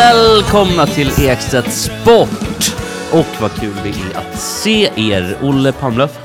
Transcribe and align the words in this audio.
Välkomna 0.00 0.86
till 0.86 1.08
Ekstedt 1.18 1.72
Sport! 1.72 2.74
Och 3.12 3.40
vad 3.40 3.50
kul 3.50 3.74
det 3.82 3.88
är 3.88 4.18
att 4.18 4.38
se 4.40 4.90
er. 4.96 5.36
Olle 5.42 5.72
Palmlöf, 5.72 6.18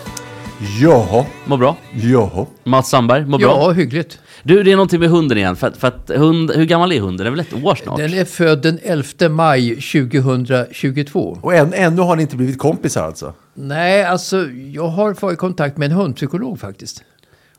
Jaha, 0.81 1.25
mår 1.45 1.57
bra. 1.57 1.75
jaha. 1.93 2.45
Mats 2.63 2.89
Sandberg, 2.89 3.25
mår 3.25 3.39
bra. 3.39 3.47
Ja, 3.47 3.71
hyggligt. 3.71 4.19
Du, 4.43 4.63
det 4.63 4.71
är 4.71 4.75
någonting 4.75 4.99
med 4.99 5.09
hunden 5.09 5.37
igen. 5.37 5.55
För 5.55 5.67
att, 5.67 5.77
för 5.77 5.87
att 5.87 6.11
hund, 6.15 6.51
hur 6.51 6.65
gammal 6.65 6.91
är 6.91 6.99
hunden? 6.99 7.23
Det 7.23 7.29
är 7.29 7.31
väl 7.31 7.39
ett 7.39 7.65
år 7.65 7.75
snart? 7.75 7.97
Den 7.97 8.13
är 8.13 8.25
född 8.25 8.61
den 8.61 8.79
11 8.83 9.29
maj 9.29 9.75
2022. 9.75 11.37
Och 11.41 11.55
än, 11.55 11.73
ännu 11.73 12.01
har 12.01 12.15
ni 12.15 12.21
inte 12.21 12.35
blivit 12.35 12.57
kompisar 12.57 13.03
alltså? 13.03 13.33
Nej, 13.53 14.03
alltså 14.03 14.47
jag 14.73 14.87
har 14.87 15.13
varit 15.21 15.33
i 15.33 15.37
kontakt 15.37 15.77
med 15.77 15.91
en 15.91 15.97
hundpsykolog 15.97 16.59
faktiskt. 16.59 17.03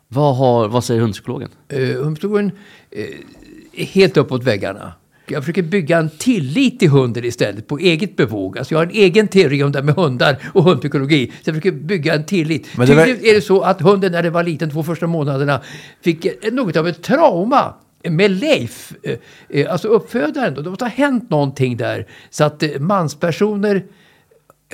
Vad, 0.09 0.37
har, 0.37 0.69
vad 0.69 0.85
säger 0.85 1.01
hundpsykologen? 1.01 1.49
Uh, 1.73 2.03
hundpsykologen 2.03 2.51
eh, 2.91 3.05
är 3.73 3.85
helt 3.85 4.17
uppåt 4.17 4.45
väggarna. 4.45 4.93
Jag 5.29 5.43
försöker 5.43 5.63
bygga 5.63 5.99
en 5.99 6.11
tillit 6.19 6.79
till 6.79 6.89
hunden 6.91 7.25
istället 7.25 7.67
på 7.67 7.79
eget 7.79 8.17
bevåg. 8.17 8.59
Alltså 8.59 8.75
jag 8.75 8.79
har 8.79 8.85
en 8.85 8.91
egen 8.91 9.29
teori 9.29 9.63
om 9.63 9.73
det 9.73 9.83
med 9.83 9.95
hundar 9.95 10.37
och 10.55 10.65
hundpsykologi. 10.65 11.27
Så 11.27 11.49
jag 11.51 11.55
försöker 11.55 11.73
bygga 11.73 12.15
en 12.15 12.25
tillit. 12.25 12.67
Men 12.77 12.87
det 12.87 12.95
var- 12.95 13.05
Tydligen 13.05 13.31
är 13.31 13.35
det 13.35 13.41
så 13.41 13.61
att 13.61 13.81
hunden 13.81 14.13
när 14.13 14.23
den 14.23 14.33
var 14.33 14.43
liten, 14.43 14.71
två 14.71 14.83
första 14.83 15.07
månaderna, 15.07 15.61
fick 16.03 16.27
något 16.53 16.77
av 16.77 16.89
ett 16.89 17.03
trauma 17.03 17.75
med 18.09 18.31
Leif, 18.31 18.93
eh, 19.03 19.15
eh, 19.49 19.73
alltså 19.73 19.89
uppfödaren. 19.89 20.55
Då. 20.55 20.61
Det 20.63 20.71
måste 20.71 20.85
ha 20.85 20.91
hänt 20.91 21.31
någonting 21.31 21.77
där. 21.77 22.07
Så 22.31 22.45
att 22.45 22.63
eh, 22.63 22.71
manspersoner 22.81 23.85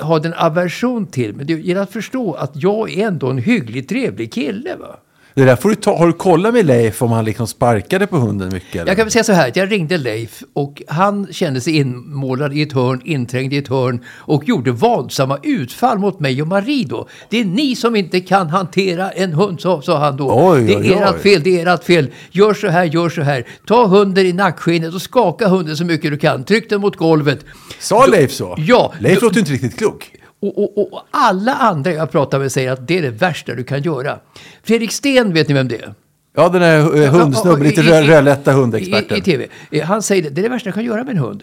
har 0.01 0.21
den 0.21 0.35
aversion 0.35 1.07
till. 1.07 1.35
Men 1.35 1.47
det 1.47 1.53
gäller 1.53 1.81
att 1.81 1.93
förstå 1.93 2.33
att 2.35 2.51
jag 2.55 2.91
är 2.99 3.07
ändå 3.07 3.31
en 3.31 3.39
hygglig, 3.39 3.89
trevlig 3.89 4.33
kille. 4.33 4.77
Va? 4.77 4.97
Det 5.35 5.45
där 5.45 5.57
får 5.57 5.69
du 5.69 5.75
ta, 5.75 5.99
har 5.99 6.07
du 6.07 6.13
kollat 6.13 6.55
med 6.55 6.67
Leif 6.67 7.03
om 7.03 7.13
han 7.13 7.25
liksom 7.25 7.47
sparkade 7.47 8.07
på 8.07 8.17
hunden 8.17 8.53
mycket? 8.53 8.75
Eller? 8.75 8.87
Jag 8.87 8.97
kan 8.97 9.05
väl 9.05 9.13
säga 9.13 9.25
så 9.25 9.33
här, 9.33 9.53
jag 9.55 9.73
ringde 9.73 9.99
Leif 9.99 10.43
och 10.53 10.83
han 10.89 11.27
kände 11.31 11.61
sig 11.61 11.77
inmålad 11.77 12.53
i 12.53 12.63
ett 12.63 12.73
hörn, 12.73 13.01
inträngd 13.05 13.53
i 13.53 13.57
ett 13.57 13.69
hörn 13.69 14.05
och 14.09 14.49
gjorde 14.49 14.71
våldsamma 14.71 15.39
utfall 15.43 15.99
mot 15.99 16.21
mig 16.21 16.43
och 16.43 16.49
Marie 16.49 16.87
då. 16.87 17.09
Det 17.29 17.41
är 17.41 17.45
ni 17.45 17.77
som 17.77 17.97
inte 17.97 18.21
kan 18.21 18.49
hantera 18.49 19.11
en 19.11 19.33
hund, 19.33 19.61
sa, 19.61 19.83
sa 19.83 19.99
han 19.99 20.17
då. 20.17 20.51
Oj, 20.53 20.65
det 20.65 20.73
är 20.73 20.81
oj, 20.81 20.91
oj. 20.91 21.03
ert 21.03 21.23
fel, 21.23 21.43
det 21.43 21.61
är 21.61 21.75
ert 21.75 21.85
fel. 21.85 22.11
Gör 22.31 22.55
så 22.55 22.69
här, 22.69 22.85
gör 22.85 23.09
så 23.09 23.23
här. 23.23 23.47
Ta 23.67 23.87
hunden 23.87 24.27
i 24.27 24.33
nackskinnet 24.33 24.95
och 24.95 25.03
skaka 25.03 25.49
hunden 25.49 25.77
så 25.77 25.85
mycket 25.85 26.11
du 26.11 26.19
kan. 26.19 26.45
Tryck 26.45 26.71
den 26.71 26.81
mot 26.81 26.97
golvet. 26.97 27.45
Sa 27.79 28.07
Leif 28.07 28.33
så? 28.33 28.55
Ja. 28.59 28.93
Leif 29.01 29.23
låter 29.23 29.39
inte 29.39 29.53
riktigt 29.53 29.79
klok. 29.79 30.11
Och, 30.43 30.59
och, 30.59 30.93
och 30.93 31.03
alla 31.11 31.55
andra 31.55 31.93
jag 31.93 32.11
pratar 32.11 32.39
med 32.39 32.53
säger 32.53 32.73
att 32.73 32.89
det 32.89 32.99
är 32.99 33.03
det 33.03 33.11
värsta 33.11 33.55
du 33.55 33.65
kan 33.65 33.83
göra. 33.83 34.19
Fredrik 34.63 34.93
Sten, 34.93 35.35
vet 35.35 35.49
ni 35.49 35.55
vem 35.55 35.69
det 35.69 35.77
är? 35.77 35.95
Ja, 36.37 36.49
den 36.49 36.63
här 36.63 36.97
uh, 36.97 37.09
hundsnubben, 37.09 37.63
lite 37.63 37.83
rödlätta 37.83 38.53
hundexperten. 38.53 39.17
I, 39.17 39.21
I 39.21 39.23
tv. 39.23 39.47
Eh, 39.71 39.85
Han 39.85 40.03
säger 40.03 40.23
det, 40.23 40.31
det 40.31 40.41
är 40.41 40.43
det 40.43 40.49
värsta 40.49 40.69
jag 40.69 40.75
kan 40.75 40.85
göra 40.85 41.05
med 41.05 41.13
en 41.13 41.19
hund. 41.19 41.43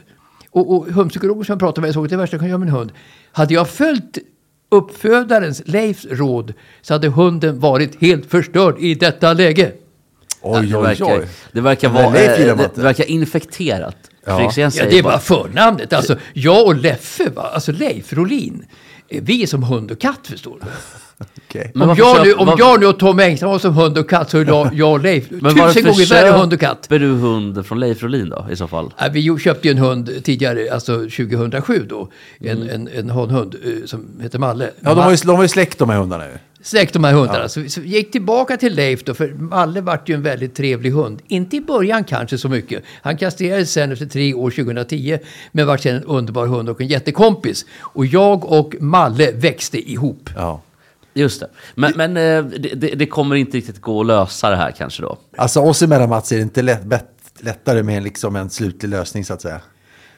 Och, 0.52 0.76
och 0.76 0.88
hundpsykologer 0.88 1.44
som 1.44 1.54
jag 1.54 1.60
pratar 1.60 1.82
med 1.82 1.94
såg 1.94 2.04
att 2.04 2.10
det 2.10 2.14
är 2.14 2.18
det 2.18 2.22
värsta 2.22 2.36
jag 2.36 2.42
kan 2.42 2.50
göra 2.50 2.58
med 2.58 2.68
en 2.68 2.74
hund. 2.74 2.92
Hade 3.32 3.54
jag 3.54 3.70
följt 3.70 4.18
uppfödarens, 4.72 5.62
Leifs 5.66 6.06
råd, 6.06 6.54
så 6.82 6.94
hade 6.94 7.08
hunden 7.08 7.60
varit 7.60 8.02
helt 8.02 8.26
förstörd 8.26 8.76
i 8.80 8.96
detta 8.96 9.34
läge. 9.34 9.72
Oj, 10.42 10.68
det 10.68 10.78
oj, 10.78 10.84
verkar, 10.84 11.20
oj. 11.20 11.28
det 11.52 11.62
verkar 11.62 11.90
vara... 11.90 12.06
Eh, 12.06 12.56
det, 12.58 12.70
det 12.76 12.82
verkar 12.82 13.10
infekterat. 13.10 13.98
Ja. 14.26 14.36
Fredrik 14.36 14.52
Sten 14.52 14.72
Ja, 14.76 14.90
det 14.90 15.00
är 15.00 15.04
bara 15.04 15.20
förnamnet. 15.20 15.94
Alltså, 15.94 16.18
jag 16.34 16.66
och 16.66 16.76
Leffe, 16.76 17.30
va? 17.30 17.50
alltså 17.54 17.72
Leif 17.72 18.14
Rolin, 18.14 18.66
eh, 18.66 18.70
vi 19.10 19.44
är 19.44 19.48
som 19.48 19.64
hund 19.64 19.92
och 19.92 20.00
katt 20.00 20.28
förstår 20.28 20.58
du. 20.62 20.66
Men 21.74 21.82
om 21.82 21.88
varför 21.88 22.02
jag, 22.04 22.26
nu, 22.28 22.34
om 22.34 22.46
var- 22.48 22.56
jag 22.60 22.80
nu 22.80 22.86
och 22.86 23.00
Tom 23.00 23.20
Engström 23.20 23.52
var 23.52 23.60
som 23.60 23.74
hund 23.74 23.98
och 23.98 24.10
katt 24.10 24.30
så 24.30 24.38
är 24.38 24.46
jag, 24.46 24.74
jag 24.74 24.92
och 24.92 25.00
Leif 25.00 25.32
Men 25.32 25.40
tusen 25.40 25.58
varför 25.60 25.82
gånger 25.82 26.10
värre 26.10 26.38
hund 26.38 26.54
och 26.54 26.60
katt. 26.60 26.78
köper 26.84 27.00
du 27.00 27.08
hund 27.08 27.66
från 27.66 27.80
Leif 27.80 28.04
Rolin 28.04 28.30
då, 28.30 28.48
i 28.52 28.56
så 28.56 28.68
fall? 28.68 28.94
Ja, 28.98 29.06
vi 29.12 29.38
köpte 29.40 29.68
ju 29.68 29.72
en 29.72 29.78
hund 29.78 30.24
tidigare, 30.24 30.74
alltså 30.74 30.98
2007 30.98 31.86
då. 31.90 32.10
En, 32.40 32.58
Mm. 32.62 32.70
en, 32.70 32.88
en 32.88 33.10
hund 33.10 33.56
eh, 33.66 33.86
som 33.86 34.08
heter 34.22 34.40
Malle. 34.40 34.70
Ja, 34.80 34.94
de 34.96 35.00
har 35.04 35.12
ju, 35.12 35.18
de 35.18 35.36
har 35.36 35.42
ju 35.44 35.48
släkt 35.50 35.80
de 35.80 35.90
här 35.90 35.98
hundarna 35.98 36.26
ju. 36.26 36.32
Släkt 36.62 36.94
de 36.94 37.04
här 37.04 37.14
hundarna. 37.14 37.50
Så, 37.50 37.60
vi- 37.62 37.70
så 37.70 37.82
vi 37.82 37.88
gick 37.90 38.12
tillbaka 38.12 38.58
till 38.58 38.76
Leif 38.76 39.04
då, 39.04 39.14
för 39.14 39.28
Malle 39.28 39.82
vart 39.82 40.10
ju 40.10 40.16
en 40.16 40.22
väldigt 40.24 40.56
trevlig 40.56 40.92
hund. 40.92 41.22
Inte 41.28 41.56
i 41.58 41.62
början 41.62 42.04
kanske 42.04 42.38
så 42.38 42.50
mycket. 42.50 42.84
Han 43.02 43.18
kastrerades 43.18 43.72
sen 43.72 43.92
efter 43.92 44.06
tre 44.06 44.34
år, 44.34 44.50
2010, 44.52 45.20
men 45.52 45.68
vart 45.68 45.82
sen 45.82 45.96
en 45.96 46.04
underbar 46.04 46.48
hund 46.48 46.70
och 46.70 46.82
en 46.82 46.88
jättekompis. 46.88 47.66
Och 47.82 48.06
jag 48.06 48.46
och 48.52 48.76
Malle 48.80 49.32
växte 49.32 49.92
ihop. 49.92 50.30
Ja. 50.36 50.62
Just 51.14 51.40
det. 51.40 51.48
Men, 51.76 51.94
men 51.96 52.18
eh, 52.18 52.44
det, 52.60 52.76
det, 52.76 52.88
det 52.96 53.06
kommer 53.06 53.36
inte 53.36 53.58
riktigt 53.58 53.82
gå 53.82 54.02
att 54.02 54.08
lösa 54.08 54.50
det 54.50 54.56
här 54.56 54.72
kanske 54.72 55.02
då? 55.02 55.18
Alltså 55.38 55.60
oss 55.60 55.82
emellan 55.82 56.10
Mats 56.10 56.32
är 56.32 56.36
det 56.36 56.42
inte 56.42 56.62
lätt, 56.62 56.82
lättare 57.40 57.84
med 57.84 58.04
liksom 58.04 58.36
en 58.36 58.50
slutlig 58.50 58.90
lösning 58.90 59.26
så 59.26 59.34
att 59.34 59.42
säga. 59.42 59.62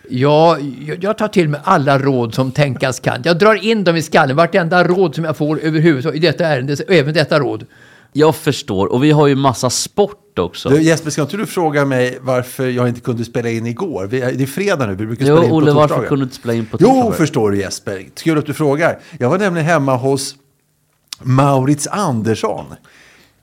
Ja, 0.09 0.57
jag, 0.85 1.03
jag 1.03 1.17
tar 1.17 1.27
till 1.27 1.49
mig 1.49 1.61
alla 1.63 1.99
råd 1.99 2.33
som 2.35 2.51
tänkas 2.51 2.99
kan. 2.99 3.21
Jag 3.23 3.37
drar 3.39 3.55
in 3.55 3.83
dem 3.83 3.95
i 3.95 4.01
skallen, 4.01 4.35
vartenda 4.35 4.83
råd 4.83 5.15
som 5.15 5.23
jag 5.23 5.37
får 5.37 5.59
överhuvudtaget 5.59 6.17
i 6.23 6.27
detta 6.27 6.45
ärende, 6.45 6.75
även 6.87 7.13
detta 7.13 7.39
råd. 7.39 7.65
Jag 8.13 8.35
förstår. 8.35 8.87
Och 8.87 9.03
vi 9.03 9.11
har 9.11 9.27
ju 9.27 9.35
massa 9.35 9.69
sport 9.69 10.39
också. 10.39 10.69
Du, 10.69 10.81
Jesper, 10.81 11.09
ska 11.09 11.21
inte 11.21 11.37
du 11.37 11.45
fråga 11.45 11.85
mig 11.85 12.17
varför 12.21 12.67
jag 12.67 12.87
inte 12.87 13.01
kunde 13.01 13.25
spela 13.25 13.49
in 13.49 13.65
igår? 13.65 14.07
Vi, 14.07 14.19
det 14.19 14.43
är 14.43 14.45
fredag 14.47 14.87
nu, 14.87 14.95
vi 14.95 15.05
brukar 15.05 15.25
Jo, 15.25 15.35
spela 15.35 15.45
in 15.47 15.51
Olle, 15.51 15.71
på 15.71 15.73
varför 15.77 15.87
torsdagar. 15.87 16.09
kunde 16.09 16.23
du 16.23 16.25
inte 16.25 16.35
spela 16.35 16.53
in 16.53 16.65
på 16.65 16.77
Jo, 16.79 16.87
torsdagar? 16.87 17.11
förstår 17.17 17.51
du 17.51 17.57
Jesper. 17.59 18.05
Kul 18.23 18.37
att 18.37 18.45
du 18.45 18.53
frågar. 18.53 18.99
Jag 19.19 19.29
var 19.29 19.37
nämligen 19.37 19.67
hemma 19.67 19.95
hos 19.95 20.35
Maurits 21.21 21.87
Andersson 21.87 22.65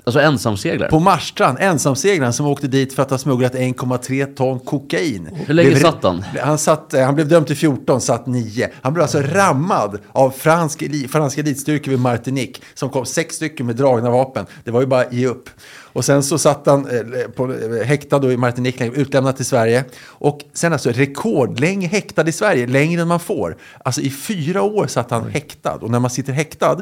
Alltså 0.09 0.21
ensamseglare. 0.21 0.91
på 0.91 0.99
Marstrand, 1.01 1.59
ensamseglaren 1.61 2.33
som 2.33 2.47
åkte 2.47 2.67
dit 2.69 2.93
för 2.93 3.03
att 3.03 3.11
ha 3.11 3.19
smugglat 3.19 3.55
1,3 3.55 4.35
ton 4.35 4.59
kokain. 4.61 5.29
Hur 5.47 5.55
länge 5.55 5.71
Blev- 5.71 5.81
satt 5.81 6.03
han? 6.03 6.25
Han, 6.43 6.59
satt, 6.59 6.95
eh, 6.95 7.05
han 7.05 7.15
blev 7.15 7.29
dömd 7.29 7.47
till 7.47 7.57
14, 7.57 8.01
satt 8.01 8.27
9. 8.27 8.69
Han 8.83 8.93
blev 8.93 9.03
alltså 9.03 9.21
rammad 9.23 9.99
av 10.13 10.31
fransk, 10.31 10.83
franska 11.11 11.41
elitstyrkor 11.41 11.91
vid 11.91 12.01
Martinique 12.01 12.61
som 12.75 12.91
kom 12.91 13.07
sex 13.07 13.35
stycken 13.37 13.67
med 13.67 13.77
dragna 13.77 14.11
vapen. 14.11 14.47
Det 14.65 14.71
var 14.71 14.81
ju 14.81 14.87
bara 14.87 15.11
ge 15.11 15.27
upp. 15.27 15.51
Och 15.93 16.05
sen 16.05 16.23
så 16.23 16.39
satt 16.39 16.67
han 16.67 16.87
eh, 16.91 17.29
på, 17.37 17.53
eh, 17.53 17.87
häktad 17.87 18.19
då 18.19 18.33
i 18.33 18.37
Martinique, 18.37 18.87
utlämnad 18.95 19.37
till 19.37 19.45
Sverige. 19.45 19.85
Och 20.07 20.41
sen 20.53 20.73
alltså 20.73 20.91
rekordlänge 20.91 21.87
häktad 21.89 22.29
i 22.29 22.33
Sverige, 22.33 22.67
längre 22.67 23.03
än 23.03 23.09
man 23.09 23.21
får. 23.21 23.57
Alltså 23.85 24.01
i 24.01 24.11
fyra 24.11 24.63
år 24.63 24.87
satt 24.87 25.11
han 25.11 25.31
häktad. 25.31 25.75
Och 25.75 25.91
när 25.91 26.01
man 26.01 26.11
sitter 26.11 26.33
häktad, 26.33 26.81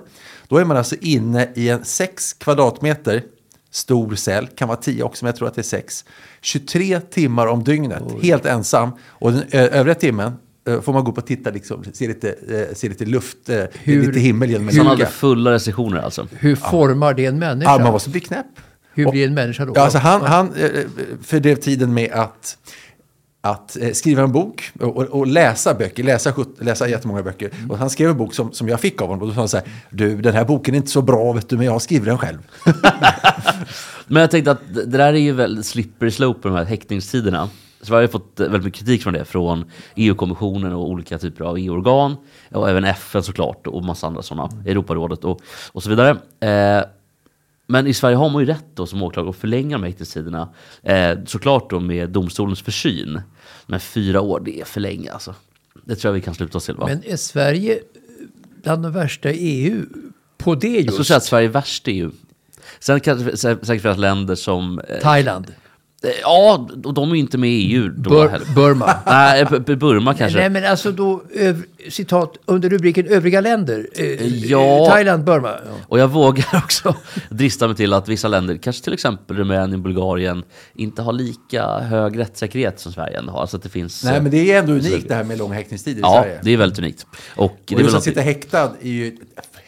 då 0.48 0.56
är 0.58 0.64
man 0.64 0.76
alltså 0.76 0.96
inne 1.00 1.48
i 1.54 1.68
en 1.68 1.84
sex 1.84 2.32
kvadratmeter 2.32 3.22
stor 3.70 4.14
cell, 4.14 4.46
kan 4.46 4.68
vara 4.68 4.78
10 4.78 5.02
också, 5.02 5.24
men 5.24 5.28
jag 5.28 5.36
tror 5.36 5.48
att 5.48 5.54
det 5.54 5.60
är 5.60 5.62
6. 5.62 6.04
23 6.40 7.00
timmar 7.00 7.46
om 7.46 7.64
dygnet, 7.64 8.02
helt 8.22 8.46
ensam. 8.46 8.90
Och 9.08 9.32
den 9.32 9.42
övriga 9.52 9.94
timmen 9.94 10.32
eh, 10.68 10.80
får 10.80 10.92
man 10.92 11.04
gå 11.04 11.10
upp 11.10 11.18
och 11.18 11.26
titta, 11.26 11.50
liksom, 11.50 11.84
se, 11.92 12.08
lite, 12.08 12.28
eh, 12.30 12.74
se 12.74 12.88
lite 12.88 13.04
luft, 13.04 13.48
eh, 13.48 13.64
Hur- 13.72 14.06
lite 14.06 14.20
himmel 14.20 14.50
genom 14.50 14.68
en 14.68 14.74
Så 14.74 14.80
han 14.82 14.86
lucka. 14.92 15.04
hade 15.04 15.16
fulla 15.16 15.52
restriktioner 15.52 16.00
alltså. 16.00 16.26
Hur 16.32 16.56
formar 16.56 17.14
det 17.14 17.26
en 17.26 17.38
människa? 17.38 17.70
Ja, 17.70 17.78
man 17.78 17.92
måste 17.92 18.10
bli 18.10 18.20
knäpp. 18.20 18.46
Hur 18.96 19.10
blir 19.10 19.26
en 19.26 19.34
människa 19.34 19.64
då? 19.64 19.72
Ja, 19.76 19.82
alltså 19.82 19.98
han, 19.98 20.22
han 20.22 20.54
eh, 20.54 20.70
fördrev 21.22 21.56
tiden 21.56 21.94
med 21.94 22.12
att, 22.12 22.58
att 23.40 23.76
eh, 23.76 23.92
skriva 23.92 24.22
en 24.22 24.32
bok 24.32 24.70
och, 24.80 24.96
och, 24.96 25.26
läsa 25.26 25.74
böcker, 25.74 26.04
läsa, 26.04 26.34
läsa 26.58 26.88
jättemånga 26.88 27.22
böcker. 27.22 27.50
Mm. 27.54 27.70
Och 27.70 27.78
han 27.78 27.90
skrev 27.90 28.10
en 28.10 28.16
bok 28.16 28.34
som, 28.34 28.52
som 28.52 28.68
jag 28.68 28.80
fick 28.80 29.02
av 29.02 29.08
honom 29.08 29.22
och 29.22 29.28
då 29.28 29.34
sa 29.34 29.40
han 29.40 29.48
så 29.48 29.56
här, 29.56 29.66
du 29.90 30.16
den 30.16 30.34
här 30.34 30.44
boken 30.44 30.74
är 30.74 30.76
inte 30.76 30.90
så 30.90 31.02
bra 31.02 31.32
vet 31.32 31.48
du, 31.48 31.56
men 31.56 31.66
jag 31.66 31.72
har 31.72 31.78
skrivit 31.78 32.04
den 32.04 32.18
själv. 32.18 32.38
Men 34.08 34.20
jag 34.20 34.30
tänkte 34.30 34.50
att 34.50 34.74
det 34.74 34.84
där 34.84 35.12
är 35.12 35.18
ju 35.18 35.32
väldigt 35.32 35.66
slippery 35.66 36.10
slope 36.10 36.40
på 36.40 36.48
de 36.48 36.56
här 36.56 36.64
häktningstiderna. 36.64 37.48
Sverige 37.80 38.02
har 38.02 38.12
fått 38.12 38.40
eh, 38.40 38.44
väldigt 38.44 38.64
mycket 38.64 38.80
kritik 38.80 39.02
från 39.02 39.14
det, 39.14 39.24
från 39.24 39.64
EU-kommissionen 39.94 40.72
och 40.72 40.88
olika 40.88 41.18
typer 41.18 41.44
av 41.44 41.58
EU-organ. 41.58 42.16
Och 42.52 42.70
även 42.70 42.84
FN 42.84 43.22
såklart, 43.22 43.66
och 43.66 43.84
massa 43.84 44.06
andra 44.06 44.22
sådana, 44.22 44.50
Europarådet 44.66 45.24
och, 45.24 45.40
och 45.72 45.82
så 45.82 45.90
vidare. 45.90 46.10
Eh, 46.40 46.84
Men 47.66 47.86
i 47.86 47.94
Sverige 47.94 48.16
har 48.16 48.28
man 48.30 48.42
ju 48.42 48.46
rätt 48.46 48.64
då 48.74 48.86
som 48.86 49.02
åklagare 49.02 49.30
att 49.30 49.36
förlänga 49.36 49.76
de 49.76 49.82
här 49.82 49.90
häktestiderna. 49.90 50.48
Eh, 50.82 51.18
såklart 51.26 51.70
då 51.70 51.80
med 51.80 52.10
domstolens 52.10 52.62
försyn. 52.62 53.20
Men 53.66 53.80
fyra 53.80 54.20
år, 54.20 54.40
det 54.44 54.60
är 54.60 54.64
för 54.64 54.80
länge 54.80 55.12
alltså. 55.12 55.34
Det 55.84 55.96
tror 55.96 56.08
jag 56.08 56.14
vi 56.14 56.20
kan 56.20 56.34
sluta 56.34 56.58
oss 56.58 56.64
till 56.66 56.74
va? 56.74 56.86
Men 56.86 57.02
är 57.04 57.16
Sverige 57.16 57.78
bland 58.62 58.82
de 58.82 58.92
värsta 58.92 59.30
i 59.30 59.36
EU 59.38 59.82
på 60.38 60.54
det 60.54 60.68
jag 60.68 60.82
skulle 60.82 60.96
just? 60.96 61.08
säga 61.08 61.16
att 61.16 61.24
Sverige 61.24 61.46
är 61.48 61.52
värst 61.52 61.88
i 61.88 61.92
EU. 61.92 62.10
Sen 62.78 63.00
kan 63.00 63.18
det 63.18 63.24
sä- 63.32 63.64
säkert 63.64 63.82
finnas 63.82 63.98
länder 63.98 64.34
som... 64.34 64.78
Eh, 64.88 65.00
Thailand, 65.02 65.46
eh, 65.48 65.54
ja, 66.22 66.68
och 66.84 66.94
de 66.94 67.10
är 67.10 67.14
inte 67.14 67.38
med 67.38 67.50
i 67.50 67.72
EU 67.74 67.88
då 67.88 68.10
Bur 68.10 68.28
heller. 68.28 68.46
Burma. 68.54 68.94
Nej, 69.06 69.44
Burma 69.76 70.14
kanske. 70.14 70.38
Nej 70.38 70.50
men 70.50 70.64
alltså 70.64 70.92
då, 70.92 71.22
öv, 71.34 71.62
citat, 71.88 72.36
under 72.44 72.68
rubriken 72.68 73.06
övriga 73.06 73.40
länder. 73.40 73.86
Eh, 73.94 74.26
Ja. 74.26 74.86
Thailand, 74.90 75.24
Burma. 75.24 75.48
Ja. 75.48 75.72
Och 75.88 75.98
jag 75.98 76.08
vågar 76.08 76.46
också 76.64 76.94
drista 77.30 77.66
mig 77.66 77.76
till 77.76 77.92
att 77.92 78.08
vissa 78.08 78.28
länder, 78.28 78.56
kanske 78.56 78.84
till 78.84 78.92
exempel 78.92 79.36
Rumänien, 79.36 79.82
Bulgarien, 79.82 80.42
inte 80.74 81.02
har 81.02 81.12
lika 81.12 81.78
hög 81.78 82.18
rättssäkerhet 82.18 82.80
som 82.80 82.92
Sverige 82.92 83.18
ändå 83.18 83.32
har. 83.32 83.40
Alltså 83.40 83.56
att 83.56 83.62
det 83.62 83.68
finns... 83.68 84.04
Nej, 84.04 84.16
eh, 84.16 84.22
men 84.22 84.30
det 84.30 84.52
är 84.52 84.58
ändå 84.58 84.72
unikt 84.72 85.08
det 85.08 85.14
här 85.14 85.24
med 85.24 85.38
långa 85.38 85.54
häktningstider 85.54 85.98
i 85.98 86.02
Ja, 86.02 86.22
Sverige. 86.22 86.40
det 86.42 86.50
är 86.52 86.56
väldigt 86.56 86.78
unikt. 86.78 87.06
Och 87.36 87.58
det 87.66 87.74
är 87.74 87.76
och 87.76 87.78
väl 87.78 87.84
just 87.84 87.96
att 87.96 88.02
sitta 88.04 88.20
häktad 88.20 88.72
är 88.82 88.88
ju 88.90 89.16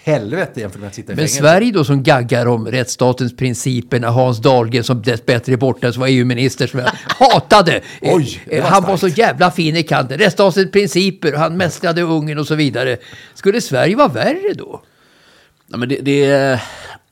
helvete 0.02 0.60
jämfört 0.60 0.80
med 0.80 0.88
att 0.88 0.94
sitta 0.94 1.12
i 1.12 1.16
Men 1.16 1.16
fängelse. 1.16 1.38
Sverige 1.38 1.72
då 1.72 1.84
som 1.84 2.02
gaggar 2.02 2.46
om 2.46 2.66
rättsstatens 2.66 3.36
principer 3.36 4.00
när 4.00 4.08
Hans 4.08 4.38
Dahlgren 4.38 4.84
som 4.84 5.02
dessbättre 5.02 5.52
är 5.52 5.56
borta 5.56 5.92
som 5.92 6.00
var 6.00 6.08
EU-minister 6.08 6.66
som 6.66 6.80
jag 6.80 6.90
hatade. 7.18 7.80
Oj, 8.00 8.42
det 8.46 8.56
eh, 8.56 8.62
var 8.62 8.70
han 8.70 8.82
var 8.82 8.96
starkt. 8.96 9.14
så 9.14 9.20
jävla 9.20 9.50
fin 9.50 9.76
i 9.76 9.82
kanten. 9.82 10.18
Rättsstatens 10.18 10.70
principer, 10.70 11.32
han 11.32 11.56
mästrade 11.56 12.02
Ungern 12.02 12.38
och 12.38 12.46
så 12.46 12.54
vidare. 12.54 12.96
Skulle 13.34 13.60
Sverige 13.60 13.96
vara 13.96 14.08
värre 14.08 14.54
då? 14.54 14.82
Ja, 15.70 15.76
men 15.76 15.88
det, 15.88 15.96
det, 16.00 16.60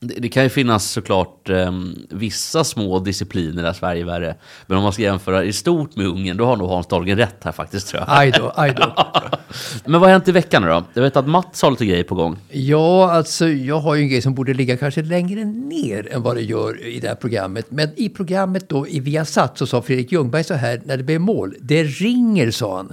det, 0.01 0.15
det 0.15 0.29
kan 0.29 0.43
ju 0.43 0.49
finnas 0.49 0.91
såklart 0.91 1.51
um, 1.51 2.07
vissa 2.11 2.65
små 2.65 2.99
discipliner 2.99 3.63
där 3.63 3.73
Sverige 3.73 4.03
är 4.03 4.07
värre. 4.07 4.35
Men 4.67 4.77
om 4.77 4.83
man 4.83 4.93
ska 4.93 5.03
jämföra 5.03 5.45
i 5.45 5.53
stort 5.53 5.97
med 5.97 6.07
Ungern, 6.07 6.37
då 6.37 6.45
har 6.45 6.57
nog 6.57 6.69
Hans 6.69 6.87
Dahlgren 6.87 7.19
rätt 7.19 7.37
här 7.45 7.53
faktiskt 7.53 7.89
tror 7.89 8.03
jag. 8.07 8.19
Aj 8.19 8.31
då, 8.31 8.53
aj 8.57 8.75
då. 8.77 8.95
Men 9.85 10.01
vad 10.01 10.09
har 10.11 10.13
hänt 10.13 10.29
i 10.29 10.33
veckan 10.33 10.63
då? 10.63 10.85
Jag 10.95 11.03
vet 11.03 11.17
att 11.17 11.29
Mats 11.29 11.63
har 11.63 11.71
lite 11.71 11.87
grejer 11.87 12.05
på 12.05 12.15
gång. 12.15 12.39
Ja, 12.51 13.11
alltså 13.11 13.49
jag 13.49 13.81
har 13.81 13.95
ju 13.95 14.03
en 14.03 14.09
grej 14.09 14.23
som 14.23 14.35
borde 14.35 14.55
ligga 14.55 14.77
kanske 14.77 15.03
längre 15.03 15.45
ner 15.45 16.13
än 16.13 16.23
vad 16.23 16.37
det 16.37 16.43
gör 16.43 16.87
i 16.87 17.01
det 17.01 17.09
här 17.09 17.15
programmet. 17.15 17.67
Men 17.71 17.89
i 17.97 18.09
programmet 18.09 18.69
då 18.69 18.89
i 18.89 19.01
Viasat 19.01 19.59
så 19.59 19.67
sa 19.67 19.83
Fredrik 19.83 20.13
Ljungberg 20.13 20.45
så 20.45 20.55
här 20.55 20.83
när 20.85 20.97
det 20.97 21.03
blev 21.03 21.21
mål. 21.21 21.55
Det 21.61 21.83
ringer, 21.85 22.51
sa 22.51 22.77
han. 22.77 22.93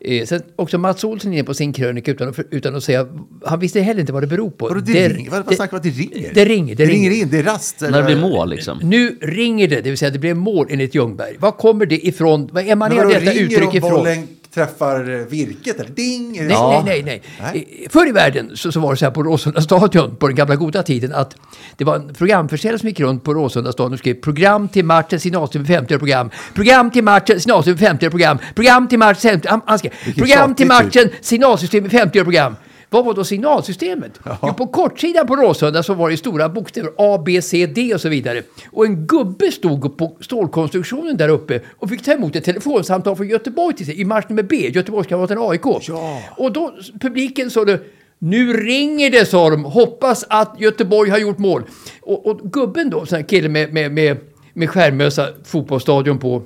Eh, 0.00 0.24
sen 0.26 0.42
också 0.56 0.78
Mats 0.78 1.04
Olsson 1.04 1.32
inne 1.32 1.44
på 1.44 1.54
sin 1.54 1.72
krönika 1.72 2.10
utan 2.10 2.28
att, 2.28 2.38
utan 2.50 2.76
att 2.76 2.84
säga, 2.84 3.06
han 3.44 3.60
visste 3.60 3.80
heller 3.80 4.00
inte 4.00 4.12
vad 4.12 4.22
det 4.22 4.26
beror 4.26 4.50
på. 4.50 4.68
Vadå, 4.68 4.80
det, 4.80 5.08
ringer? 5.08 5.30
Vad, 5.30 5.44
vad 5.44 5.54
snackar 5.54 5.80
du 5.80 5.88
om 5.88 5.96
det 5.96 6.02
ringer? 6.02 6.34
det 6.34 6.44
ringer, 6.44 6.74
det 6.74 6.84
Det 6.84 6.92
ringer 6.92 7.10
in, 7.10 7.28
det 7.30 7.38
är 7.38 7.42
rast. 7.42 7.80
När 7.80 7.90
det 7.90 8.02
blir 8.02 8.20
mål 8.20 8.50
liksom. 8.50 8.78
Nu 8.82 9.18
ringer 9.22 9.68
det, 9.68 9.80
det 9.80 9.90
vill 9.90 9.98
säga 9.98 10.10
det 10.10 10.18
blev 10.18 10.36
mål 10.36 10.66
enligt 10.70 10.94
Ljungberg. 10.94 11.36
Vad 11.38 11.56
kommer 11.56 11.86
det 11.86 12.06
ifrån? 12.06 12.48
Vad 12.52 12.68
emanerar 12.68 13.08
detta 13.08 13.20
ringer 13.20 13.42
uttryck 13.42 13.68
om 13.68 13.76
ifrån? 13.76 14.26
Träffar 14.56 15.28
virket 15.30 15.80
eller 15.80 15.90
ding? 15.90 16.46
Nej, 16.46 16.56
så? 16.56 16.70
nej, 16.70 16.82
nej, 16.84 17.02
nej. 17.02 17.22
Nej. 17.40 17.86
Förr 17.90 18.08
i 18.08 18.12
världen 18.12 18.50
så, 18.54 18.72
så 18.72 18.80
var 18.80 18.90
det 18.90 18.96
så 18.96 19.04
här 19.04 19.12
på 19.12 19.22
Råsunda 19.22 19.60
stadion 19.60 20.16
på 20.16 20.26
den 20.26 20.36
gamla 20.36 20.56
goda 20.56 20.82
tiden 20.82 21.14
att 21.14 21.36
det 21.76 21.84
var 21.84 21.96
en 21.96 22.14
programförsäljare 22.14 22.78
som 22.78 22.88
gick 22.88 23.00
runt 23.00 23.24
på 23.24 23.34
Råsunda 23.34 23.72
stadion 23.72 23.92
och 23.92 23.98
skrev 23.98 24.14
program 24.14 24.68
till 24.68 24.84
matchen, 24.84 25.20
signalsystem 25.20 25.66
för 25.66 25.74
50 25.74 25.98
program. 25.98 26.30
Program 26.54 26.90
till 26.90 27.04
matchen, 27.04 27.40
signalsystem 27.40 27.78
för 27.78 27.86
50 27.86 28.10
program. 28.10 28.38
Program 28.54 28.88
till 28.88 28.98
matchen, 28.98 29.30
50 29.30 29.48
han, 29.48 29.60
han 29.66 29.78
skrev 29.78 29.92
program 30.14 30.54
till 30.54 30.68
tjatigt 30.68 30.94
matchen, 30.94 31.10
signalsystem 31.20 31.84
för 31.84 31.90
50 31.90 32.22
program. 32.22 32.56
Vad 32.90 33.04
var 33.04 33.14
då 33.14 33.24
signalsystemet? 33.24 34.20
Jo, 34.42 34.52
på 34.52 34.66
kortsidan 34.66 35.26
på 35.26 35.36
Råsunda 35.36 35.82
så 35.82 35.94
var 35.94 36.10
det 36.10 36.16
stora 36.16 36.48
bokstäver 36.48 36.90
A, 36.98 37.22
B, 37.26 37.42
C, 37.42 37.66
D 37.66 37.94
och 37.94 38.00
så 38.00 38.08
vidare. 38.08 38.42
Och 38.72 38.86
en 38.86 39.06
gubbe 39.06 39.52
stod 39.52 39.96
på 39.96 40.16
stålkonstruktionen 40.20 41.16
där 41.16 41.28
uppe 41.28 41.60
och 41.76 41.88
fick 41.88 42.04
ta 42.04 42.12
emot 42.12 42.36
ett 42.36 42.44
telefonsamtal 42.44 43.16
från 43.16 43.28
Göteborg 43.28 43.76
till 43.76 43.86
sig 43.86 44.00
i 44.00 44.04
match 44.04 44.24
nummer 44.28 44.42
B, 44.42 44.70
Göteborgskamraten 44.74 45.38
AIK. 45.40 45.66
Ja. 45.88 46.22
Och 46.36 46.52
då 46.52 46.74
publiken 47.00 47.50
sa 47.50 47.64
det 47.64 47.80
nu 48.18 48.52
ringer 48.52 49.10
det, 49.10 49.26
sa 49.26 49.50
de. 49.50 49.64
Hoppas 49.64 50.24
att 50.28 50.60
Göteborg 50.60 51.10
har 51.10 51.18
gjort 51.18 51.38
mål. 51.38 51.62
Och, 52.02 52.26
och 52.26 52.52
gubben 52.52 52.90
då, 52.90 53.06
sån 53.06 53.16
här 53.16 53.28
kille 53.28 53.48
med, 53.48 53.72
med, 53.72 53.92
med, 53.92 54.16
med 54.52 54.70
skärmösa 54.70 55.28
fotbollsstadion 55.44 56.18
på, 56.18 56.42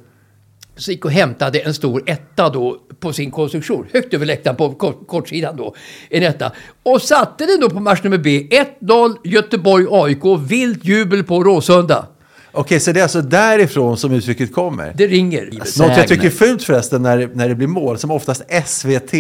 så 0.77 0.91
gick 0.91 1.05
och 1.05 1.11
hämtade 1.11 1.61
en 1.61 1.75
stor 1.75 2.03
etta 2.07 2.49
då 2.49 2.79
på 3.01 3.13
sin 3.13 3.31
konstruktion. 3.31 3.87
Högt 3.93 4.15
över 4.15 4.27
läktaren 4.27 4.57
på 4.57 4.75
kort, 4.75 5.07
kortsidan 5.07 5.57
då. 5.57 5.75
En 6.11 6.23
etta. 6.23 6.53
Och 6.83 7.03
satte 7.03 7.47
den 7.47 7.61
då 7.61 7.71
på 7.71 7.81
match 7.81 8.03
nummer 8.03 8.19
B. 8.19 8.49
1-0 8.81 9.17
Göteborg-AIK. 9.25 10.25
Vilt 10.49 10.85
jubel 10.85 11.25
på 11.25 11.45
Råsunda. 11.45 12.07
Okej, 12.53 12.81
så 12.81 12.93
det 12.93 13.01
är 13.01 13.03
alltså 13.03 13.23
därifrån 13.23 13.97
som 13.97 14.13
uttrycket 14.13 14.55
kommer? 14.55 14.93
Det 14.97 15.07
ringer. 15.07 15.51
Något 15.53 15.97
jag 15.97 16.09
tycker 16.09 16.27
är 16.27 16.31
fult 16.31 16.63
förresten 16.63 17.03
när, 17.03 17.31
när 17.35 17.49
det 17.49 17.55
blir 17.55 17.67
mål, 17.67 17.99
som 17.99 18.11
oftast 18.11 18.43
SVT 18.67 19.13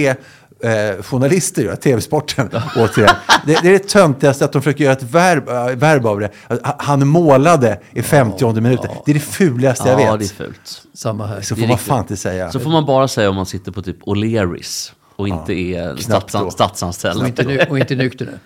eh, 0.63 1.03
journalister 1.03 1.63
gör, 1.63 1.77
TV-sporten 1.77 2.51
återigen. 2.77 3.15
Det, 3.47 3.59
det 3.63 3.69
är 3.69 3.73
det 3.73 3.89
töntigaste 3.89 4.45
att 4.45 4.53
de 4.53 4.63
försöker 4.63 4.85
göra 4.85 4.93
ett 4.93 5.03
verb, 5.03 5.49
äh, 5.49 5.67
verb 5.67 6.07
av 6.07 6.21
det. 6.21 6.31
Att 6.47 6.83
Han 6.83 7.07
målade 7.07 7.81
i 7.93 8.03
50 8.03 8.61
minuten. 8.61 8.91
Det 9.07 9.13
är 9.13 9.15
det 9.15 9.21
fulaste 9.21 9.89
jag 9.89 10.01
Ja, 10.01 10.17
vet. 10.17 10.21
det 10.21 10.43
är 10.43 10.45
fult. 10.47 10.83
Samma 10.95 11.27
här. 11.27 11.41
Så 11.41 11.57
får 11.57 11.67
man 11.67 11.79
fan 11.79 11.99
inte 12.01 12.17
säga. 12.17 12.51
Så 12.53 12.61
får 12.61 12.71
man 12.71 12.87
bara 12.87 13.09
säga 13.09 13.31
om 13.31 13.37
man 13.37 13.47
sitter 13.47 13.73
på 13.73 13.83
typ 13.83 14.03
O'Learys 14.03 14.93
och 15.17 15.29
inte 15.29 15.53
är 15.53 15.97
statsan, 15.97 16.51
statsanställd. 16.51 17.21
Och 17.23 17.27
inte, 17.29 17.67
och 17.71 17.79
inte 17.79 17.95
nykter 17.95 18.27
nu. 18.27 18.39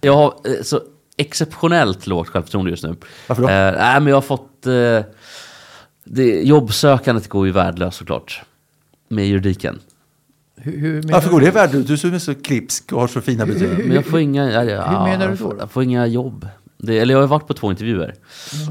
Jag 0.00 0.16
har 0.16 0.34
eh, 0.44 0.62
så 0.62 0.80
exceptionellt 1.16 2.06
lågt 2.06 2.28
självförtroende 2.28 2.70
just 2.70 2.84
nu. 2.84 2.96
Varför 3.26 3.42
då? 3.42 3.48
Eh, 3.48 3.72
nej, 3.72 4.00
men 4.00 4.06
jag 4.06 4.16
har 4.16 4.20
fått... 4.20 4.66
Eh, 4.66 5.00
det, 6.04 6.42
jobbsökandet 6.42 7.28
går 7.28 7.46
ju 7.46 7.52
värdelöst 7.52 7.96
såklart. 7.98 8.42
Med 9.08 9.26
juridiken. 9.26 9.80
Hur, 10.62 10.78
hur 10.78 11.02
Varför 11.02 11.30
går 11.30 11.40
det 11.40 11.50
värdelöst? 11.50 11.88
Du 11.88 11.96
som 11.96 12.14
är 12.14 12.18
så 12.18 12.34
klipsk 12.34 12.92
och 12.92 13.00
har 13.00 13.08
så 13.08 13.20
fina 13.20 13.46
betyg. 13.46 13.78
Men 13.78 13.92
jag 13.92 14.06
får 14.06 14.20
inga... 14.20 14.50
Ja, 14.52 14.64
ja, 14.64 14.86
hur 14.86 15.10
menar 15.10 15.26
du 15.26 15.32
jag 15.32 15.38
får- 15.38 15.50
då? 15.54 15.60
Jag 15.60 15.70
får 15.70 15.82
inga 15.82 16.06
jobb. 16.06 16.48
Det, 16.78 16.98
eller 16.98 17.14
jag 17.14 17.20
har 17.20 17.26
varit 17.28 17.46
på 17.46 17.54
två 17.54 17.70
intervjuer. 17.70 18.14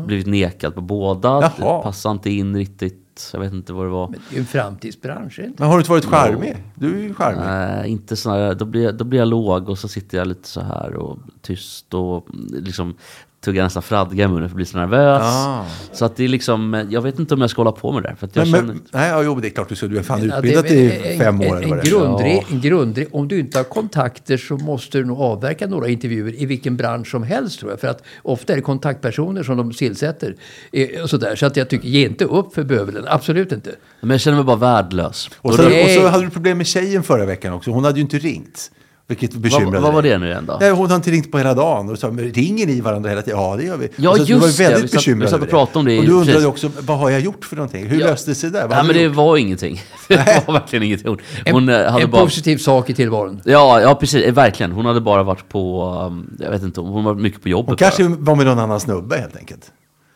Blivit 0.06 0.28
nekad 0.28 0.76
på 0.76 0.82
båda. 0.82 1.30
Jaha. 1.30 1.78
Det 1.78 1.84
passar 1.84 2.12
inte 2.12 2.30
in 2.30 2.56
riktigt. 2.56 3.30
Jag 3.34 3.40
vet 3.40 3.54
inte 3.54 3.74
vad 3.74 3.86
det 3.86 3.90
var. 3.90 4.14
Det 4.30 4.36
är 4.36 4.40
en 4.40 4.46
framtidsbransch. 4.46 5.40
inte? 5.40 5.54
Men 5.58 5.68
har 5.68 5.76
du 5.76 5.80
inte 5.82 5.92
varit 5.92 6.06
charmig? 6.06 6.58
Du 6.76 6.96
är 6.96 7.02
ju 7.02 7.14
charmig. 7.14 7.42
Nej, 7.46 7.90
inte 7.92 8.16
sån 8.16 8.32
här, 8.32 8.54
då, 8.56 8.66
blir, 8.66 8.92
då 8.92 9.04
blir 9.06 9.20
jag 9.20 9.28
låg 9.28 9.70
och 9.70 9.78
så 9.78 9.88
sitter 9.88 10.18
jag 10.18 10.28
lite 10.28 10.48
så 10.48 10.62
här 10.62 10.94
och 10.96 11.20
tyst 11.42 11.94
och 11.94 12.28
liksom 12.52 12.96
tuggar 13.42 13.64
nästan 13.64 13.84
fradga 13.84 14.26
i 14.26 14.28
munnen 14.28 14.42
för 14.50 14.54
att 14.54 14.56
bli 14.56 14.66
så 14.66 14.78
nervös. 14.78 15.22
Ah. 15.24 15.66
Så 15.94 16.06
att 16.06 16.16
det 16.16 16.24
är 16.24 16.28
liksom, 16.28 16.86
jag 16.90 17.02
vet 17.02 17.20
inte 17.20 17.34
om 17.34 17.42
jag 17.42 17.50
ska 17.50 17.60
hålla 17.62 17.72
på 17.72 17.92
med 17.92 18.04
det. 18.04 18.10
här, 18.10 18.16
För 18.16 18.28
att 18.28 18.36
jag 18.36 18.48
Men, 18.48 18.52
känner, 18.60 18.74
men, 18.74 18.82
nej, 18.92 19.10
ja, 19.10 19.24
jo, 19.24 19.36
det 19.40 19.48
är 19.48 19.50
klart 19.50 19.70
du 19.70 19.76
ska. 19.76 19.88
Du 19.88 19.98
är 19.98 20.04
fan 20.04 20.28
Ja, 20.30 20.36
utbildad 20.38 20.64
det 20.64 20.70
är 20.70 21.06
i 21.06 21.14
en- 21.14 21.20
fem 21.20 21.42
år 21.42 21.58
en, 21.58 21.64
eller 21.64 21.76
en, 21.78 21.82
grundre, 21.84 22.28
en 22.52 22.62
grundre, 22.62 23.06
Om 23.12 23.28
du 23.28 23.40
inte 23.40 23.58
har 23.60 23.64
kontakter 23.64 24.38
så 24.38 24.58
måste 24.58 24.98
du 24.98 25.06
nog 25.06 25.20
avverka 25.22 25.68
några 25.68 25.88
intervjuer 25.88 26.42
i 26.42 26.46
vilken 26.46 26.78
bransch 26.78 27.08
som 27.12 27.24
helst 27.24 27.60
tror 27.60 27.72
jag. 27.72 27.80
För 27.80 27.88
att 27.88 28.04
ofta 28.22 28.54
är 28.54 28.58
det 28.58 28.62
kontaktpersoner 28.64 29.44
som 29.44 29.58
de 29.58 29.72
tillsätter. 29.74 30.36
Eh, 30.72 31.04
och 31.04 31.10
sådär. 31.10 31.36
Så 31.36 31.46
att 31.46 31.58
jag 31.58 31.70
tycker, 31.70 31.88
ge 31.88 32.06
inte 32.06 32.26
upp 32.26 32.54
för 32.54 32.64
bövelen. 32.64 33.04
Absolut 33.08 33.52
inte. 33.52 33.72
men 34.02 34.10
jag 34.10 34.22
känner 34.22 34.38
mig 34.38 34.46
bara 34.46 34.56
värdelös. 34.56 35.30
Och 35.38 35.58
Nej. 35.58 35.84
och 35.98 36.02
så 36.02 36.08
hade 36.08 36.24
du 36.24 36.30
problem 36.30 36.58
med 36.58 36.68
tjejen 36.68 37.04
förra 37.04 37.26
veckan 37.26 37.54
också. 37.54 37.72
Hon 37.72 37.84
hade 37.84 37.96
ju 37.98 38.02
inte 38.02 38.18
ringt. 38.18 38.72
Vilket 39.12 39.34
bekymrade 39.34 39.72
vad, 39.72 39.82
vad 39.82 39.94
var 39.94 40.02
det 40.02 40.18
nu 40.18 40.28
igen 40.28 40.46
då? 40.48 40.58
Nej, 40.62 40.72
hon 40.72 40.90
har 40.90 40.96
inte 40.96 41.12
ringt 41.12 41.32
på 41.32 41.38
hela 41.38 41.54
dagen. 41.54 41.90
Och 41.90 42.00
sa, 42.00 42.08
ringer 42.34 42.66
ni 42.68 42.82
varandra 42.82 43.10
hela 43.10 43.22
tiden? 43.22 43.40
Ja, 43.40 43.56
det 43.58 43.64
gör 43.64 43.78
vi. 43.78 43.90
Ja, 43.96 44.16
så, 44.16 44.24
du 44.24 44.34
var 44.34 44.42
ju 44.42 44.46
just 44.46 44.58
det. 44.58 44.64
väldigt 44.64 44.84
Vi 44.84 44.88
satt- 44.88 44.98
bekymrad 44.98 45.28
vi 45.28 45.32
satt 45.32 45.42
och 45.42 45.50
pratade 45.50 45.80
om 45.80 45.86
det 45.86 46.00
Och 46.00 46.06
du 46.06 46.12
undrade 46.12 46.32
precis. 46.32 46.46
också, 46.48 46.72
vad 46.82 46.98
har 46.98 47.10
jag 47.10 47.20
gjort 47.22 47.46
för 47.46 47.56
någonting? 47.56 47.88
Hur 47.88 48.00
Ja. 48.00 48.08
löste 48.08 48.32
det 48.32 48.36
sig 48.36 48.50
där? 48.52 48.62
Vad 48.62 48.70
Nej 48.70 48.78
hade 48.78 48.88
men 48.88 48.98
det 48.98 49.04
gjort? 49.04 49.16
var 49.16 49.38
ingenting. 49.38 49.82
Det 50.08 50.44
var 50.48 50.54
verkligen 50.54 50.84
ingenting. 50.84 51.08
Hon, 51.08 51.18
En, 51.46 51.54
hon 51.54 51.70
eh, 51.70 51.92
hade 51.92 52.04
en 52.04 52.12
bara... 52.12 52.24
positiv 52.24 52.58
sak 52.58 52.90
i 52.90 52.94
tillvaron. 52.94 53.42
Ja, 53.46 53.82
ja, 53.82 53.96
precis. 53.96 54.24
Eh, 54.26 54.34
Verkligen. 54.34 54.72
Hon 54.72 54.86
hade 54.86 55.02
bara 55.02 55.24
varit 55.24 55.50
på, 55.50 55.92
um, 56.08 56.30
jag 56.40 56.52
vet 56.52 56.64
inte, 56.64 56.82
hon 56.82 57.04
var 57.04 57.16
mycket 57.16 57.44
på 57.44 57.50
jobbet. 57.50 57.68
Hon 57.70 57.76
bara. 57.76 57.92
kanske 57.92 58.08
var 58.24 58.36
med 58.36 58.46
någon 58.46 58.60
annan 58.60 58.80
snubbe 58.80 59.18
helt 59.18 59.38
enkelt. 59.38 59.72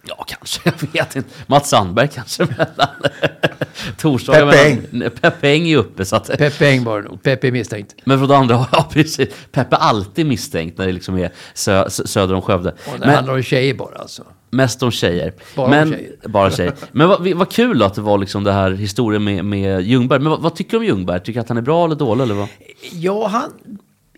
Ja, 0.08 0.26
kanske. 0.28 0.60
Jag 0.94 1.04
vet 1.04 1.16
inte. 1.16 1.30
Mats 1.48 1.70
Sandberg 1.70 2.08
kanske 2.08 2.46
mellan 2.46 2.96
torsdagar 3.98 4.52
Peppe 4.52 4.70
mellan... 4.70 4.86
Nej, 4.92 5.10
Peppe 5.10 5.50
Eng 5.50 5.68
är 5.68 5.78
uppe. 5.78 6.06
Så 6.06 6.16
att, 6.16 6.38
Peppe 6.38 6.68
Eng 6.70 6.84
var 6.84 7.02
det 7.02 7.10
nog. 7.10 7.24
Peppe 7.24 7.48
är 7.48 7.52
misstänkt. 7.52 7.96
men 8.04 8.18
från 8.20 8.28
det 8.30 8.38
andra, 8.38 8.56
ja 8.72 8.90
precis. 8.92 9.30
Peppe 9.52 9.76
är 9.76 9.80
alltid 9.80 10.26
misstänkt 10.26 10.78
när 10.78 10.86
det 10.88 10.94
liksom 10.94 11.18
är 11.18 11.32
sö, 11.54 11.86
sö- 11.88 12.06
söder 12.08 12.34
om 12.36 12.42
Skövde. 12.42 12.70
Och 12.72 13.00
det 13.00 13.00
Men, 13.06 13.10
handlar 13.16 13.34
om 13.34 13.44
tjejer 13.44 13.74
bara 13.74 13.96
alltså. 13.96 14.24
mest 14.50 14.84
om 14.84 14.92
tjejer. 14.92 15.34
Bara 15.56 15.66
om 15.66 15.72
men, 15.72 15.92
tjejer. 15.92 16.16
Bara 16.28 16.52
tjejer. 16.52 16.74
Men 16.92 17.08
vad, 17.08 17.28
vad 17.28 17.52
kul 17.52 17.84
att 17.84 17.94
det 17.94 18.02
var 18.02 18.18
liksom 18.18 18.44
det 18.44 18.52
här 18.52 18.72
historien 18.72 19.24
med, 19.24 19.46
med 19.46 19.82
Ljungberg. 19.82 20.20
Men 20.20 20.30
vad, 20.32 20.42
vad 20.42 20.56
tycker 20.56 20.72
du 20.72 20.78
om 20.78 20.86
Ljungberg? 20.86 21.20
Tycker 21.20 21.34
du 21.34 21.42
att 21.42 21.50
han 21.50 21.58
är 21.58 21.62
bra 21.62 21.86
eller 21.86 21.96
dålig? 21.96 22.24
Eller 22.24 22.36
vad? 22.36 22.48
Ja, 22.92 23.28
han 23.28 23.52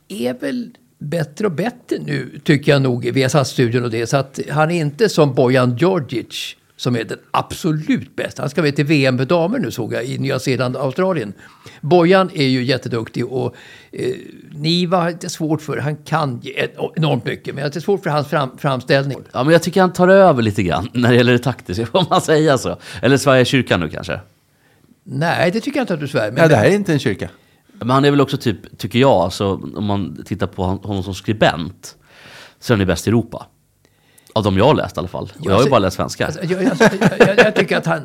är 0.07 0.33
väl 0.33 0.69
bättre 0.97 1.45
och 1.45 1.51
bättre 1.51 1.97
nu, 2.05 2.39
tycker 2.43 2.71
jag 2.71 2.81
nog, 2.81 3.05
i 3.05 3.11
Viasat-studion 3.11 3.83
och 3.83 3.91
det. 3.91 4.07
Så 4.07 4.17
att 4.17 4.39
han 4.49 4.71
är 4.71 4.79
inte 4.79 5.09
som 5.09 5.33
Bojan 5.33 5.77
Djordjic 5.77 6.55
som 6.77 6.95
är 6.95 7.03
den 7.03 7.17
absolut 7.31 8.15
bästa. 8.15 8.41
Han 8.41 8.49
ska 8.49 8.61
med 8.61 8.75
till 8.75 8.85
VM 8.85 9.17
för 9.17 9.25
damer 9.25 9.59
nu 9.59 9.71
såg 9.71 9.93
jag 9.93 10.05
i 10.05 10.17
Nya 10.17 10.39
Zeeland 10.39 10.75
och 10.75 10.83
Australien. 10.83 11.33
Bojan 11.81 12.29
är 12.33 12.47
ju 12.47 12.63
jätteduktig 12.63 13.25
och 13.25 13.55
eh, 13.91 14.15
Niva 14.51 14.97
har 14.97 15.11
lite 15.11 15.29
svårt 15.29 15.61
för, 15.61 15.77
han 15.77 15.95
kan 15.95 16.41
enormt 16.95 17.25
mycket, 17.25 17.53
men 17.53 17.57
jag 17.57 17.63
har 17.63 17.69
lite 17.69 17.81
svårt 17.81 18.03
för 18.03 18.09
hans 18.09 18.27
fram, 18.27 18.57
framställning. 18.57 19.17
Ja, 19.31 19.43
men 19.43 19.53
jag 19.53 19.63
tycker 19.63 19.81
han 19.81 19.93
tar 19.93 20.07
över 20.07 20.41
lite 20.41 20.63
grann 20.63 20.89
när 20.93 21.09
det 21.09 21.15
gäller 21.15 21.33
det 21.33 21.39
taktiska, 21.39 21.85
får 21.91 22.05
man 22.09 22.21
säga 22.21 22.57
så? 22.57 22.77
Eller 23.01 23.17
Sverige 23.17 23.45
kyrkan 23.45 23.79
nu 23.79 23.89
kanske? 23.89 24.19
Nej, 25.03 25.51
det 25.51 25.59
tycker 25.59 25.77
jag 25.77 25.83
inte 25.83 25.93
att 25.93 25.99
du 25.99 26.07
svär. 26.07 26.31
Men 26.31 26.41
Ja, 26.41 26.47
det 26.47 26.55
här 26.55 26.65
är 26.65 26.75
inte 26.75 26.93
en 26.93 26.99
kyrka. 26.99 27.29
Men 27.79 27.89
han 27.89 28.05
är 28.05 28.11
väl 28.11 28.21
också 28.21 28.37
typ, 28.37 28.77
tycker 28.77 28.99
jag, 28.99 29.11
alltså, 29.11 29.53
om 29.75 29.85
man 29.85 30.23
tittar 30.25 30.47
på 30.47 30.63
hon- 30.65 30.79
honom 30.83 31.03
som 31.03 31.13
skribent, 31.13 31.95
så 32.59 32.73
är 32.73 32.75
han 32.77 32.81
är 32.81 32.85
bäst 32.85 33.07
i 33.07 33.09
Europa. 33.09 33.45
Av 34.33 34.43
de 34.43 34.57
jag 34.57 34.65
har 34.65 34.73
läst 34.75 34.97
i 34.97 34.99
alla 34.99 35.07
fall. 35.07 35.23
Och 35.23 35.31
jag 35.39 35.43
har 35.43 35.49
ju 35.51 35.55
alltså- 35.55 35.69
bara 35.69 35.79
läst 35.79 35.95
svenska. 35.97 36.25
Alltså, 36.25 36.43
jag, 36.43 36.63
jag, 36.63 36.71
jag, 37.19 37.27
jag, 37.27 37.37
jag 37.45 37.55
tycker 37.55 37.77
att 37.77 37.85
han 37.85 38.01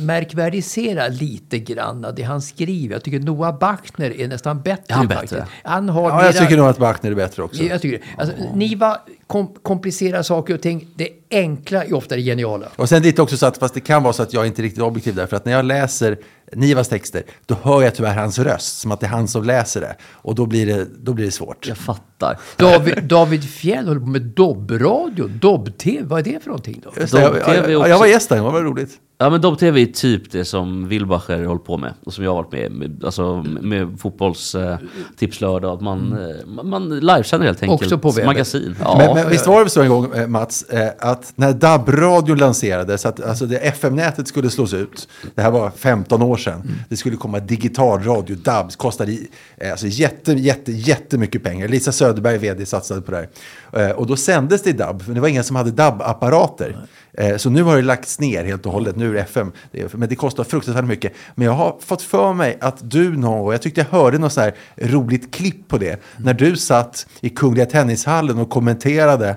märkvärdiserar 0.00 1.10
lite 1.10 1.58
grann 1.58 2.06
det 2.16 2.22
han 2.22 2.42
skriver. 2.42 2.94
Jag 2.94 3.02
tycker 3.04 3.20
Noah 3.20 3.58
Bachner 3.58 4.20
är 4.20 4.28
nästan 4.28 4.62
bättre. 4.62 4.84
Är 4.88 4.94
han 4.94 5.08
faktiskt. 5.08 5.32
bättre? 5.32 5.46
Han 5.64 5.88
har 5.88 6.02
Ja, 6.10 6.24
jag 6.24 6.34
mera- 6.34 6.42
tycker 6.44 6.56
nog 6.56 6.66
att 6.66 6.78
Bachner 6.78 7.10
är 7.10 7.14
bättre 7.14 7.42
också. 7.42 7.62
Jag 7.62 7.82
tycker. 7.82 8.00
Alltså, 8.18 8.36
Niva 8.54 8.96
kom, 9.26 9.54
komplicerar 9.62 10.22
saker 10.22 10.54
och 10.54 10.60
ting. 10.62 10.86
Det 10.94 11.08
enkla 11.30 11.84
är 11.84 11.94
ofta 11.94 12.16
det 12.16 12.22
geniala. 12.22 12.66
Och 12.76 12.88
sen 12.88 13.02
lite 13.02 13.22
också 13.22 13.36
så 13.36 13.46
att, 13.46 13.58
fast 13.58 13.74
det 13.74 13.80
kan 13.80 14.02
vara 14.02 14.12
så 14.12 14.22
att 14.22 14.32
jag 14.32 14.46
inte 14.46 14.60
är 14.60 14.64
riktigt 14.64 14.82
objektiv 14.82 15.14
där, 15.14 15.26
för 15.26 15.36
att 15.36 15.44
när 15.44 15.52
jag 15.52 15.64
läser 15.64 16.18
Nivas 16.52 16.88
texter, 16.88 17.22
då 17.46 17.56
hör 17.62 17.82
jag 17.82 17.94
tyvärr 17.94 18.14
hans 18.14 18.38
röst, 18.38 18.78
som 18.80 18.92
att 18.92 19.00
det 19.00 19.06
är 19.06 19.10
han 19.10 19.28
som 19.28 19.44
läser 19.44 19.80
det. 19.80 19.96
Och 20.12 20.34
då 20.34 20.46
blir 20.46 20.66
det, 20.66 20.86
då 21.02 21.12
blir 21.12 21.24
det 21.24 21.30
svårt. 21.30 21.66
Jag 21.68 21.76
fattar. 21.76 22.38
David, 22.56 23.04
David 23.08 23.50
Fjell 23.50 23.88
håller 23.88 24.00
på 24.00 24.06
med 24.06 24.22
dobbradio. 24.22 25.28
Dobb-tv, 25.28 26.02
vad 26.06 26.26
är 26.26 26.32
det 26.32 26.40
för 26.40 26.48
någonting 26.48 26.82
då? 26.84 27.00
Just 27.00 27.12
det, 27.12 27.20
jag, 27.20 27.36
jag, 27.56 27.70
jag, 27.70 27.88
jag 27.88 27.98
var 27.98 28.06
gäst 28.06 28.28
där, 28.28 28.36
det 28.36 28.42
var 28.42 28.62
roligt. 28.62 28.98
Ja 29.22 29.30
men 29.30 29.40
Dobb-TV 29.40 29.82
är 29.82 29.86
typ 29.86 30.30
det 30.32 30.44
som 30.44 30.88
Wilbacher 30.88 31.44
håller 31.44 31.60
på 31.60 31.76
med. 31.76 31.94
Och 32.04 32.12
som 32.12 32.24
jag 32.24 32.30
har 32.34 32.42
varit 32.42 32.52
med 32.52 32.72
med, 32.72 33.04
alltså, 33.04 33.44
med 33.60 34.00
fotbollstipslördag. 34.00 35.74
Att 35.74 35.80
man, 35.80 36.12
eh, 36.12 36.46
man, 36.46 36.68
man 36.68 37.00
livesänder 37.00 37.46
helt 37.46 37.62
enkelt. 37.62 37.82
Också 37.82 37.98
på 37.98 38.10
webben. 38.10 38.26
Magasin. 38.26 38.76
Ja. 38.80 38.94
Men, 38.98 39.14
men 39.14 39.28
visst 39.30 39.46
var 39.46 39.64
det 39.64 39.70
så 39.70 39.82
en 39.82 39.88
gång, 39.88 40.12
eh, 40.14 40.26
Mats, 40.26 40.62
eh, 40.62 40.90
att 40.98 41.32
när 41.36 41.52
DAB-radion 41.52 42.38
lanserades, 42.38 43.06
att 43.06 43.20
alltså 43.24 43.46
det 43.46 43.56
FM-nätet 43.56 44.28
skulle 44.28 44.50
slås 44.50 44.74
ut, 44.74 45.08
det 45.34 45.42
här 45.42 45.50
var 45.50 45.70
15 45.70 46.22
år 46.22 46.36
sedan, 46.36 46.62
det 46.88 46.96
skulle 46.96 47.16
komma 47.16 47.40
digital 47.40 48.02
radio, 48.02 48.36
DAB, 48.36 48.72
kostade 48.72 49.12
eh, 49.56 49.70
alltså 49.70 49.86
jätte, 49.86 50.32
jätte, 50.32 50.72
jättemycket 50.72 51.42
pengar. 51.42 51.68
Lisa 51.68 51.92
Söderberg, 51.92 52.38
vd, 52.38 52.66
satsade 52.66 53.00
på 53.00 53.12
det 53.12 53.28
här. 53.72 53.88
Eh, 53.90 53.96
Och 53.96 54.06
då 54.06 54.16
sändes 54.16 54.62
det 54.62 54.70
i 54.70 54.72
DAB, 54.72 55.02
för 55.02 55.12
det 55.12 55.20
var 55.20 55.28
ingen 55.28 55.44
som 55.44 55.56
hade 55.56 55.70
DAB-apparater. 55.70 56.76
Eh, 57.18 57.36
Så 57.36 57.50
nu 57.50 57.62
har 57.62 57.76
det 57.76 57.82
lagts 57.82 58.20
ner 58.20 58.44
helt 58.44 58.66
och 58.66 58.72
hållet, 58.72 58.96
nu 58.96 59.10
är 59.10 59.14
det 59.14 59.20
FM, 59.20 59.52
Det 59.72 59.80
är- 59.80 59.88
men 59.92 60.08
det 60.08 60.14
kostar 60.16 60.44
fruktansvärt 60.44 60.84
mycket. 60.84 61.12
Men 61.34 61.46
jag 61.46 61.52
har 61.52 61.76
fått 61.80 62.02
för 62.02 62.32
mig 62.32 62.58
att 62.60 62.90
du 62.90 63.16
någon 63.16 63.38
gång, 63.42 63.52
jag 63.52 63.62
tyckte 63.62 63.80
jag 63.80 63.98
hörde 63.98 64.18
något 64.18 64.32
så 64.32 64.40
här 64.40 64.54
roligt 64.76 65.34
klipp 65.34 65.68
på 65.68 65.78
det, 65.78 66.00
när 66.16 66.34
du 66.34 66.56
satt 66.56 67.06
i 67.20 67.28
Kungliga 67.30 67.66
Tennishallen 67.66 68.38
och 68.38 68.50
kommenterade 68.50 69.36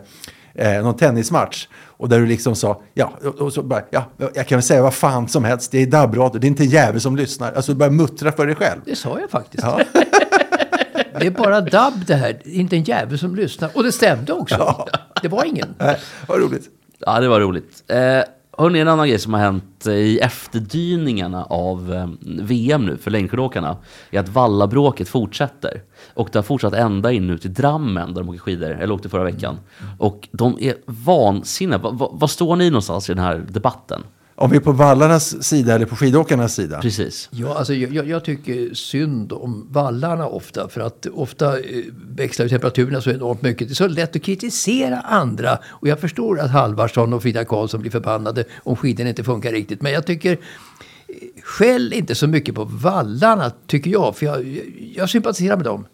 eh, 0.54 0.84
någon 0.84 0.98
tennismatch. 0.98 1.68
Och 1.98 2.10
där 2.10 2.20
du 2.20 2.26
liksom 2.26 2.56
sa, 2.56 2.82
ja, 2.94 3.14
och- 3.40 3.54
så 3.54 3.64
bara, 3.64 3.82
ja, 3.90 4.12
jag 4.34 4.48
kan 4.48 4.58
väl 4.58 4.64
säga 4.64 4.82
vad 4.82 4.94
fan 4.94 5.28
som 5.28 5.44
helst, 5.44 5.72
det 5.72 5.82
är 5.82 5.86
DAB-radio, 5.88 6.40
det 6.40 6.48
är 6.48 6.50
inte 6.50 6.64
en 6.64 6.70
jävel 6.70 7.02
som 7.02 7.16
lyssnar. 7.16 7.54
Alltså 7.54 7.72
du 7.72 7.78
börjar 7.78 7.92
muttra 7.92 8.32
för 8.32 8.46
dig 8.48 8.56
själv. 8.56 8.82
Det 8.86 8.96
sa 8.96 9.20
jag 9.20 9.30
faktiskt. 9.30 9.64
Ja. 9.64 9.80
Det 11.20 11.26
är 11.28 11.32
bara 11.32 11.62
dubb 11.62 12.06
det 12.08 12.16
här. 12.16 12.42
Inte 12.46 12.76
en 12.76 12.84
jävel 12.84 13.20
som 13.20 13.36
lyssnar. 13.36 13.70
Och 13.74 13.84
det 13.84 13.92
stämde 13.92 14.34
också. 14.34 14.88
Det 15.22 15.28
var 15.28 15.46
ingen. 15.46 15.76
Nej, 15.80 15.98
vad 16.28 16.40
roligt. 16.40 16.70
Ja, 17.00 17.20
det 17.20 17.28
var 17.28 17.40
roligt. 17.40 17.84
Eh, 17.88 18.22
hörni, 18.58 18.80
en 18.80 18.88
annan 18.88 19.08
grej 19.08 19.20
som 19.20 19.34
har 19.34 19.42
hänt 19.42 19.88
eh, 19.88 19.94
i 19.94 20.20
efterdyningarna 20.20 21.44
av 21.44 21.94
eh, 21.94 22.10
VM 22.42 22.86
nu 22.86 22.98
för 22.98 23.12
längdskidåkarna 23.12 23.78
är 24.12 24.20
att 24.20 24.30
vallabråket 24.30 25.10
fortsätter. 25.10 25.82
Och 26.14 26.30
det 26.32 26.38
har 26.38 26.44
fortsatt 26.44 26.74
ända 26.74 27.12
in 27.12 27.28
nu 27.28 27.38
till 27.38 27.54
Drammen 27.54 28.14
där 28.14 28.22
de 28.22 28.30
åker 28.30 28.40
skidor, 28.40 28.70
eller 28.70 28.94
åkte 28.94 29.10
förra 29.10 29.24
veckan. 29.24 29.60
Och 30.00 30.28
de 30.32 30.58
är 30.62 30.76
vansinniga. 30.86 31.78
Va, 31.78 31.90
va, 31.90 32.10
vad 32.14 32.30
står 32.30 32.56
ni 32.56 32.70
någonstans 32.70 33.10
i 33.10 33.14
den 33.14 33.24
här 33.24 33.46
debatten? 33.50 34.04
Om 34.38 34.50
vi 34.52 34.58
är 34.58 34.62
på 34.62 34.72
vallarnas 34.72 35.44
sida 35.44 35.76
eller 35.76 35.86
på 35.86 35.96
skidåkarnas 35.96 36.56
sida. 36.56 36.82
Precis. 36.82 37.30
Ja, 37.32 37.58
alltså, 37.58 37.74
jag, 37.74 38.08
jag- 38.08 38.24
tycker 38.26 38.74
synd 38.74 39.34
om 39.34 39.68
vallarna 39.72 40.28
ofta. 40.28 40.70
För 40.70 40.82
att 40.82 41.06
ofta 41.14 41.60
eh, 41.60 41.64
växlar 42.16 42.48
temperaturerna 42.48 43.02
så 43.02 43.10
enormt 43.10 43.42
mycket. 43.42 43.68
Det 43.68 43.72
är 43.72 43.76
så 43.76 43.88
lätt 43.88 44.16
att 44.16 44.22
kritisera 44.22 45.00
andra. 45.00 45.58
Och 45.68 45.88
jag 45.88 46.00
förstår 46.00 46.40
att 46.40 46.52
Halvarsson 46.52 47.14
och 47.14 47.22
Frida 47.22 47.46
Karlsson 47.46 47.82
blir 47.82 47.92
förbannade 47.92 48.44
om 48.64 48.76
skidorna 48.76 49.10
inte 49.10 49.24
funkar 49.24 49.52
riktigt. 49.52 49.82
Men 49.82 49.92
jag 49.92 50.06
tycker... 50.06 50.32
eh, 50.32 50.38
Skäll 51.44 51.94
inte 51.94 52.16
så 52.16 52.28
mycket 52.28 52.56
på 52.56 52.64
vallarna, 52.64 53.52
tycker 53.68 53.92
jag. 53.92 54.16
För 54.18 54.26
jag, 54.26 54.48
jag, 54.48 54.64
jag 54.96 55.10
sympatiserar 55.10 55.56
med 55.56 55.66
dem. 55.66 55.86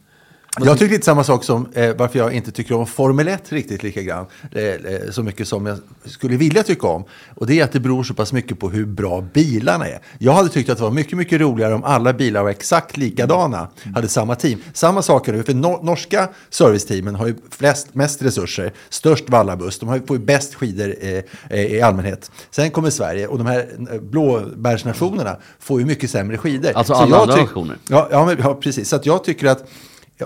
Jag 0.59 0.79
tycker 0.79 0.93
lite 0.93 1.05
samma 1.05 1.23
sak 1.23 1.43
som 1.43 1.67
eh, 1.73 1.95
varför 1.95 2.19
jag 2.19 2.33
inte 2.33 2.51
tycker 2.51 2.75
om 2.75 2.87
Formel 2.87 3.27
1 3.27 3.51
riktigt 3.51 3.83
lika 3.83 4.01
grann. 4.01 4.25
Eh, 4.51 4.63
eh, 4.63 4.75
så 5.11 5.23
mycket 5.23 5.47
som 5.47 5.65
jag 5.65 5.77
skulle 6.05 6.37
vilja 6.37 6.63
tycka 6.63 6.87
om. 6.87 7.03
Och 7.35 7.47
det 7.47 7.59
är 7.59 7.63
att 7.63 7.71
det 7.71 7.79
beror 7.79 8.03
så 8.03 8.13
pass 8.13 8.33
mycket 8.33 8.59
på 8.59 8.69
hur 8.69 8.85
bra 8.85 9.21
bilarna 9.33 9.87
är. 9.87 9.99
Jag 10.17 10.33
hade 10.33 10.49
tyckt 10.49 10.69
att 10.69 10.77
det 10.77 10.83
var 10.83 10.91
mycket, 10.91 11.17
mycket 11.17 11.41
roligare 11.41 11.73
om 11.73 11.83
alla 11.83 12.13
bilar 12.13 12.43
var 12.43 12.49
exakt 12.49 12.97
likadana. 12.97 13.67
Hade 13.95 14.07
samma 14.07 14.35
team. 14.35 14.59
Samma 14.73 15.01
sak 15.01 15.27
är 15.27 15.33
det, 15.33 15.43
för 15.43 15.53
nor- 15.53 15.83
norska 15.83 16.29
serviceteamen 16.49 17.15
har 17.15 17.27
ju 17.27 17.35
flest, 17.49 17.95
mest 17.95 18.21
resurser. 18.21 18.73
Störst 18.89 19.29
vallabuss. 19.29 19.79
De 19.79 19.89
har 19.89 19.95
ju, 19.95 20.05
får 20.05 20.17
ju 20.17 20.23
bäst 20.23 20.55
skidor 20.55 20.95
eh, 21.01 21.23
eh, 21.49 21.65
i 21.65 21.81
allmänhet. 21.81 22.31
Sen 22.51 22.71
kommer 22.71 22.89
Sverige 22.89 23.27
och 23.27 23.37
de 23.37 23.47
här 23.47 23.69
eh, 23.91 23.99
blåbärsnationerna 24.01 25.37
får 25.59 25.79
ju 25.79 25.85
mycket 25.85 26.09
sämre 26.11 26.37
skidor. 26.37 26.71
Alltså 26.75 26.93
Så 26.93 26.99
alla 26.99 27.17
andra 27.17 27.35
nationer. 27.35 27.77
Ja, 27.87 28.07
ja, 28.11 28.25
men, 28.25 28.37
ja, 28.43 28.55
precis. 28.55 28.89
Så 28.89 28.95
att 28.95 29.05
jag 29.05 29.23
tycker 29.23 29.47
att 29.47 29.63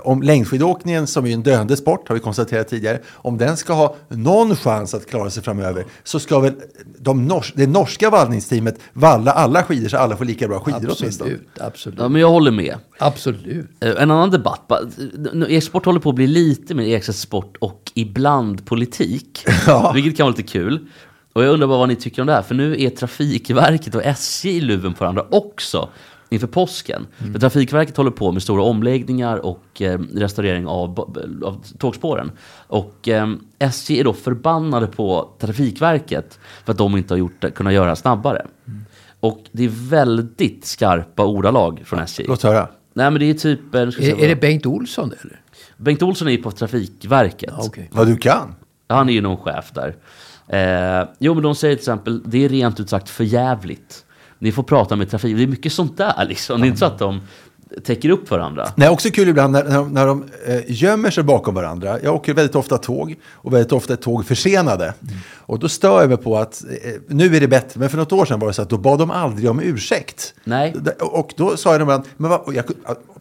om 0.04 0.22
längdskidåkningen, 0.22 1.06
som 1.06 1.26
är 1.26 1.30
en 1.30 1.42
döende 1.42 1.76
sport, 1.76 2.08
har 2.08 2.14
vi 2.14 2.20
konstaterat 2.20 2.68
tidigare, 2.68 2.98
om 3.14 3.38
den 3.38 3.56
ska 3.56 3.72
ha 3.72 3.96
någon 4.08 4.56
chans 4.56 4.94
att 4.94 5.06
klara 5.06 5.30
sig 5.30 5.42
framöver, 5.42 5.84
så 6.04 6.18
ska 6.20 6.40
väl 6.40 6.52
de 6.98 7.26
nors 7.26 7.52
det 7.56 7.66
norska 7.66 8.10
vallningsteamet 8.10 8.78
valla 8.92 9.32
alla 9.32 9.62
skidor 9.62 9.88
så 9.88 9.96
alla 9.96 10.16
får 10.16 10.24
lika 10.24 10.48
bra 10.48 10.60
skidor 10.60 10.78
åtminstone. 11.00 11.30
Absolut, 11.30 11.48
absolut. 11.60 11.98
Ja, 11.98 12.08
men 12.08 12.20
jag 12.20 12.30
håller 12.30 12.50
med. 12.50 12.76
Absolut. 12.98 13.66
Eh, 13.80 13.90
En 13.90 14.10
annan 14.10 14.30
debatt. 14.30 14.72
E-sport 15.48 15.84
håller 15.86 16.00
på 16.00 16.08
att 16.08 16.14
bli 16.14 16.26
lite 16.26 16.74
mer 16.74 16.84
EXS 16.96 17.20
sport 17.20 17.56
och 17.60 17.92
ibland 17.94 18.64
politik. 18.66 19.44
Ja. 19.66 19.92
Vilket 19.94 20.16
kan 20.16 20.24
vara 20.24 20.36
lite 20.36 20.48
kul. 20.52 20.86
Och 21.32 21.44
jag 21.44 21.50
undrar 21.52 21.66
bara 21.68 21.78
vad 21.78 21.88
ni 21.88 21.96
tycker 21.96 22.22
om 22.22 22.26
det 22.26 22.32
här. 22.32 22.42
För 22.42 22.54
nu 22.54 22.82
är 22.82 22.90
Trafikverket 22.90 23.94
och 23.94 24.04
SJ 24.04 24.48
i 24.56 24.60
luven 24.60 24.94
på 24.94 25.04
varandra 25.04 25.24
också. 25.30 25.88
Inför 26.28 26.46
påsken. 26.46 27.06
För 27.32 27.38
Trafikverket 27.38 27.96
håller 27.96 28.10
på 28.10 28.32
med 28.32 28.42
stora 28.42 28.62
omläggningar 28.62 29.36
och 29.46 29.82
eh, 29.82 29.98
restaurering 30.14 30.66
av, 30.66 31.00
av 31.44 31.64
tågspåren. 31.78 32.30
Och 32.66 33.08
eh, 33.08 33.28
SJ 33.58 34.00
är 34.00 34.04
då 34.04 34.12
förbannade 34.12 34.86
på 34.86 35.30
Trafikverket 35.38 36.38
för 36.64 36.72
att 36.72 36.78
de 36.78 36.96
inte 36.96 37.14
har 37.14 37.18
gjort 37.18 37.54
kunnat 37.54 37.72
göra 37.72 37.96
snabbare. 37.96 38.46
Och 39.20 39.40
det 39.52 39.64
är 39.64 39.68
väldigt 39.90 40.64
skarpa 40.66 41.24
ordalag 41.24 41.82
från 41.84 41.98
SJ. 42.00 42.24
Låt 42.28 42.42
höra. 42.42 42.68
Nej 42.94 43.10
men 43.10 43.20
det 43.20 43.30
är 43.30 43.34
typ... 43.34 43.74
Är, 43.74 43.90
se 43.90 44.10
är 44.10 44.16
det 44.16 44.28
vad- 44.28 44.40
Bengt 44.40 44.66
Olsson 44.66 45.12
eller? 45.22 45.40
Bengt 45.76 46.02
Olsson 46.02 46.28
är 46.28 46.32
ju 46.32 46.42
på 46.42 46.50
Trafikverket. 46.50 47.54
Ja, 47.58 47.64
okej. 47.66 47.90
Vad 47.92 48.06
du 48.06 48.16
kan. 48.16 48.54
Han 48.88 49.08
är 49.08 49.12
ju 49.12 49.20
någon 49.20 49.36
chef 49.36 49.72
där. 49.74 49.96
Eh, 50.48 51.08
jo 51.18 51.34
men 51.34 51.42
de 51.42 51.54
säger 51.54 51.74
till 51.74 51.80
exempel, 51.80 52.22
det 52.24 52.44
är 52.44 52.48
rent 52.48 52.80
ut 52.80 52.90
sagt 52.90 53.08
för 53.08 53.24
jävligt. 53.24 54.05
Ni 54.38 54.52
får 54.52 54.62
prata 54.62 54.96
med 54.96 55.10
trafik, 55.10 55.36
det 55.36 55.42
är 55.42 55.46
mycket 55.46 55.72
sånt 55.72 55.96
där 55.96 56.24
liksom. 56.28 56.60
Det 56.60 56.66
är 56.66 56.68
inte 56.68 56.78
så 56.78 56.84
att 56.84 56.98
de 56.98 57.20
täcker 57.84 58.10
upp 58.10 58.30
varandra. 58.30 58.68
Nej, 58.76 58.88
också 58.88 59.10
kul 59.10 59.28
ibland 59.28 59.52
när, 59.52 59.64
när, 59.64 59.74
de- 59.76 59.92
när 59.92 60.06
de 60.06 60.24
eh, 60.46 60.60
gömmer 60.66 61.10
sig 61.10 61.24
bakom 61.24 61.54
varandra. 61.54 61.98
Jag 62.02 62.14
åker 62.14 62.34
väldigt 62.34 62.56
ofta 62.56 62.78
tåg 62.78 63.14
och 63.32 63.52
väldigt 63.52 63.72
ofta 63.72 63.92
är 63.92 63.96
tåg 63.96 64.26
försenade. 64.26 64.94
Och 65.48 65.58
då 65.58 65.68
stör 65.68 66.00
jag 66.00 66.08
mig 66.08 66.18
på 66.18 66.38
att 66.38 66.64
eh, 66.84 66.92
nu 67.08 67.36
är 67.36 67.40
det 67.40 67.48
bättre, 67.48 67.80
men 67.80 67.90
för 67.90 67.96
något 67.98 68.12
år 68.12 68.24
sedan 68.24 68.40
var 68.40 68.48
det 68.48 68.54
så 68.54 68.62
att 68.62 68.70
då 68.70 68.78
bad 68.78 68.98
de 68.98 69.10
aldrig 69.10 69.50
om 69.50 69.60
ursäkt. 69.60 70.34
Nej. 70.44 70.74
Och 71.00 71.32
då 71.36 71.56
sa 71.56 71.72
jag 71.72 71.80
ibland, 71.80 72.02
men 72.16 72.30
vad, 72.30 72.54
jag, 72.54 72.64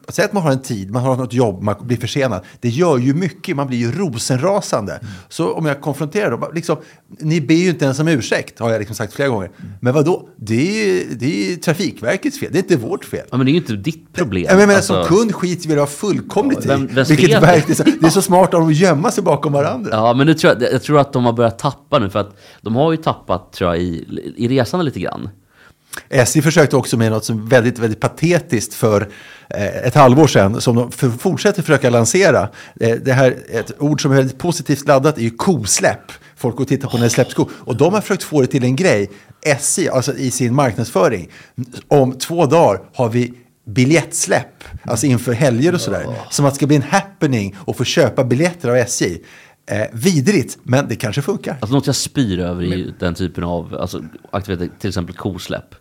säg 0.10 0.25
att 0.25 0.34
man 0.34 0.44
har 0.44 0.51
en 0.51 0.62
tid, 0.62 0.91
man 0.91 1.03
har 1.03 1.15
något 1.15 1.34
jobb, 1.34 1.62
man 1.63 1.75
blir 1.82 1.98
försenad. 1.98 2.41
Det 2.60 2.70
gör 2.70 2.98
ju 2.98 3.13
mycket, 3.13 3.55
man 3.55 3.67
blir 3.67 3.77
ju 3.77 3.91
rosenrasande. 3.91 5.00
Så 5.29 5.53
om 5.53 5.65
jag 5.65 5.82
konfronterar 5.82 6.32
dem, 6.32 6.44
liksom, 6.53 6.77
ni 7.20 7.41
ber 7.41 7.55
ju 7.55 7.70
inte 7.70 7.86
ens 7.86 8.00
om 8.00 8.08
ursäkt, 8.08 8.60
har 8.60 8.70
jag 8.72 8.79
liksom 8.79 8.96
sagt 8.96 9.13
flera 9.13 9.29
gånger. 9.29 9.50
Men 9.79 9.94
vad 9.94 10.05
då? 10.05 10.29
Det 10.38 10.55
är, 11.01 11.03
det 11.15 11.51
är 11.51 11.55
Trafikverkets 11.55 12.39
fel, 12.39 12.50
det 12.51 12.58
är 12.58 12.63
inte 12.63 12.77
vårt 12.77 13.05
fel. 13.05 13.25
Ja 13.32 13.38
men 13.38 13.46
det 13.46 13.50
är 13.50 13.53
ju 13.53 13.60
inte 13.60 13.74
ditt 13.74 14.13
problem. 14.13 14.46
Ja, 14.50 14.55
men 14.67 14.75
Alltså, 14.75 15.03
som 15.05 15.17
kund 15.17 15.36
skiter 15.36 15.70
vi 15.70 15.75
det 15.75 15.88
fullkomligt 15.88 16.65
Vem- 16.65 16.84
i. 16.89 16.94
vems 16.94 17.10
Vilket 17.10 17.32
fel? 17.32 17.41
verk, 17.41 17.63
det, 17.67 17.74
är 17.74 17.75
så, 17.75 17.84
det 17.84 18.05
är 18.08 18.10
så 18.10 18.22
smart 18.22 18.53
av 18.53 18.60
dem 18.60 18.70
att 18.70 18.75
gömma 18.75 19.12
sig 19.12 19.24
bakom 19.24 19.53
varandra. 19.53 19.89
Ja 19.94 20.13
men 20.13 20.27
nu 20.27 20.34
tror 20.34 20.53
jag, 20.53 20.74
jag 20.74 20.84
tror 20.84 21.00
att 21.00 21.13
de 21.13 21.25
har 21.25 21.34
börjat 21.34 21.60
tappa 21.60 22.00
nu 22.00 22.10
för 22.15 22.19
att 22.19 22.38
de 22.62 22.75
har 22.75 22.91
ju 22.91 22.98
tappat 22.98 23.53
tror 23.53 23.69
jag 23.69 23.84
i, 23.84 24.05
i 24.38 24.48
resande 24.48 24.86
lite 24.86 25.00
grann. 25.00 25.29
SJ 26.10 26.41
försökte 26.41 26.75
också 26.75 26.98
med 26.98 27.12
något 27.12 27.25
som 27.25 27.50
väldigt, 27.50 27.79
väldigt 27.79 28.00
patetiskt 28.00 28.74
för 28.74 29.01
eh, 29.50 29.88
ett 29.88 29.95
halvår 29.95 30.27
sedan, 30.27 30.62
som 30.62 30.75
de 30.75 30.91
fortsätter 31.17 31.62
försöka 31.62 31.89
lansera. 31.89 32.50
Eh, 32.79 32.95
det 32.95 33.13
här, 33.13 33.38
ett 33.51 33.81
ord 33.81 34.01
som 34.01 34.12
är 34.12 34.15
väldigt 34.15 34.38
positivt 34.38 34.88
laddat 34.88 35.17
är 35.17 35.22
ju 35.22 35.29
kosläpp. 35.29 36.12
Folk 36.36 36.55
går 36.55 36.63
och 36.63 36.67
tittar 36.67 36.89
på 36.89 36.98
när 36.98 37.03
det 37.03 37.10
släpps 37.10 37.34
ko. 37.34 37.50
Och 37.53 37.75
de 37.77 37.93
har 37.93 38.01
försökt 38.01 38.24
få 38.24 38.41
det 38.41 38.48
till 38.48 38.63
en 38.63 38.75
grej. 38.75 39.12
SJ, 39.41 39.89
alltså 39.89 40.13
i 40.13 40.31
sin 40.31 40.53
marknadsföring, 40.53 41.29
om 41.88 42.17
två 42.17 42.45
dagar 42.45 42.81
har 42.93 43.10
vi 43.10 43.34
biljettsläpp, 43.67 44.63
alltså 44.84 45.05
inför 45.05 45.34
helger 45.34 45.74
och 45.74 45.81
sådär. 45.81 46.07
Som 46.29 46.45
att 46.45 46.53
det 46.53 46.55
ska 46.55 46.67
bli 46.67 46.75
en 46.75 46.81
happening 46.81 47.55
och 47.57 47.77
få 47.77 47.84
köpa 47.84 48.24
biljetter 48.24 48.69
av 48.69 48.75
SJ. 48.75 49.17
Eh, 49.67 49.88
vidrigt, 49.93 50.57
men 50.63 50.88
det 50.88 50.95
kanske 50.95 51.22
funkar. 51.22 51.57
Alltså 51.60 51.75
något 51.75 51.88
jag 51.88 51.95
spyr 51.95 52.39
över 52.39 52.63
i 52.63 52.93
den 53.00 53.13
typen 53.13 53.43
av 53.43 53.77
alltså, 53.79 54.03
aktiviteter, 54.31 54.79
till 54.79 54.88
exempel 54.88 55.15
kosläpp. 55.15 55.75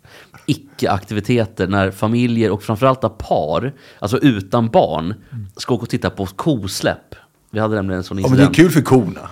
Icke-aktiviteter 0.46 1.66
när 1.66 1.90
familjer 1.90 2.50
och 2.50 2.62
framförallt 2.62 3.02
när 3.02 3.08
par, 3.08 3.72
alltså 3.98 4.18
utan 4.18 4.68
barn, 4.68 5.14
ska 5.56 5.74
åka 5.74 5.82
och 5.82 5.88
titta 5.88 6.10
på 6.10 6.26
kosläpp. 6.26 7.14
Vi 7.50 7.60
hade 7.60 7.74
nämligen 7.74 7.98
en 7.98 8.04
sån 8.04 8.18
Ja, 8.18 8.28
men 8.28 8.36
det 8.36 8.42
är 8.42 8.46
incident. 8.48 8.56
kul 8.56 8.70
för 8.70 8.82
korna. 8.82 9.30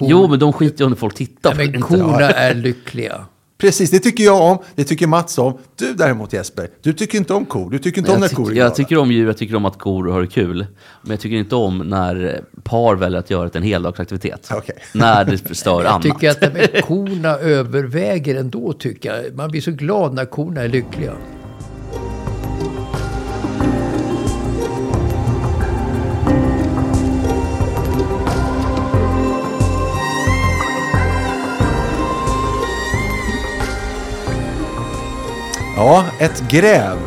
Jo, 0.00 0.28
men 0.28 0.38
de 0.38 0.52
skiter 0.52 0.84
ju 0.84 0.90
om 0.90 0.96
folk 0.96 1.14
tittar 1.14 1.50
på 1.50 1.56
men 1.56 1.80
korna 1.80 2.30
är 2.30 2.54
lyckliga. 2.54 3.24
Precis, 3.58 3.90
det 3.90 3.98
tycker 3.98 4.24
jag 4.24 4.42
om. 4.42 4.58
Det 4.74 4.84
tycker 4.84 5.06
Mats 5.06 5.38
om. 5.38 5.58
Du 5.76 5.94
däremot 5.94 6.32
Jesper, 6.32 6.68
du 6.82 6.92
tycker 6.92 7.18
inte 7.18 7.34
om 7.34 7.44
kor. 7.46 7.70
Du 7.70 7.78
tycker 7.78 7.98
inte 7.98 8.12
om 8.12 8.20
när 8.20 8.26
Jag, 8.28 8.36
kor 8.36 8.42
är 8.42 8.46
tycker, 8.46 8.54
glada. 8.54 8.66
jag 8.68 8.74
tycker 8.76 8.98
om 8.98 9.12
djur, 9.12 9.26
jag 9.26 9.36
tycker 9.38 9.54
om 9.54 9.64
att 9.64 9.78
kor 9.78 10.08
har 10.08 10.20
det 10.20 10.26
kul. 10.26 10.66
Men 11.02 11.10
jag 11.10 11.20
tycker 11.20 11.36
inte 11.36 11.54
om 11.56 11.78
när 11.78 12.44
par 12.62 12.94
väljer 12.96 13.18
att 13.18 13.30
göra 13.30 13.48
det 13.48 13.58
en 13.58 13.62
heldagsaktivitet. 13.62 14.48
Okej. 14.54 14.76
När 14.94 15.24
det 15.24 15.54
stör 15.54 15.82
Jag 15.82 15.86
annat. 15.86 16.02
tycker 16.02 16.30
att 16.30 16.82
korna 16.84 17.28
överväger 17.28 18.34
ändå, 18.34 18.72
tycker 18.72 19.14
jag. 19.14 19.34
Man 19.34 19.50
blir 19.50 19.60
så 19.60 19.70
glad 19.70 20.14
när 20.14 20.24
korna 20.24 20.60
är 20.62 20.68
lyckliga. 20.68 21.12
Ja, 35.76 36.04
ett 36.20 36.50
gräv. 36.50 36.98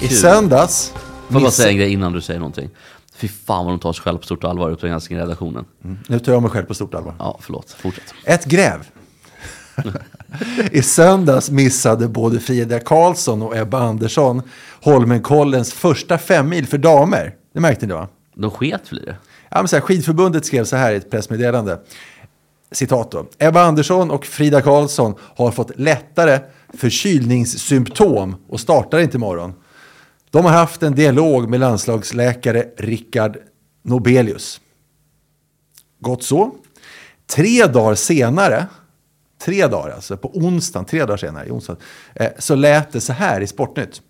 I 0.00 0.08
Kul. 0.08 0.16
söndags... 0.16 0.90
Får 0.90 1.02
jag 1.28 1.42
bara 1.42 1.50
säga 1.50 1.68
en 1.68 1.76
grej 1.76 1.92
innan 1.92 2.12
du 2.12 2.20
säger 2.20 2.40
någonting. 2.40 2.70
Fy 3.14 3.28
fan 3.28 3.64
vad 3.64 3.74
de 3.74 3.78
tar 3.78 3.92
sig 3.92 4.02
själva 4.02 4.18
på 4.18 4.24
stort 4.24 4.44
allvar 4.44 4.70
ute 4.70 4.80
på 4.80 4.86
Granskning-redaktionen. 4.86 5.64
Nu 6.08 6.18
tar 6.18 6.32
jag 6.32 6.42
mig 6.42 6.50
själv 6.50 6.64
på 6.66 6.74
stort 6.74 6.94
allvar. 6.94 7.14
Ja, 7.18 7.38
förlåt. 7.40 7.70
Fortsätt. 7.70 8.14
Ett 8.24 8.44
gräv. 8.44 8.86
I 10.72 10.82
söndags 10.82 11.50
missade 11.50 12.08
både 12.08 12.40
Frida 12.40 12.80
Karlsson 12.80 13.42
och 13.42 13.56
Ebba 13.56 13.78
Andersson 13.78 14.42
Holmenkollens 14.82 15.72
första 15.72 16.18
femmil 16.18 16.66
för 16.66 16.78
damer. 16.78 17.34
Det 17.54 17.60
märkte 17.60 17.86
ni 17.86 17.94
va? 17.94 18.08
De 18.34 18.50
sket 18.50 18.92
väl 18.92 18.98
i 18.98 19.04
det? 19.04 19.16
Ja, 19.48 19.56
men 19.56 19.68
så 19.68 19.76
här, 19.76 19.80
skidförbundet 19.80 20.46
skrev 20.46 20.64
så 20.64 20.76
här 20.76 20.92
i 20.92 20.96
ett 20.96 21.10
pressmeddelande. 21.10 21.78
Citat 22.72 23.10
då. 23.10 23.26
Ebba 23.38 23.62
Andersson 23.62 24.10
och 24.10 24.26
Frida 24.26 24.62
Karlsson 24.62 25.14
har 25.20 25.50
fått 25.50 25.78
lättare 25.78 26.40
förkylningssymptom 26.74 28.36
och 28.48 28.60
startar 28.60 28.98
inte 28.98 29.16
imorgon. 29.16 29.54
De 30.30 30.44
har 30.44 30.52
haft 30.52 30.82
en 30.82 30.94
dialog 30.94 31.48
med 31.48 31.60
landslagsläkare 31.60 32.66
Rickard 32.76 33.36
Nobelius. 33.82 34.60
Gott 36.00 36.22
så. 36.22 36.54
Tre 37.26 37.66
dagar 37.66 37.94
senare, 37.94 38.66
tre 39.38 39.66
dagar 39.66 39.94
alltså, 39.94 40.16
på 40.16 40.30
onsdagen, 40.36 40.84
tre 40.84 41.00
dagar 41.00 41.16
senare, 41.16 41.46
i 41.46 41.50
onsdag, 41.50 41.76
eh, 42.14 42.30
så 42.38 42.54
lät 42.54 42.92
det 42.92 43.00
så 43.00 43.12
här 43.12 43.40
i 43.40 43.46
Sportnytt. 43.46 44.02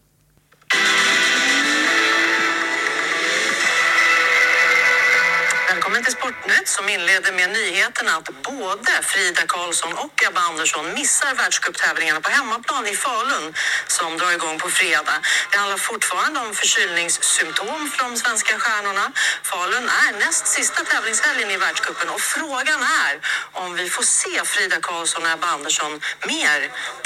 Som 6.66 6.88
inleder 6.88 7.32
med 7.32 7.50
nyheten 7.50 8.08
att 8.08 8.42
både 8.42 8.92
Frida 9.02 9.42
Karlsson 9.46 9.92
och 9.92 10.22
Ebba 10.28 10.40
Andersson 10.40 10.94
missar 10.94 11.34
världscuptävlingarna 11.34 12.20
på 12.20 12.30
hemmaplan 12.30 12.86
i 12.86 12.96
Falun 12.96 13.54
som 13.86 14.18
drar 14.18 14.32
igång 14.32 14.58
på 14.58 14.68
fredag. 14.70 15.16
Det 15.50 15.58
handlar 15.58 15.76
fortfarande 15.76 16.40
om 16.40 16.54
förkylningssymptom 16.54 17.90
för 17.90 18.04
de 18.04 18.16
svenska 18.16 18.58
stjärnorna. 18.58 19.12
Falun 19.42 19.88
är 19.88 20.12
näst 20.18 20.46
sista 20.46 20.84
tävlingshelgen 20.84 21.50
i 21.50 21.56
världscupen 21.56 22.08
och 22.08 22.20
frågan 22.20 22.82
är 22.82 23.14
om 23.52 23.74
vi 23.74 23.90
får 23.90 24.02
se 24.02 24.44
Frida 24.44 24.80
Karlsson 24.80 25.22
och 25.22 25.30
Ebba 25.30 25.46
Andersson 25.46 26.00
mer 26.26 26.58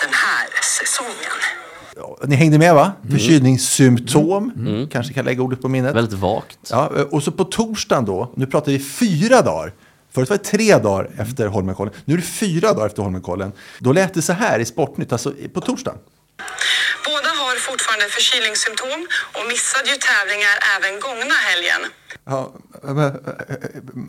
den 0.02 0.14
här 0.14 0.48
säsongen. 0.62 1.69
Ja, 1.96 2.18
Ni 2.24 2.36
hängde 2.36 2.58
med 2.58 2.74
va? 2.74 2.92
Förkylningssymptom, 3.10 4.86
kanske 4.92 5.12
kan 5.12 5.24
lägga 5.24 5.42
ordet 5.42 5.62
på 5.62 5.68
minnet. 5.68 5.94
Väldigt 5.96 6.18
vagt. 6.18 6.58
Ja, 6.70 6.90
och 7.10 7.22
så 7.22 7.32
på 7.32 7.44
torsdagen 7.44 8.04
då, 8.04 8.32
nu 8.36 8.46
pratar 8.46 8.72
vi 8.72 8.78
fyra 8.78 9.42
dagar. 9.42 9.72
Förut 10.12 10.30
var 10.30 10.36
det 10.36 10.44
tre 10.44 10.78
dagar 10.78 11.10
efter 11.18 11.46
Holmenkollen. 11.46 11.94
Nu 12.04 12.14
är 12.14 12.18
det 12.18 12.24
fyra 12.24 12.72
dagar 12.72 12.86
efter 12.86 13.02
Holmenkollen. 13.02 13.52
Då 13.78 13.92
lät 13.92 14.14
det 14.14 14.22
så 14.22 14.32
här 14.32 14.58
i 14.58 14.64
Sportnytt, 14.64 15.12
alltså 15.12 15.32
på 15.54 15.60
torsdagen. 15.60 15.98
Båda 17.06 17.28
har 17.28 17.56
fortfarande 17.56 18.04
förkylningssymptom 18.08 19.06
och 19.36 19.48
missade 19.48 19.88
ju 19.90 19.96
tävlingar 19.96 20.54
även 20.76 21.00
gångna 21.00 21.34
helgen. 21.34 21.80
Ja, 22.24 22.52
men, 22.82 23.06
äh, 23.06 23.12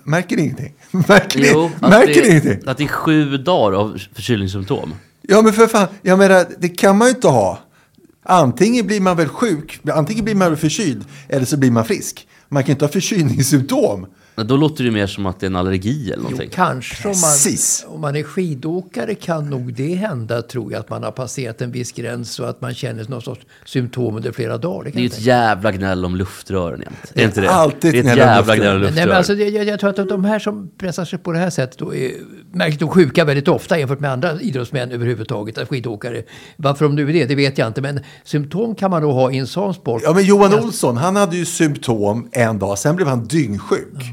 märker 0.03 0.35
ni 0.35 0.41
ingenting? 0.43 0.73
Märker 1.07 1.39
ni, 1.39 1.49
Jo, 1.53 1.71
att 1.81 1.89
märker 1.89 2.13
det, 2.13 2.21
ni 2.21 2.29
ingenting? 2.29 2.69
Att 2.69 2.77
det 2.77 2.83
är 2.83 2.87
sju 2.87 3.37
dagar 3.37 3.77
av 3.79 3.99
förkylningssymptom. 4.15 4.95
Ja, 5.21 5.41
men 5.41 5.53
för 5.53 5.67
fan, 5.67 5.87
jag 6.01 6.19
menar, 6.19 6.45
det 6.59 6.69
kan 6.69 6.97
man 6.97 7.07
ju 7.07 7.13
inte 7.13 7.27
ha. 7.27 7.59
Antingen 8.23 8.87
blir 8.87 9.01
man 9.01 9.17
väl 9.17 9.27
sjuk, 9.27 9.79
antingen 9.93 10.25
blir 10.25 10.35
man 10.35 10.49
väl 10.49 10.57
förkyld, 10.57 11.05
eller 11.29 11.45
så 11.45 11.57
blir 11.57 11.71
man 11.71 11.85
frisk. 11.85 12.27
Man 12.49 12.63
kan 12.63 12.67
ju 12.67 12.73
inte 12.73 12.85
ha 12.85 12.91
förkylningssymptom. 12.91 14.07
Men 14.35 14.47
Då 14.47 14.57
låter 14.57 14.83
det 14.83 14.91
mer 14.91 15.07
som 15.07 15.25
att 15.25 15.39
det 15.39 15.45
är 15.45 15.49
en 15.49 15.55
allergi 15.55 16.05
eller 16.05 16.15
Jo, 16.17 16.21
någonting. 16.23 16.49
kanske 16.53 17.07
om 17.07 17.15
man, 17.21 17.95
om 17.95 18.01
man 18.01 18.15
är 18.15 18.23
skidåkare 18.23 19.15
kan 19.15 19.49
nog 19.49 19.73
det 19.73 19.93
hända, 19.95 20.41
tror 20.41 20.71
jag, 20.71 20.79
att 20.79 20.89
man 20.89 21.03
har 21.03 21.11
passerat 21.11 21.61
en 21.61 21.71
viss 21.71 21.91
gräns 21.91 22.39
och 22.39 22.49
att 22.49 22.61
man 22.61 22.73
känner 22.73 23.05
någon 23.09 23.21
sorts 23.21 23.41
symptom 23.65 24.15
under 24.15 24.31
flera 24.31 24.57
dagar. 24.57 24.83
Det 24.83 24.89
Det 24.91 24.99
är 24.99 25.01
ju 25.01 25.07
ett 25.07 25.21
jävla 25.21 25.71
gnäll 25.71 26.05
om 26.05 26.15
luftrören 26.15 26.81
jämt. 26.81 26.95
Är 27.13 27.15
det 27.15 27.23
inte 27.23 27.41
det? 27.41 27.49
alltid 27.49 27.93
det 27.93 27.99
är 27.99 28.11
ett 28.11 28.17
jävla 28.17 28.37
luftrör. 28.37 28.55
gnäll 28.55 28.75
om 28.75 28.81
Men, 28.81 28.93
nej, 28.93 29.05
men 29.07 29.15
alltså, 29.17 29.33
jag, 29.33 29.65
jag 29.65 29.79
tror 29.79 29.89
att 29.89 30.09
de 30.09 30.25
här 30.25 30.39
som 30.39 30.71
pressar 30.77 31.05
sig 31.05 31.19
på 31.19 31.31
det 31.31 31.39
här 31.39 31.49
sättet 31.49 31.77
då 31.77 31.95
är 31.95 32.11
märkligt 32.53 32.81
och 32.81 32.93
sjuka 32.93 33.25
väldigt 33.25 33.47
ofta 33.47 33.79
jämfört 33.79 33.99
med 33.99 34.11
andra 34.11 34.41
idrottsmän 34.41 34.91
överhuvudtaget, 34.91 35.57
att 35.57 35.69
skidåkare. 35.69 36.23
Varför 36.57 36.85
de 36.85 36.95
nu 36.95 37.09
är 37.09 37.13
det, 37.13 37.25
det 37.25 37.35
vet 37.35 37.57
jag 37.57 37.67
inte. 37.67 37.81
Men 37.81 37.99
symptom 38.23 38.75
kan 38.75 38.91
man 38.91 39.01
då 39.01 39.11
ha 39.11 39.31
i 39.31 39.37
en 39.37 39.47
sån 39.47 39.73
sport. 39.73 40.01
Ja, 40.05 40.13
men 40.13 40.25
Johan 40.25 40.53
Olsson, 40.53 40.97
han 40.97 41.15
hade 41.15 41.37
ju 41.37 41.45
symptom 41.45 42.29
en 42.31 42.59
dag, 42.59 42.77
sen 42.77 42.95
blev 42.95 43.07
han 43.07 43.27
dyngsjuk. 43.27 44.03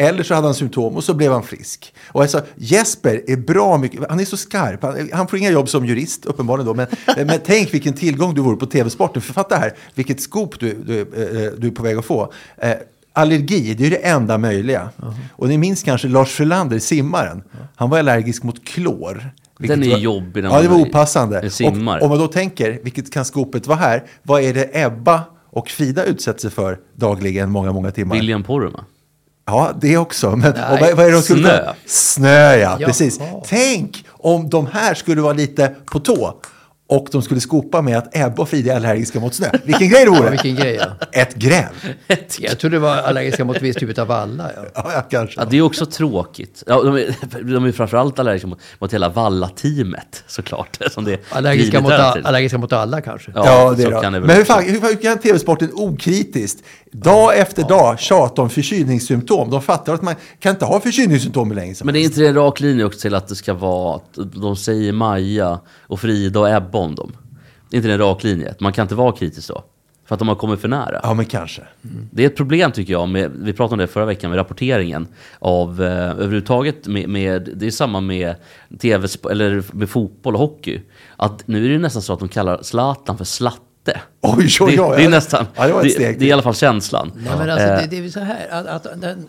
Eller 0.00 0.22
så 0.22 0.34
hade 0.34 0.46
han 0.46 0.54
symptom 0.54 0.96
och 0.96 1.04
så 1.04 1.14
blev 1.14 1.32
han 1.32 1.42
frisk. 1.42 1.94
Och 2.08 2.22
alltså, 2.22 2.42
Jesper 2.56 3.22
är 3.26 3.36
bra 3.36 3.78
mycket, 3.78 4.00
han 4.08 4.20
är 4.20 4.24
så 4.24 4.36
skarp. 4.36 4.82
Han, 4.82 5.08
han 5.12 5.28
får 5.28 5.38
inga 5.38 5.50
jobb 5.50 5.68
som 5.68 5.86
jurist 5.86 6.26
uppenbarligen 6.26 6.66
då, 6.66 6.74
men, 6.74 6.86
men 7.26 7.40
tänk 7.44 7.74
vilken 7.74 7.92
tillgång 7.94 8.34
du 8.34 8.40
vore 8.40 8.56
på 8.56 8.66
tv-sporten. 8.66 9.22
För 9.22 9.32
fatta 9.32 9.56
här, 9.56 9.72
vilket 9.94 10.20
scoop 10.20 10.60
du, 10.60 10.74
du, 10.86 11.00
eh, 11.00 11.52
du 11.58 11.66
är 11.66 11.70
på 11.70 11.82
väg 11.82 11.96
att 11.98 12.04
få. 12.04 12.32
Eh, 12.56 12.72
allergi, 13.12 13.74
det 13.74 13.86
är 13.86 13.90
det 13.90 13.96
enda 13.96 14.38
möjliga. 14.38 14.90
Och 15.32 15.48
ni 15.48 15.58
minns 15.58 15.82
kanske 15.82 16.08
Lars 16.08 16.30
Frölander, 16.32 16.78
simmaren. 16.78 17.42
Han 17.76 17.90
var 17.90 17.98
allergisk 17.98 18.42
mot 18.42 18.64
klor. 18.64 19.30
Den 19.58 19.82
är 19.82 19.90
var- 19.90 19.98
jobbig 19.98 20.44
Ja, 20.44 20.62
det 20.62 20.68
var 20.68 20.76
opassande. 20.76 21.50
simmar. 21.50 21.98
Och, 21.98 22.02
om 22.04 22.08
man 22.10 22.18
då 22.18 22.28
tänker, 22.28 22.80
vilket 22.82 23.12
kan 23.12 23.24
skopet 23.24 23.66
vara 23.66 23.78
här? 23.78 24.04
Vad 24.22 24.42
är 24.42 24.54
det 24.54 24.82
Ebba 24.84 25.22
och 25.50 25.68
Frida 25.68 26.04
utsätter 26.04 26.40
sig 26.40 26.50
för 26.50 26.78
dagligen 26.96 27.50
många, 27.50 27.72
många 27.72 27.90
timmar? 27.90 28.16
William 28.16 28.44
Poromaa. 28.44 28.84
Ja, 29.50 29.72
det 29.80 29.96
också. 29.98 30.30
Men 30.36 30.52
Nej, 30.56 30.78
vad, 30.80 30.96
vad 30.96 31.06
är 31.06 31.10
det 31.10 31.16
de 31.16 31.22
skulle 31.22 31.42
snö. 31.48 31.64
ta? 31.64 31.74
Snö, 31.86 32.54
ja. 32.56 32.76
Jaha. 32.80 32.86
Precis. 32.86 33.20
Tänk 33.48 34.04
om 34.12 34.50
de 34.50 34.66
här 34.66 34.94
skulle 34.94 35.20
vara 35.22 35.32
lite 35.32 35.74
på 35.86 35.98
tå 36.00 36.34
och 36.90 37.08
de 37.12 37.22
skulle 37.22 37.40
skopa 37.40 37.82
med 37.82 37.98
att 37.98 38.16
Ebba 38.16 38.42
och 38.42 38.48
Frida 38.48 38.72
är 38.72 38.76
allergiska 38.76 39.20
mot 39.20 39.34
snö. 39.34 39.46
Vilken 39.64 39.88
grej 39.88 40.04
det 40.04 40.10
vore! 40.10 40.24
Ja, 40.24 40.30
vilken 40.30 40.54
grej, 40.56 40.74
ja. 40.74 40.86
Ett 41.20 41.34
gräv. 41.34 41.64
Jag 42.38 42.58
tror 42.58 42.70
det 42.70 42.78
var 42.78 42.96
allergiska 42.96 43.44
mot 43.44 43.62
visst 43.62 43.78
typ 43.78 43.98
av 43.98 44.10
alla. 44.10 44.50
Ja. 44.56 44.62
Ja, 44.74 44.90
ja, 44.94 45.00
kanske. 45.10 45.40
Ja, 45.40 45.46
det 45.50 45.56
är 45.58 45.62
också 45.62 45.86
tråkigt. 45.86 46.62
Ja, 46.66 46.82
de, 46.82 46.94
är, 46.96 47.14
de 47.54 47.64
är 47.64 47.72
framförallt 47.72 48.18
allergiska 48.18 48.46
mot, 48.48 48.58
mot 48.78 48.94
hela 48.94 49.08
Valla-teamet 49.08 50.24
såklart. 50.26 50.78
Som 50.90 51.04
det 51.04 51.20
Allergiska, 51.30 51.80
mot, 51.80 51.92
a- 51.92 52.16
allergiska 52.24 52.58
mot 52.58 52.72
alla 52.72 53.00
kanske. 53.00 53.32
Ja, 53.34 53.42
Ja, 53.46 53.74
det 53.76 53.82
är 53.82 54.10
det. 54.10 54.20
Men 54.20 54.30
hur, 54.36 54.44
fan, 54.44 54.64
hur, 54.64 54.80
hur 54.80 55.02
kan 55.02 55.18
tv-sporten 55.18 55.70
okritiskt, 55.74 56.64
dag 56.92 57.38
efter 57.38 57.68
dag, 57.68 57.98
tjata 57.98 58.42
om 58.42 58.50
förkylningssymptom? 58.50 59.50
De 59.50 59.62
fattar 59.62 59.94
att 59.94 60.02
man 60.02 60.14
kan 60.38 60.52
inte 60.52 60.64
ha 60.64 60.80
förkylningssymptom 60.80 61.74
som 61.74 61.86
Men 61.86 61.94
det 61.94 62.00
är 62.00 62.04
inte 62.04 62.20
det 62.20 62.28
en 62.28 62.34
rak 62.34 62.60
linje 62.60 62.84
också 62.84 63.00
till 63.00 63.14
att 63.14 63.28
det 63.28 63.34
ska 63.34 63.54
vara 63.54 63.96
att 63.96 64.18
de 64.34 64.56
säger 64.56 64.92
Maja 64.92 65.60
och 65.80 66.00
Frida 66.00 66.40
och 66.40 66.48
Ebba 66.48 66.78
om 66.78 66.94
dem? 66.94 67.16
Det 67.70 67.76
är 67.76 67.78
inte 67.78 67.92
en 67.92 67.98
rak 67.98 68.24
linje. 68.24 68.54
Man 68.60 68.72
kan 68.72 68.82
inte 68.82 68.94
vara 68.94 69.12
kritisk 69.12 69.48
då. 69.48 69.64
För 70.08 70.14
att 70.14 70.18
de 70.18 70.28
har 70.28 70.34
kommit 70.34 70.60
för 70.60 70.68
nära. 70.68 71.00
Ja, 71.02 71.14
men 71.14 71.24
kanske. 71.24 71.62
Det 72.10 72.22
är 72.22 72.26
ett 72.26 72.36
problem 72.36 72.72
tycker 72.72 72.92
jag, 72.92 73.08
med, 73.08 73.30
vi 73.34 73.52
pratade 73.52 73.74
om 73.74 73.78
det 73.78 73.86
förra 73.86 74.04
veckan, 74.04 74.30
med 74.30 74.38
rapporteringen 74.38 75.08
av 75.38 75.82
eh, 75.82 76.10
överhuvudtaget 76.10 76.86
med, 76.86 77.08
med, 77.08 77.50
det 77.56 77.66
är 77.66 77.70
samma 77.70 78.00
med 78.00 78.34
tv, 78.80 79.08
eller 79.30 79.64
med 79.72 79.90
fotboll 79.90 80.34
och 80.34 80.40
hockey. 80.40 80.80
Att 81.16 81.48
nu 81.48 81.66
är 81.66 81.70
det 81.70 81.78
nästan 81.78 82.02
så 82.02 82.12
att 82.12 82.18
de 82.18 82.28
kallar 82.28 82.62
Zlatan 82.62 83.18
för 83.18 83.24
slatte. 83.92 84.00
Oj, 84.20 84.48
oj, 84.60 84.80
oj. 84.80 84.90
det, 84.90 84.96
det 84.96 85.04
är 85.04 85.08
nästan, 85.08 85.46
Ja, 85.56 85.66
det 85.66 85.72
var 85.72 85.80
ett 85.80 85.84
det, 85.86 85.90
steg 85.90 86.18
det 86.18 86.24
är 86.24 86.28
i 86.28 86.32
alla 86.32 86.42
fall 86.42 86.54
känslan. 86.54 87.12
Nej, 87.16 87.32
men 87.38 87.50
alltså, 87.50 87.66
Eh, 87.68 87.80
det, 87.80 87.86
det 88.00 88.04
är 88.06 88.08
så 88.10 88.20
här 88.20 88.46
att, 88.50 88.66
att 88.66 89.00
den 89.00 89.28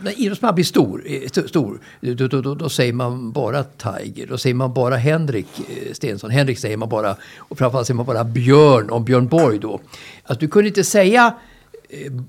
när 0.00 0.20
idrottsman 0.20 0.54
blir 0.54 0.64
stor, 0.64 1.02
eh, 1.06 1.12
st- 1.24 1.48
stor 1.48 1.80
då, 2.00 2.26
då, 2.26 2.40
då, 2.40 2.54
då 2.54 2.68
säger 2.68 2.92
man 2.92 3.32
bara 3.32 3.64
Tiger. 3.64 4.26
Då 4.26 4.38
säger 4.38 4.54
man 4.54 4.74
bara 4.74 4.96
Henrik 4.96 5.46
eh, 5.58 5.92
Stensson. 5.92 6.30
Henrik 6.30 6.58
säger 6.58 6.76
man 6.76 6.88
bara. 6.88 7.16
Och 7.38 7.58
framförallt 7.58 7.86
säger 7.86 7.96
man 7.96 8.06
bara 8.06 8.24
Björn 8.24 8.90
om 8.90 9.04
Björn 9.04 9.26
Borg 9.28 9.58
då. 9.58 9.80
Alltså, 10.24 10.40
du 10.40 10.48
kunde 10.48 10.68
inte 10.68 10.84
säga 10.84 11.34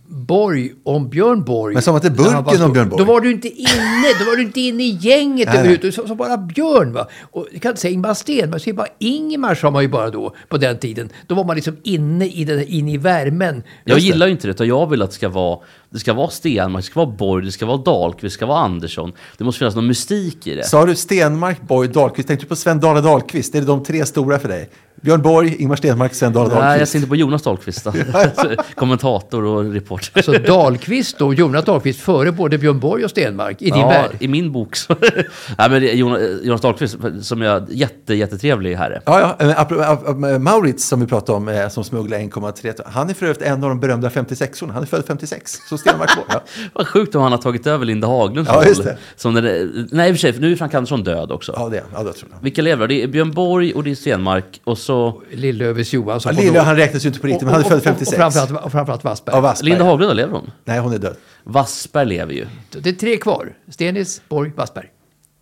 Borg 0.08 0.72
om 0.84 1.10
Björn 1.10 1.44
Borg. 1.44 1.74
Men 1.74 1.84
sa 1.84 1.92
man 1.92 2.02
inte 2.06 2.24
Burken 2.24 2.62
om. 2.62 2.74
Björn 2.74 2.90
Borg? 2.90 3.06
Då 3.06 3.14
var 3.14 3.22
du 3.22 3.32
inte 3.32 3.48
inne, 3.48 4.08
då 4.20 4.26
var 4.26 4.36
du 4.36 4.42
inte 4.42 4.62
inne 4.62 4.84
i 4.84 4.98
gänget 5.02 5.48
överhuvudtaget. 5.48 5.96
Du 5.96 6.08
sa 6.08 6.16
bara 6.16 6.38
Björn 6.38 6.94
va. 6.94 7.08
Och 7.32 7.48
du 7.52 7.60
kan 7.60 7.70
inte 7.70 7.82
säga 7.82 7.94
Ingmar 7.94 8.14
Stenmark, 8.14 8.62
säger 8.62 8.78
bara 8.78 8.88
Ingmar 9.00 9.56
sa 9.56 9.72
man 9.72 9.82
ju 9.82 9.88
bara 9.88 10.10
då 10.10 10.36
på 10.50 10.58
den 10.58 10.78
tiden. 10.78 11.10
Då 11.28 11.36
var 11.36 11.44
man 11.44 11.56
liksom 11.56 11.78
inne 11.84 12.28
i, 12.28 12.46
den, 12.46 12.64
inne 12.68 12.94
i 12.94 12.98
värmen. 12.98 13.64
Jag 13.84 14.00
gillar 14.00 14.26
ju 14.28 14.32
inte 14.32 14.48
det, 14.48 14.52
utan 14.52 14.68
jag 14.68 14.90
vill 14.90 15.02
att 15.02 15.10
det 15.10 15.16
ska 15.16 15.30
vara, 15.30 15.60
det 15.90 16.00
ska 16.00 16.14
vara 16.14 16.30
Stenmark, 16.30 16.84
det 16.84 16.92
ska 16.92 17.06
vara 17.06 17.16
Borg, 17.16 17.46
det 17.46 17.52
ska 17.52 17.66
vara 17.66 17.78
Dahlqvist, 17.78 18.22
det 18.34 18.38
ska 18.38 18.46
vara 18.46 18.60
Andersson. 18.60 19.12
Det 19.38 19.44
måste 19.44 19.60
finnas 19.60 19.76
någon 19.76 19.88
mystik 19.88 20.48
i 20.48 20.56
det. 20.56 20.64
Sa 20.64 20.86
du 20.86 20.96
Stenmark, 20.96 21.62
Borg, 21.62 21.88
Dahlqvist? 21.88 22.28
Tänkte 22.28 22.46
du 22.46 22.50
på 22.50 22.56
Sven 22.56 22.80
Dale 22.80 23.02
Dahlqvist? 23.02 23.56
Är 23.56 23.60
det 23.60 23.68
de 23.68 23.84
tre 23.84 24.06
stora 24.06 24.40
för 24.40 24.48
dig? 24.48 24.70
Björn 25.02 25.22
Borg, 25.22 25.56
Ingmar 25.60 25.76
Stenmark, 25.76 26.14
Sven 26.14 26.34
Dale 26.34 26.50
Nej, 26.50 26.58
jag 26.58 26.64
Dahlqvist. 26.66 26.92
tänkte 26.92 27.10
på 27.10 27.16
Jonas 27.16 27.42
Dahlqvist. 27.42 27.88
Kommentator 28.76 29.46
och 29.50 29.74
reporter. 29.74 30.22
Så 30.22 30.32
Dahlqvist 30.34 31.22
och 31.22 31.34
Jonas 31.34 31.66
Dahlqvist 31.66 32.00
före 32.02 32.32
både 32.32 32.58
Björn 32.58 32.80
Borg 32.80 33.04
och 33.04 33.10
Stenmark 33.10 33.62
i 33.62 33.66
din 33.66 33.80
Ja, 33.80 33.88
värld. 33.90 34.12
i 34.20 34.28
min 34.28 34.52
bok 34.52 34.76
så... 34.76 34.96
Nej, 35.58 35.70
men 35.70 35.98
Jonas, 35.98 36.22
Jonas 36.44 36.62
Dahlqvist, 36.62 36.98
som 37.22 37.42
är 37.42 37.66
jätte, 37.70 38.14
jättetrevlig 38.14 38.76
herre. 38.76 39.02
Ja, 39.06 39.36
ja. 39.40 40.40
Maurits 40.40 40.88
som 40.88 41.00
vi 41.00 41.08
pratade 41.08 41.38
om, 41.38 41.48
eh, 41.48 41.70
som 41.70 41.84
smugglade 41.84 42.24
1,3 42.24 42.72
ton. 42.74 42.86
Han 42.92 43.10
är 43.10 43.14
för 43.14 43.26
övrigt 43.26 43.42
en 43.42 43.64
av 43.64 43.70
de 43.70 43.80
berömda 43.80 44.10
56orna. 44.10 44.72
Han 44.72 44.82
är 44.82 44.88
född 44.88 45.04
56. 45.08 45.58
Så 45.70 45.78
Stenmark 45.78 46.16
på. 46.16 46.22
Ja. 46.30 46.42
Vad 46.74 46.88
sjukt 46.88 47.16
om 47.16 47.22
han 47.22 47.32
har 47.32 47.40
tagit 47.40 47.68
över 47.68 47.86
Linda 47.86 48.08
Haglunds 48.08 48.52
Ja, 48.54 48.64
roll. 48.66 48.94
Som 49.16 49.34
den, 49.34 49.88
nej, 49.92 50.10
i 50.10 50.12
och 50.12 50.16
för 50.16 50.20
sig, 50.20 50.34
för 50.34 50.42
nu 50.42 50.52
är 50.52 50.56
Frank 50.56 50.74
Andersson 50.74 51.04
död 51.04 51.32
också. 51.32 51.54
ja, 51.56 51.70
det 51.70 51.78
är. 51.78 51.84
Ja, 51.94 52.04
det 52.04 52.14
tror 52.14 52.32
jag. 52.32 52.38
Vilka 52.44 52.62
lever? 52.62 52.88
Det 52.88 53.04
är 53.04 53.08
Björn 53.08 53.32
Borg 53.32 53.74
och 53.74 53.84
det 53.84 53.92
är 53.92 53.96
Stenmark 53.96 54.62
och 54.64 54.78
så... 54.78 55.22
Lillövers 55.32 55.94
Johansson. 55.94 56.34
Ja, 56.36 56.42
Lille, 56.44 56.60
han 56.60 56.76
räknas 56.76 57.06
ju 57.06 57.08
inte 57.08 57.20
på 57.20 57.28
riktigt, 57.28 57.44
men 57.46 57.54
han 57.54 57.64
är 57.64 57.70
född 57.70 57.84
56. 57.84 58.12
Och, 58.12 58.18
framförallt, 58.18 58.66
och 58.66 58.72
framförallt 58.72 59.04
Wassberg. 59.04 59.36
Ja, 59.40 59.44
Wassberg. 59.44 59.70
Linda 59.70 59.86
Haglund, 59.86 60.16
lever 60.16 60.34
hon? 60.34 60.52
Nej, 60.66 60.80
hon 60.80 60.94
är 60.94 60.98
död. 60.98 61.16
Wassberg 61.44 62.06
lever 62.06 62.34
ju. 62.34 62.48
Det 62.70 62.90
är 62.90 62.94
tre 62.94 63.18
kvar. 63.18 63.54
Stenis, 63.68 64.22
Borg, 64.30 64.52
Wassberg. 64.56 64.90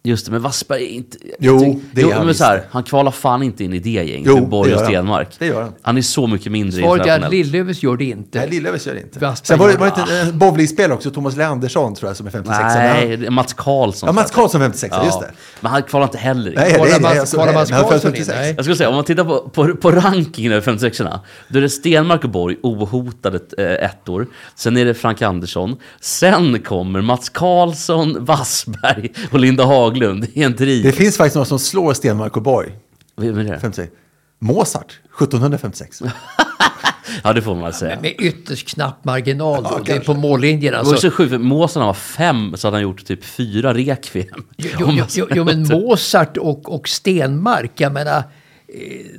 Just 0.08 0.26
det, 0.26 0.32
men 0.32 0.41
Wassberg 0.41 0.84
är 0.84 0.88
inte... 0.89 1.17
Jo, 1.39 1.82
det 1.91 2.02
är 2.02 2.06
jo, 2.06 2.12
han 2.12 2.26
men 2.26 2.36
så 2.36 2.43
här, 2.43 2.63
Han 2.70 2.84
kvalar 2.84 3.12
fan 3.12 3.43
inte 3.43 3.63
in 3.63 3.74
i 3.74 3.80
det 3.80 3.89
gänget 3.89 4.34
med 4.34 4.50
Borg 4.50 4.70
det 4.70 4.76
och 4.76 4.82
han. 4.82 4.91
Stenmark. 4.91 5.36
Det 5.39 5.46
gör 5.46 5.62
han. 5.62 5.74
Han 5.82 5.98
är 5.98 6.02
så 6.02 6.28
mycket 6.28 6.52
mindre 6.52 6.82
Svaret 6.82 7.08
är 7.08 7.20
att. 7.20 7.32
Lillövers 7.32 7.84
gör 7.84 7.98
det 7.98 8.06
inte. 8.06 8.39
Nej, 8.39 8.50
Lillövers 8.50 8.88
gör 8.88 8.93
det 8.93 9.00
inte. 9.00 9.20
Wassberg 9.20 9.48
Sen 9.48 9.60
var 9.60 9.67
det, 9.67 9.78
var 9.78 9.86
det 9.96 10.02
inte 10.02 10.13
en 10.20 10.38
bowlingspelare 10.39 10.93
också, 10.93 11.12
Thomas 11.12 11.36
Leandersson 11.36 11.96
tror 11.96 12.10
jag, 12.10 12.17
som 12.17 12.28
är 12.28 12.32
56. 12.32 12.60
Nej, 12.63 13.17
det 13.17 13.26
är 13.26 13.30
Mats 13.30 13.54
Karlsson. 13.54 14.08
Ja, 14.08 14.13
Mats 14.13 14.32
Karlsson 14.32 14.62
56, 14.62 14.96
Ja. 14.98 15.06
just 15.06 15.20
det. 15.20 15.32
Men 15.62 15.72
han 15.72 15.84
kvalar 15.84 16.06
inte 16.06 16.17
heller 16.17 16.50
in. 16.52 16.56
Nej, 16.58 16.76
nej, 16.80 16.89
nej, 16.91 17.00
Mats- 17.02 17.20
alltså, 17.20 17.38
kvalar 17.38 17.54
Mats 17.54 17.72
han 17.72 17.80
är 17.86 17.89
Karlsson 17.89 18.10
in? 18.10 18.15
56. 18.15 18.38
Nej. 18.38 18.54
Jag 18.56 18.65
skulle 18.65 18.78
säga, 18.78 18.89
om 18.89 18.96
man 18.96 19.04
tittar 19.06 19.24
på, 19.24 19.50
på, 19.50 19.76
på 19.76 19.91
rankingen 19.91 20.52
över 20.52 20.62
56 20.62 21.00
orna 21.02 21.20
då 21.50 21.58
är 21.58 21.62
det 21.62 21.70
Stenmark 21.70 22.24
och 22.24 22.30
Borg 22.30 22.58
ohotade 22.63 23.39
eh, 23.58 23.86
ettor. 23.89 24.28
Sen 24.56 24.78
är 24.78 24.86
det 24.86 24.93
Frank 24.93 25.22
Andersson. 25.22 25.76
Sen 26.02 26.60
kommer 26.63 27.02
Mats 27.02 27.30
Karlsson, 27.30 28.26
Wassberg 28.26 29.12
och 29.32 29.39
Linda 29.39 29.63
Haglund. 30.02 30.28
Det 30.34 30.42
är 30.42 30.46
en 30.46 30.52
Det 30.52 30.58
trio. 30.58 30.92
finns 30.92 31.18
faktiskt 31.18 31.36
någon 31.36 31.46
som 31.46 31.60
slår 31.60 31.94
Stenmark 31.94 32.38
och 32.38 32.44
Borg. 32.44 32.72
Vem 33.18 33.38
är 33.38 33.44
det? 33.44 33.60
56. 33.60 33.92
Mozart, 34.40 35.00
1756. 35.18 36.02
Ja, 37.24 37.34
det 37.34 37.42
får 37.42 37.56
man 37.56 37.74
säga. 37.74 38.00
Med 38.02 38.14
ytterst 38.20 38.68
knapp 38.68 39.06
marginal. 39.06 39.64
Då. 39.64 39.70
Ja, 39.72 39.80
det 39.86 39.92
är 39.92 40.00
på 40.00 40.14
mållinjen. 40.14 40.62
Det 40.62 40.72
var 40.72 40.78
Alltså. 40.80 40.98
så 40.98 41.12
sjukt, 41.12 41.30
för 41.32 41.38
Mozart 41.38 41.84
var 41.84 41.94
fem 41.94 42.54
så 42.58 42.68
hade 42.68 42.76
han 42.78 42.82
gjort 42.84 43.06
typ 43.06 43.24
fyra 43.26 43.74
rekviem. 43.74 44.28
Jo, 44.58 44.70
jo, 44.92 45.04
jo, 45.10 45.28
jo, 45.36 45.44
men 45.44 45.68
Mozart 45.68 46.38
och, 46.38 46.74
och 46.74 46.88
Stenmark, 46.90 47.72
jag 47.76 47.94
menar, 47.94 48.18
eh, 48.18 48.24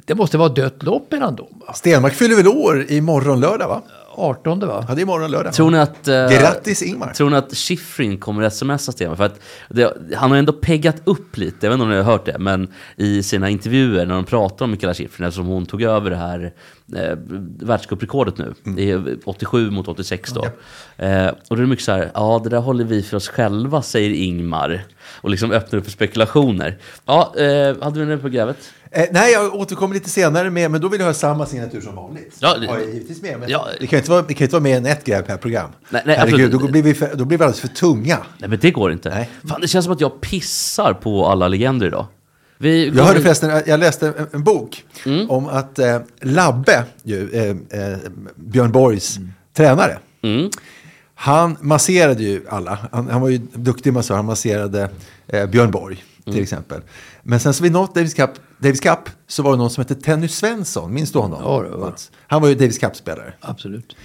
det 0.06 0.14
måste 0.14 0.38
vara 0.38 0.48
dött 0.48 0.82
lopp 0.82 1.12
mellan 1.12 1.36
dem. 1.36 1.46
va? 1.66 1.72
Stenmark 1.74 2.14
fyller 2.14 2.36
väl 2.36 2.48
år 2.48 2.86
i 2.88 3.00
morgon 3.00 3.40
lördag, 3.40 3.68
va? 3.68 3.82
18 4.18 4.60
va? 4.60 4.84
Ja, 4.88 4.94
det 4.94 5.00
är 5.00 5.02
imorgon 5.02 5.30
lördag. 5.30 5.52
Tror 5.52 5.70
ni 5.70 5.78
att... 5.78 6.08
eh, 6.08 6.28
Grattis 6.28 6.82
Ingmar. 6.82 7.12
Tror 7.12 7.30
ni 7.30 7.36
att 7.36 7.54
Schifrin 7.56 8.18
kommer 8.18 8.50
smsa 8.50 8.92
Stenmark? 8.92 9.16
För 9.16 9.24
att 9.24 9.40
det, 9.68 9.92
han 10.16 10.30
har 10.30 10.38
ändå 10.38 10.52
peggat 10.52 10.96
upp 11.04 11.36
lite, 11.36 11.66
jag 11.66 11.70
vet 11.70 11.74
inte 11.74 11.82
om 11.84 11.90
ni 11.90 11.96
har 11.96 12.02
hört 12.02 12.26
det, 12.26 12.38
men 12.38 12.68
i 12.96 13.22
sina 13.22 13.48
intervjuer 13.48 14.06
när 14.06 14.14
de 14.14 14.24
pratar 14.24 14.64
om 14.64 14.70
Mikaela 14.70 14.94
Schifrin, 14.94 15.26
eftersom 15.26 15.46
hon 15.46 15.66
tog 15.66 15.82
över 15.82 16.10
det 16.10 16.16
här 16.16 16.52
eh, 16.96 17.18
världscuprekordet 17.66 18.38
nu, 18.38 18.54
Mm. 18.66 18.76
det 18.76 18.90
är 18.90 19.18
87 19.24 19.70
mot 19.70 19.88
86 19.88 20.32
då. 20.32 20.44
Eh, 21.04 21.26
och 21.28 21.36
då 21.48 21.54
är 21.54 21.60
det 21.60 21.66
mycket 21.66 21.84
så 21.84 21.92
här, 21.92 22.10
ja 22.14 22.40
det 22.44 22.50
där 22.50 22.58
håller 22.60 22.84
vi 22.84 23.02
för 23.02 23.16
oss 23.16 23.28
själva, 23.28 23.82
säger 23.82 24.10
Ingmar. 24.10 24.84
Och 25.20 25.30
liksom 25.30 25.50
öppnar 25.52 25.78
upp 25.78 25.84
för 25.84 25.92
spekulationer. 25.92 26.78
Ja, 27.06 27.34
eh, 27.36 27.76
hade 27.82 28.00
vi 28.04 28.06
det 28.06 28.18
på 28.18 28.28
grävet? 28.28 28.56
Eh, 28.90 29.04
nej, 29.10 29.32
jag 29.32 29.54
återkommer 29.54 29.94
lite 29.94 30.10
senare 30.10 30.50
med, 30.50 30.70
men 30.70 30.80
då 30.80 30.88
vill 30.88 31.00
jag 31.00 31.06
ha 31.06 31.14
samma 31.14 31.46
signatur 31.46 31.80
som 31.80 31.94
vanligt. 31.94 32.36
Ja, 32.40 32.56
det- 32.58 32.66
Har 32.66 32.78
jag 32.78 32.88
givetvis 32.88 33.22
med. 33.22 33.40
Men 33.40 33.48
Ja. 33.50 33.66
det, 33.80 33.86
kan 33.86 33.96
ju 33.96 34.00
inte 34.00 34.10
vara, 34.10 34.22
det 34.22 34.34
kan 34.34 34.44
inte 34.44 34.54
vara 34.54 34.62
mer 34.62 34.76
än 34.76 34.86
ett 34.86 35.04
gräv 35.04 35.22
per 35.22 35.36
program. 35.36 35.70
Nej, 35.90 36.02
nej, 36.06 36.16
Herregud, 36.16 36.50
då 36.52 36.58
blir, 36.68 36.82
vi 36.82 36.94
för, 36.94 37.10
då 37.14 37.24
blir 37.24 37.38
vi 37.38 37.44
alldeles 37.44 37.60
för 37.60 37.68
tunga. 37.68 38.18
Nej 38.38 38.48
men 38.50 38.58
det 38.58 38.70
går 38.70 38.92
inte. 38.92 39.08
Nej. 39.10 39.30
Fan, 39.48 39.60
det 39.60 39.68
känns 39.68 39.84
som 39.84 39.94
att 39.94 40.00
jag 40.00 40.20
pissar 40.20 40.92
på 40.92 41.26
alla 41.26 41.48
legender 41.48 41.86
idag. 41.86 42.06
Vi 42.58 42.88
Jag 42.88 43.04
hörde 43.04 43.20
förresten, 43.20 43.62
jag 43.66 43.80
läste 43.80 44.08
en, 44.08 44.26
en 44.32 44.42
bok 44.44 44.84
Mm. 45.06 45.30
om 45.30 45.46
att 45.48 45.78
eh, 45.78 45.98
Labbe, 46.20 46.84
ju, 47.02 47.30
eh, 47.30 47.80
eh, 47.92 47.98
Björn 48.36 48.72
Borgs 48.72 49.18
tränare, 49.56 49.98
Mm. 50.22 50.50
han 51.14 51.56
masserade 51.60 52.22
ju 52.22 52.42
alla. 52.48 52.78
Han, 52.92 53.08
han 53.10 53.20
var 53.20 53.28
ju 53.28 53.38
duktig 53.38 53.92
massör, 53.92 54.14
han 54.16 54.24
masserade 54.24 54.90
eh, 55.26 55.46
Björn 55.46 55.70
Borg 55.70 55.96
till 56.24 56.32
Mm. 56.32 56.42
exempel. 56.42 56.80
Men 57.22 57.40
sen 57.40 57.54
så 57.54 57.62
vid 57.62 57.72
något 57.72 57.94
Davis 57.94 58.14
Cup, 58.14 58.30
Davis 58.58 58.80
Cup 58.80 58.98
så 59.26 59.42
var 59.42 59.50
det 59.50 59.56
någon 59.58 59.70
som 59.70 59.80
hette 59.82 59.94
Tenny 59.94 60.28
Svensson, 60.28 60.94
minns 60.94 61.12
du 61.12 61.18
honom? 61.18 61.40
Ja, 61.44 61.64
ja. 61.70 61.76
Mats? 61.78 62.10
Han 62.26 62.42
var 62.42 62.48
ju 62.48 62.54
Davis 62.54 62.78
Cup-spelare. 62.78 63.32
Absolut. 63.40 63.96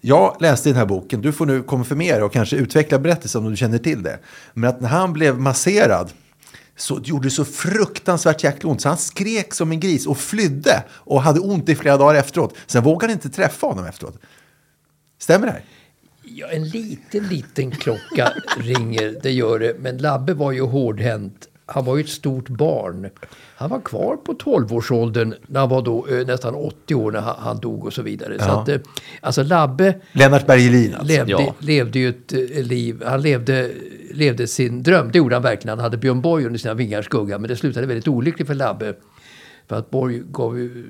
Jag 0.00 0.36
läste 0.40 0.68
i 0.68 0.72
den 0.72 0.78
här 0.78 0.86
boken, 0.86 1.20
du 1.22 1.32
får 1.32 1.46
nu 1.46 1.62
konfirmera 1.62 2.24
och 2.24 2.32
kanske 2.32 2.56
utveckla 2.56 2.98
berättelsen 2.98 3.44
om 3.44 3.50
du 3.50 3.56
känner 3.56 3.78
till 3.78 4.02
det. 4.02 4.18
Men 4.54 4.70
att 4.70 4.80
när 4.80 4.88
han 4.88 5.12
blev 5.12 5.38
masserad 5.40 6.10
så 6.82 7.00
gjorde 7.04 7.26
det 7.26 7.30
så 7.30 7.44
fruktansvärt 7.44 8.44
jäkla 8.44 8.70
ont 8.70 8.80
så 8.80 8.88
han 8.88 8.98
skrek 8.98 9.54
som 9.54 9.72
en 9.72 9.80
gris 9.80 10.06
och 10.06 10.18
flydde 10.18 10.84
och 10.90 11.22
hade 11.22 11.40
ont 11.40 11.68
i 11.68 11.74
flera 11.74 11.96
dagar 11.96 12.14
efteråt. 12.14 12.56
Sen 12.66 12.82
vågade 12.82 13.12
han 13.12 13.18
inte 13.18 13.30
träffa 13.30 13.66
honom 13.66 13.86
efteråt. 13.86 14.18
Stämmer 15.18 15.46
det 15.46 15.52
här? 15.52 15.64
Ja, 16.24 16.48
en 16.48 16.68
liten, 16.68 17.28
liten 17.28 17.70
klocka 17.70 18.32
ringer, 18.56 19.20
det 19.22 19.30
gör 19.30 19.58
det. 19.58 19.76
Men 19.78 19.98
Labbe 19.98 20.34
var 20.34 20.52
ju 20.52 20.62
hårdhänt. 20.62 21.48
Han 21.72 21.84
var 21.84 21.96
ju 21.96 22.02
ett 22.02 22.08
stort 22.08 22.48
barn. 22.48 23.08
Han 23.56 23.70
var 23.70 23.80
kvar 23.80 24.16
på 24.16 24.32
12-årsåldern 24.32 25.34
när 25.46 25.60
han 25.60 25.68
var 25.68 25.82
då 25.82 26.06
eh, 26.10 26.26
nästan 26.26 26.54
80 26.54 26.94
år 26.94 27.12
när 27.12 27.20
han, 27.20 27.34
han 27.38 27.58
dog 27.60 27.84
och 27.84 27.92
så 27.92 28.02
vidare. 28.02 28.38
Så 28.38 28.44
Ja. 28.44 28.62
att, 28.62 28.68
eh, 28.68 28.78
alltså 29.20 29.42
Labbe 29.42 29.94
Lennart 30.12 30.46
Bergelin 30.46 30.94
alltså. 30.94 31.06
levde, 31.08 31.32
ja. 31.32 31.54
levde 31.58 31.98
ju 31.98 32.08
ett 32.08 32.32
eh, 32.32 32.62
liv. 32.64 33.02
Han 33.06 33.22
levde, 33.22 33.70
levde 34.14 34.46
sin 34.46 34.82
dröm. 34.82 35.10
Det 35.12 35.18
gjorde 35.18 35.34
han 35.34 35.42
verkligen. 35.42 35.78
Han 35.78 35.84
hade 35.84 35.96
Björn 35.96 36.20
Borg 36.20 36.46
under 36.46 36.58
sina 36.58 36.74
vingars 36.74 37.04
skugga. 37.04 37.38
Men 37.38 37.48
det 37.48 37.56
slutade 37.56 37.86
väldigt 37.86 38.08
olyckligt 38.08 38.46
för 38.48 38.54
Labbe. 38.54 38.94
För 39.68 39.76
att 39.76 39.90
Borg 39.90 40.22
gav 40.30 40.58
ju... 40.58 40.84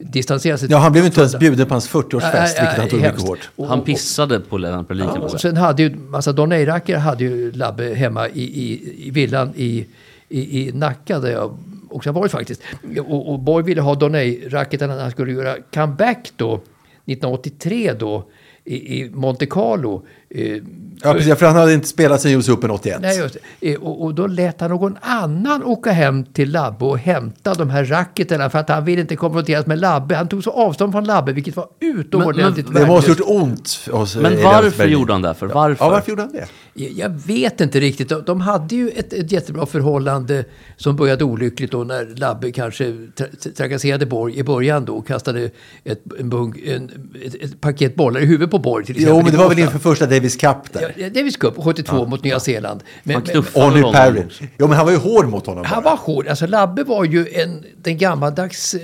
Distanserade 0.00 0.58
sig. 0.58 0.70
Ja, 0.70 0.78
han 0.78 0.92
blev 0.92 1.04
inte 1.04 1.20
ens 1.20 1.38
bjuden 1.38 1.66
på 1.66 1.74
hans 1.74 1.90
40-årsfest, 1.90 2.32
Nej, 2.32 2.54
vilket 2.60 2.78
han 2.78 2.88
tog 2.88 3.00
mycket 3.00 3.20
hårt. 3.22 3.50
Och- 3.56 3.68
Han 3.68 3.80
pissade 3.84 4.40
på 4.40 4.58
Lennart 4.58 4.88
Berlin 4.88 5.06
och 5.08 5.30
säga. 5.30 5.38
sen 5.38 5.56
hade 5.56 5.82
ju 5.82 5.94
massa 5.96 6.32
Don 6.32 6.52
Eiraker 6.52 6.96
hade 6.96 7.24
ju 7.24 7.52
Labbe 7.52 7.94
hemma 7.94 8.28
i, 8.28 8.42
i, 8.42 8.92
i 9.06 9.10
villan 9.10 9.52
i, 9.56 9.86
i, 10.28 10.60
i 10.68 10.72
Nacka 10.72 11.18
där 11.18 11.30
jag 11.30 11.56
också 11.90 12.08
har 12.10 12.14
varit 12.20 12.32
faktiskt. 12.32 12.62
Och, 13.08 13.32
och 13.32 13.38
Borg 13.38 13.64
ville 13.64 13.80
ha 13.80 13.94
Don 13.94 14.14
Eiraker 14.14 14.86
när 14.88 14.98
han 15.00 15.10
skulle 15.10 15.32
göra 15.32 15.56
comeback 15.74 16.32
då 16.36 16.54
1983 16.54 17.92
då 17.98 18.24
i, 18.64 19.00
i 19.00 19.10
Monte 19.10 19.46
Carlo. 19.46 20.02
Eh, 20.30 20.56
Ja, 21.02 21.12
precis, 21.12 21.38
för 21.38 21.46
han 21.46 21.56
hade 21.56 21.74
inte 21.74 21.88
spelat 21.88 22.20
sen 22.20 22.32
US 22.32 22.48
Open 22.48 22.70
81. 22.70 22.98
Nej, 23.02 23.18
just 23.18 23.36
det. 23.60 23.72
Eh, 23.72 23.80
Och, 23.80 24.02
och 24.04 24.14
då 24.14 24.26
lät 24.26 24.60
han 24.60 24.70
någon 24.70 24.96
annan 25.00 25.64
åka 25.64 25.90
hem 25.92 26.24
till 26.24 26.50
Labbe 26.52 26.84
och 26.84 26.98
hämta 26.98 27.54
de 27.54 27.70
här 27.70 27.84
racketerna 27.84 28.50
för 28.50 28.58
att 28.58 28.68
han 28.68 28.84
ville 28.84 29.00
inte 29.00 29.16
konfronteras 29.16 29.66
med 29.66 29.78
Labbe. 29.78 30.14
Han 30.16 30.28
tog 30.28 30.44
så 30.44 30.50
avstånd 30.50 30.92
från 30.92 31.04
Labbe, 31.04 31.32
vilket 31.32 31.56
var 31.56 31.66
utomordentligt 31.80 32.68
Men- 32.68 32.82
det 32.82 32.88
måste 32.88 33.10
ha 33.10 33.16
gjort 33.18 33.26
ont 33.42 33.88
hos 33.90 34.16
eh, 34.16 34.22
Men 34.22 34.42
varför 34.42 34.86
gjorde 34.86 35.12
han 35.12 35.22
det? 35.22 35.34
För 35.34 35.46
varför? 35.46 35.84
Ja, 35.84 35.90
varför 35.90 36.10
gjorde 36.10 36.22
han 36.22 36.32
det? 36.32 36.46
Jag 36.74 36.90
jag 36.92 37.08
vet 37.26 37.60
inte 37.60 37.80
riktigt. 37.80 38.08
De, 38.08 38.22
de 38.26 38.40
hade 38.40 38.74
ju 38.74 38.88
ett, 38.90 39.12
ett 39.12 39.32
jättebra 39.32 39.66
förhållande 39.66 40.44
som 40.76 40.96
började 40.96 41.24
olyckligt 41.24 41.70
då 41.72 41.84
när 41.84 42.06
Labbe 42.16 42.52
kanske 42.52 42.94
tra 43.14 43.26
trakasserade 43.56 44.06
Borg 44.06 44.38
i 44.38 44.42
början 44.42 44.84
då 44.84 44.94
och 44.94 45.06
kastade 45.06 45.50
ett, 45.84 46.02
en 46.20 46.30
bunk, 46.30 46.56
en, 46.66 46.90
ett, 47.24 47.34
ett 47.34 47.60
paket 47.60 47.94
bollar 47.94 48.20
i 48.20 48.26
huvudet 48.26 48.50
på 48.50 48.58
Borg 48.58 48.84
till 48.84 48.96
exempel. 48.96 49.16
Jo, 49.18 49.22
men 49.22 49.32
det 49.32 49.38
var 49.38 49.48
väl 49.48 49.58
inför 49.58 49.78
första 49.78 50.06
Davis 50.18 50.36
Cup 50.36 50.72
där. 50.72 50.94
Ja, 50.96 51.10
Davis 51.10 51.36
Cup 51.36 51.54
72 51.64 52.06
mot 52.06 52.24
Nya 52.24 52.40
Zeeland. 52.40 52.82
Men, 53.02 53.14
Han 53.14 53.22
men, 53.26 53.32
knuffade 53.32 53.66
Orny. 53.66 53.92
Perry. 53.92 54.22
Jo, 54.58 54.66
men 54.66 54.76
han 54.76 54.86
var 54.86 54.92
ju 54.92 54.98
hård 54.98 55.28
mot 55.28 55.46
honom. 55.46 55.64
han 55.64 55.82
bara. 55.82 55.90
var 55.90 56.02
hård. 56.02 56.28
Alltså 56.28 56.46
Labbe 56.46 56.84
var 56.84 57.04
ju 57.04 57.26
en, 57.32 57.64
den 57.82 57.98
gammaldags 57.98 58.74
eh, 58.74 58.80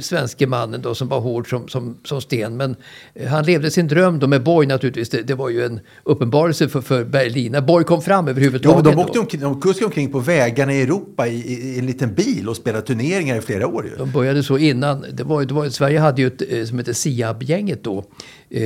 svenske 0.00 0.46
mannen 0.46 0.82
då 0.82 0.94
som 0.94 1.08
var 1.08 1.20
hård 1.20 1.50
som, 1.50 1.68
som, 1.68 1.98
som 2.04 2.20
sten. 2.20 2.56
Men 2.56 2.76
eh, 3.14 3.28
han 3.28 3.44
levde 3.44 3.70
sin 3.70 3.88
dröm 3.88 4.18
då 4.18 4.26
med 4.26 4.42
Borg 4.42 4.66
naturligtvis. 4.66 5.08
Det, 5.10 5.22
det 5.22 5.34
var 5.34 5.48
ju 5.48 5.64
en 5.64 5.80
uppenbarelse 6.04 6.68
för, 6.68 6.80
för 6.80 7.04
Berlin. 7.04 7.52
När 7.52 7.60
Borg 7.60 7.84
kom 7.84 8.02
fram 8.02 8.24
Jo, 8.24 8.30
överhuvudtaget. 8.30 8.84
men 8.84 8.94
de, 8.96 9.00
åkte 9.02 9.18
omkring, 9.18 9.40
de 9.40 9.60
kuskade 9.60 9.86
omkring 9.86 10.12
på 10.12 10.18
vägarna 10.18 10.72
i 10.74 10.82
Europa 10.82 11.26
i, 11.26 11.34
i, 11.34 11.74
i 11.74 11.78
en 11.78 11.86
liten 11.86 12.14
bil 12.14 12.48
och 12.48 12.56
spelade 12.56 12.86
turneringar 12.86 13.36
i 13.36 13.40
flera 13.40 13.66
år. 13.66 13.86
Ju. 13.86 13.96
De 13.96 14.10
började 14.10 14.42
så 14.42 14.58
innan. 14.58 15.04
Det 15.12 15.22
var, 15.22 15.44
det 15.44 15.54
var, 15.54 15.68
Sverige 15.68 15.98
hade 16.00 16.22
ju 16.22 16.26
ett 16.26 16.42
eh, 16.52 16.64
som 16.64 16.78
hette 16.78 16.94
Siab-gänget 16.94 17.84
då. 17.84 18.04
Eh, 18.50 18.62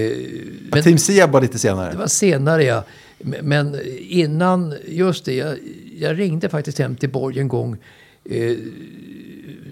men 0.71 0.83
Team 0.83 0.99
Siab 0.99 1.31
var 1.31 1.41
lite 1.41 1.59
senare 1.59 2.02
var 2.03 2.09
senare 2.09 2.65
ja. 2.65 2.85
Men- 3.43 3.81
innan, 3.99 4.75
just 4.89 5.25
det, 5.25 5.35
jag, 5.35 5.59
jag 5.99 6.19
ringde 6.19 6.49
faktiskt 6.49 6.79
hem 6.79 6.97
till 6.97 7.11
Borg 7.11 7.39
en 7.39 7.49
gång. 7.49 7.77
Eh, 8.25 8.57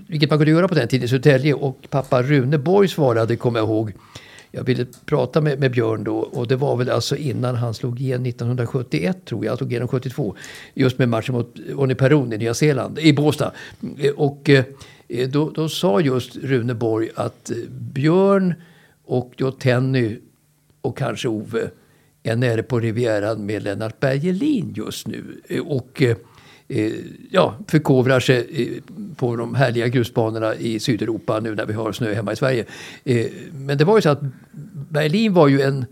vilket 0.07 0.31
man 0.31 0.39
kunde 0.39 0.51
göra 0.51 0.69
på 0.69 0.75
den 0.75 0.89
tiden 0.89 1.05
i 1.05 1.09
Södertälje. 1.09 1.55
Och 1.55 1.87
pappa 1.91 2.23
Rune 2.23 2.59
Borg 2.59 2.89
svarade, 2.89 3.37
kommer 3.37 3.59
jag 3.59 3.69
ihåg. 3.69 3.93
Jag 4.53 4.65
ville 4.65 4.87
prata 5.05 5.41
med, 5.41 5.61
med 5.61 5.71
Björn 5.71 6.05
då 6.05 6.17
och 6.17 6.49
det 6.49 6.57
var 6.57 6.77
väl 6.77 6.91
alltså 6.91 7.17
innan 7.17 7.55
han 7.55 7.75
slog 7.75 8.01
igen 8.01 8.27
1971 8.27 9.19
tror 9.25 9.45
jag. 9.45 9.51
Han 9.51 9.57
slog 9.59 9.73
igenom 9.73 9.89
72. 9.89 10.35
Just 10.75 10.99
med 10.99 11.09
matchen 11.09 11.35
mot 11.35 11.57
Onni 11.75 11.95
Peron 11.95 12.33
i 12.33 12.39
Nya 12.39 12.55
Zeeland, 12.55 12.99
i 12.99 13.13
Båstad. 13.13 13.53
Eh, 13.99 14.13
och 14.13 14.51
eh, 14.51 14.65
då, 15.29 15.51
då 15.51 15.69
sa 15.69 16.01
just 16.01 16.37
Rune 16.37 16.75
Borg 16.75 17.09
att 17.15 17.51
eh, 17.51 17.57
Björn 17.71 18.55
och 19.05 19.33
då 19.37 19.51
Tenny 19.51 20.17
och 20.81 20.99
kanske 20.99 21.29
Ove 21.29 21.71
är 22.23 22.37
nere 22.37 22.63
på 22.63 22.81
Rivieran 22.81 23.47
med 23.47 23.63
Lennart 23.63 24.01
Bergelin 24.01 24.73
just 24.77 25.07
nu. 25.07 25.41
Eh, 25.49 25.67
och 25.67 26.03
eh, 26.03 26.17
eh, 26.69 26.93
ja, 27.31 27.55
förkovrar 27.69 28.21
sig 28.21 28.47
eh, 28.51 28.95
på 29.17 29.37
de 29.37 29.55
härliga 29.55 29.89
grusbanorna 29.89 30.55
i 30.55 30.81
Sydeuropa 30.81 31.41
nu 31.41 31.55
när 31.55 31.67
vi 31.67 31.73
har 31.73 31.93
snö 31.93 32.15
hemma 32.15 32.33
i 32.33 32.37
Sverige. 32.37 32.65
Eh, 33.05 33.27
Men 33.53 33.79
det 33.79 33.85
var 33.85 33.97
ju 33.97 34.03
så 34.03 34.11
att 34.11 34.23
Berlin 34.91 35.33
var 35.35 35.49
ju 35.49 35.61
en 35.61 35.85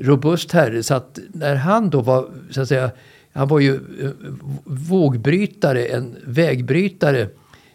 robust 0.00 0.52
herre 0.52 0.82
så 0.82 0.94
att 0.94 1.18
när 1.32 1.54
han 1.54 1.90
då 1.90 2.00
var 2.00 2.30
så 2.50 2.60
att 2.60 2.68
säga 2.68 2.90
han 3.32 3.48
var 3.48 3.60
ju 3.60 3.80
vågbrytare, 4.64 5.84
en 5.84 6.16
vägbrytare 6.24 7.28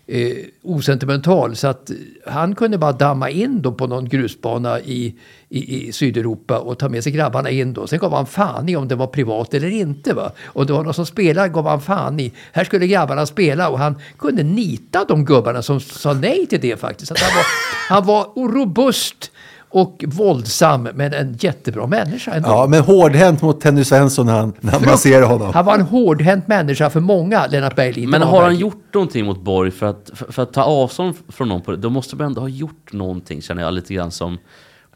eh, 0.08 0.38
osentimental. 0.64 1.56
Så 1.56 1.68
att 1.68 1.92
han 2.26 2.56
kunde 2.56 2.78
bara 2.78 2.92
damma 2.92 3.30
in 3.30 3.62
då 3.62 3.72
på 3.72 3.88
någon 3.88 4.10
grusbana 4.10 4.80
i, 4.80 5.16
i, 5.50 5.88
i 5.88 5.92
Sydeuropa 5.92 6.60
och 6.60 6.80
ta 6.80 6.90
med 6.90 7.04
sig 7.04 7.12
grabbarna 7.12 7.50
in 7.50 7.74
då. 7.74 7.88
Sen 7.88 8.00
gav 8.00 8.14
han 8.14 8.26
fan 8.26 8.70
i 8.70 8.76
om 8.76 8.88
det 8.88 8.96
var 8.96 9.08
privat 9.08 9.54
eller 9.54 9.70
inte. 9.70 10.14
Va? 10.14 10.32
Och 10.46 10.66
det 10.66 10.74
var 10.74 10.84
någon 10.84 10.94
som 10.94 11.06
spelade 11.06 11.50
gav 11.50 11.68
han 11.68 11.82
fan 11.82 12.20
i. 12.20 12.32
Här 12.52 12.64
skulle 12.64 12.88
grabbarna 12.88 13.26
spela 13.26 13.70
och 13.70 13.80
han 13.80 13.96
kunde 14.18 14.44
nita 14.44 15.06
de 15.06 15.26
gubbarna 15.26 15.62
som 15.62 15.80
sa 15.80 16.14
nej 16.14 16.48
till 16.48 16.62
det 16.62 16.80
faktiskt. 16.80 17.12
Att 17.12 17.20
han, 17.20 17.36
var, 17.36 17.46
han 17.90 18.06
var 18.06 18.52
robust 18.54 19.32
och 19.70 20.04
våldsam 20.08 20.84
men 20.94 21.14
en 21.14 21.38
jättebra 21.40 21.88
människa 21.88 22.32
ändå. 22.34 22.50
Ja, 22.50 22.68
men 22.70 22.82
hårdhänt 22.82 23.42
mot 23.42 23.62
Tenny 23.62 23.84
Svensson 23.84 24.26
när 24.26 24.34
han, 24.40 24.54
när 24.62 24.72
han 24.72 24.80
Frukt- 24.82 24.92
masserade 24.92 25.26
honom. 25.26 25.54
Han 25.54 25.66
var 25.66 25.76
en 25.76 25.82
hårdhänt 25.82 26.48
människa 26.48 26.90
för 26.90 27.00
många, 27.00 27.48
Lennart 27.48 27.76
Berglin. 27.76 28.10
Men 28.10 28.22
har 28.22 28.42
han 28.44 28.56
gjort 28.56 28.94
någonting 28.94 29.26
mot 29.26 29.42
Borg 29.42 29.72
för 29.72 29.86
att, 29.86 30.12
för, 30.14 30.32
för 30.32 30.44
att 30.44 30.54
ta 30.54 30.64
avstånd 30.64 31.16
från 31.30 31.50
någon 31.50 31.62
på 31.62 31.72
det? 31.72 31.78
Då 31.78 31.90
måste 31.90 32.16
man 32.16 32.26
ändå 32.28 32.42
ha 32.42 32.48
gjort 32.50 32.94
någonting 32.94 33.42
känner 33.42 33.64
jag 33.64 33.74
lite 33.74 33.94
grann 33.94 34.12
som... 34.12 34.38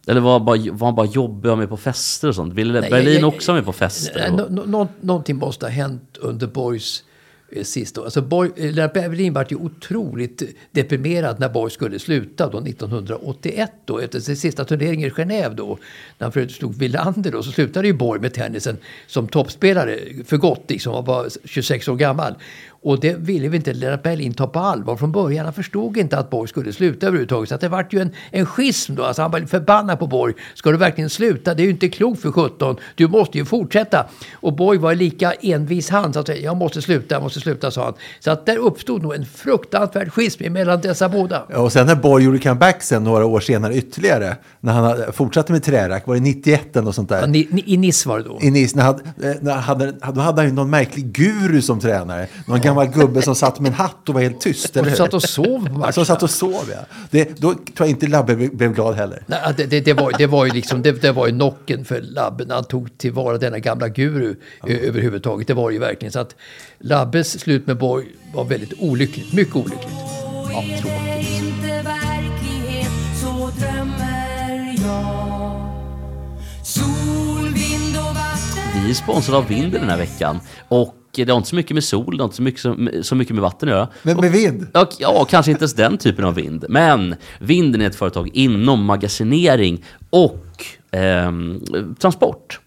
Eller 0.07 0.21
var, 0.21 0.39
bara, 0.39 0.57
var 0.71 0.87
han 0.87 0.95
bara 0.95 1.05
jobbig 1.05 1.57
med 1.57 1.69
på 1.69 1.77
fester 1.77 2.27
och 2.27 2.35
sånt? 2.35 2.53
Ville 2.53 2.81
Berlin 2.81 3.13
jag- 3.13 3.21
jag- 3.21 3.27
också 3.27 3.53
med 3.53 3.65
på 3.65 3.73
fester? 3.73 4.27
Och- 4.31 4.37
nå- 4.37 4.47
nå- 4.49 4.65
nå- 4.65 4.87
någonting 5.01 5.37
måste 5.37 5.65
ha 5.65 5.71
hänt 5.71 6.17
under 6.21 6.47
Borgs 6.47 7.03
Eh, 7.51 7.63
sist. 7.63 7.97
Alltså 7.97 8.21
Borg, 8.21 8.51
eh, 8.55 8.73
Lennart 8.73 8.93
Berlin 8.93 9.33
var 9.33 9.47
ju 9.49 9.55
otroligt 9.55 10.43
deprimerad 10.71 11.39
när 11.39 11.49
Borg 11.49 11.71
skulle 11.71 11.99
sluta 11.99 12.49
då 12.49 12.59
1981 12.59 13.71
då 13.85 13.99
efter 13.99 14.19
sin 14.19 14.37
sista 14.37 14.65
turnering 14.65 15.03
i 15.03 15.09
Genève 15.09 15.53
då. 15.53 15.77
När 16.17 16.25
han 16.25 16.31
förut 16.31 16.51
slog 16.51 16.75
Wilander 16.75 17.31
då 17.31 17.43
så 17.43 17.51
slutade 17.51 17.87
ju 17.87 17.93
Borg 17.93 18.21
med 18.21 18.33
tennisen 18.33 18.77
som 19.07 19.27
toppspelare 19.27 19.99
för 20.25 20.37
gott 20.37 20.63
liksom. 20.67 20.93
Han 20.93 21.05
var 21.05 21.29
26 21.45 21.87
år 21.87 21.95
gammal. 21.95 22.35
Och 22.83 22.99
det 22.99 23.17
ville 23.17 23.47
vi 23.47 23.57
inte 23.57 23.73
Lennart 23.73 24.03
Berlin 24.03 24.33
ta 24.33 24.47
på 24.47 24.59
allvar 24.59 24.95
från 24.95 25.11
början. 25.11 25.45
Han 25.45 25.53
förstod 25.53 25.97
inte 25.97 26.17
att 26.17 26.29
Borg 26.29 26.49
skulle 26.49 26.73
sluta 26.73 27.07
överhuvudtaget. 27.07 27.49
Så 27.49 27.55
att 27.55 27.61
det 27.61 27.69
vart 27.69 27.93
ju 27.93 27.99
en, 27.99 28.11
en 28.31 28.45
schism 28.45 28.95
då. 28.95 29.03
Alltså 29.03 29.21
han 29.21 29.31
var 29.31 29.39
förbannad 29.39 29.99
på 29.99 30.07
Borg. 30.07 30.33
Ska 30.55 30.71
du 30.71 30.77
verkligen 30.77 31.09
sluta? 31.09 31.53
Det 31.53 31.63
är 31.63 31.65
ju 31.65 31.71
inte 31.71 31.89
klokt 31.89 32.21
för 32.21 32.31
17. 32.31 32.75
Du 32.95 33.07
måste 33.07 33.37
ju 33.37 33.45
fortsätta. 33.45 34.05
Och 34.33 34.53
Borg 34.53 34.77
var 34.77 34.95
lika 34.95 35.31
envis 35.31 35.89
han. 35.89 36.13
Så 36.13 36.19
att 36.19 36.27
säga, 36.27 36.41
jag 36.41 36.57
måste 36.57 36.81
sluta, 36.81 37.15
jag 37.15 37.23
måste 37.23 37.39
sluta, 37.39 37.71
sa 37.71 37.83
han. 37.83 37.93
Så 38.19 38.31
att 38.31 38.45
där 38.45 38.57
uppstod 38.57 39.03
nog 39.03 39.13
en 39.15 39.25
fruktansvärd 39.25 40.11
schism 40.11 40.53
mellan 40.53 40.81
dessa 40.81 41.09
båda. 41.09 41.45
Ja, 41.49 41.57
Och 41.57 41.71
sen 41.71 41.87
när 41.87 41.95
Borg 41.95 42.23
gjorde 42.23 42.39
comeback 42.39 42.83
sen 42.83 43.03
några 43.03 43.25
år 43.25 43.39
senare 43.39 43.75
ytterligare, 43.75 44.35
när 44.59 44.73
han 44.73 45.13
fortsatte 45.13 45.51
med 45.51 45.63
trärack, 45.63 46.07
var 46.07 46.15
det 46.15 46.21
91 46.21 46.75
eller 46.75 46.85
något 46.85 46.95
sånt 46.95 47.09
där? 47.09 47.19
Ja, 47.21 47.27
ni, 47.27 47.47
ni, 47.51 47.63
I 47.65 47.77
Nice 47.77 48.09
var 48.09 48.17
det 48.19 48.23
då. 48.23 48.39
I 48.41 48.51
Nice, 48.51 48.77
när 48.77 48.89
eh, 48.89 49.35
när 49.41 49.51
han 49.51 49.61
hade, 49.61 49.91
då 49.91 50.21
hade 50.21 50.41
han 50.41 50.49
ju 50.49 50.55
någon 50.55 50.69
märklig 50.69 51.11
guru 51.11 51.61
som 51.61 51.79
tränare. 51.79 52.27
Någon 52.45 52.61
gammal 52.75 52.87
gubbe 52.87 53.21
som 53.21 53.35
satt 53.35 53.59
med 53.59 53.69
en 53.69 53.73
hatt 53.75 54.09
och 54.09 54.15
var 54.15 54.21
helt 54.21 54.41
tyst. 54.41 54.69
Och 54.69 54.77
eller 54.77 54.89
hur? 54.89 54.97
satt 54.97 55.13
och 55.13 55.23
sov 55.23 55.45
på 55.59 55.65
Som 55.65 55.79
matcherna. 55.79 56.05
satt 56.05 56.23
och 56.23 56.29
sov, 56.29 56.63
ja. 56.71 56.77
Det, 57.11 57.39
då 57.39 57.53
tror 57.53 57.63
jag 57.77 57.89
inte 57.89 58.07
Labbe 58.07 58.35
blev- 58.35 58.73
glad 58.73 58.95
heller. 58.95 59.23
Nej, 59.27 59.39
det, 59.57 59.65
det, 59.65 59.79
det, 59.81 59.93
var, 59.93 60.13
det 60.17 60.27
var 60.27 60.45
ju 60.45 60.51
liksom, 60.51 60.81
det, 60.81 60.91
det 61.01 61.11
var 61.11 61.27
ju 61.27 61.33
knocken 61.33 61.85
för 61.85 62.01
Labbe 62.01 62.45
när 62.45 62.55
han 62.55 62.63
tog 62.63 62.97
tillvara 62.97 63.37
denna 63.37 63.59
gamla 63.59 63.87
guru 63.89 64.35
ö, 64.67 64.73
överhuvudtaget. 64.73 65.47
Det 65.47 65.53
var 65.53 65.69
det 65.69 65.73
ju 65.73 65.79
verkligen. 65.79 66.11
Så 66.11 66.19
att 66.19 66.35
Labbes 66.79 67.39
slut 67.39 67.67
med 67.67 67.77
Borg 67.77 68.05
var 68.33 68.43
väldigt 68.43 68.73
olyckligt. 68.79 69.33
Mycket 69.33 69.55
olyckligt. 69.55 69.87
Ja, 70.53 70.63
tråkigt. 70.81 72.21
Vi 78.83 78.89
är 78.89 78.93
sponsrade 78.93 79.37
av 79.37 79.47
Vind 79.47 79.71
den 79.73 79.89
här 79.89 79.97
veckan. 79.97 80.39
Och 80.67 80.95
det 81.13 81.29
har 81.29 81.37
inte 81.37 81.49
så 81.49 81.55
mycket 81.55 81.73
med 81.73 81.83
sol, 81.83 82.17
det 82.17 82.23
har 82.23 82.27
inte 82.27 82.35
så 82.35 82.41
mycket, 82.41 82.61
så, 82.61 82.75
så 83.01 83.15
mycket 83.15 83.35
med 83.35 83.41
vatten 83.41 83.69
att 83.69 83.75
göra. 83.75 83.87
Men 84.03 84.17
med 84.17 84.31
vind? 84.31 84.67
Ja, 84.73 84.85
k- 84.85 84.91
ja, 84.99 85.25
kanske 85.29 85.51
inte 85.51 85.61
ens 85.63 85.73
den 85.73 85.97
typen 85.97 86.25
av 86.25 86.35
vind. 86.35 86.65
Men 86.69 87.15
Vinden 87.39 87.81
är 87.81 87.87
ett 87.87 87.95
företag 87.95 88.29
inom 88.33 88.85
magasinering 88.85 89.83
och 90.09 90.45
ehm, 90.91 91.61
transport. 91.99 92.59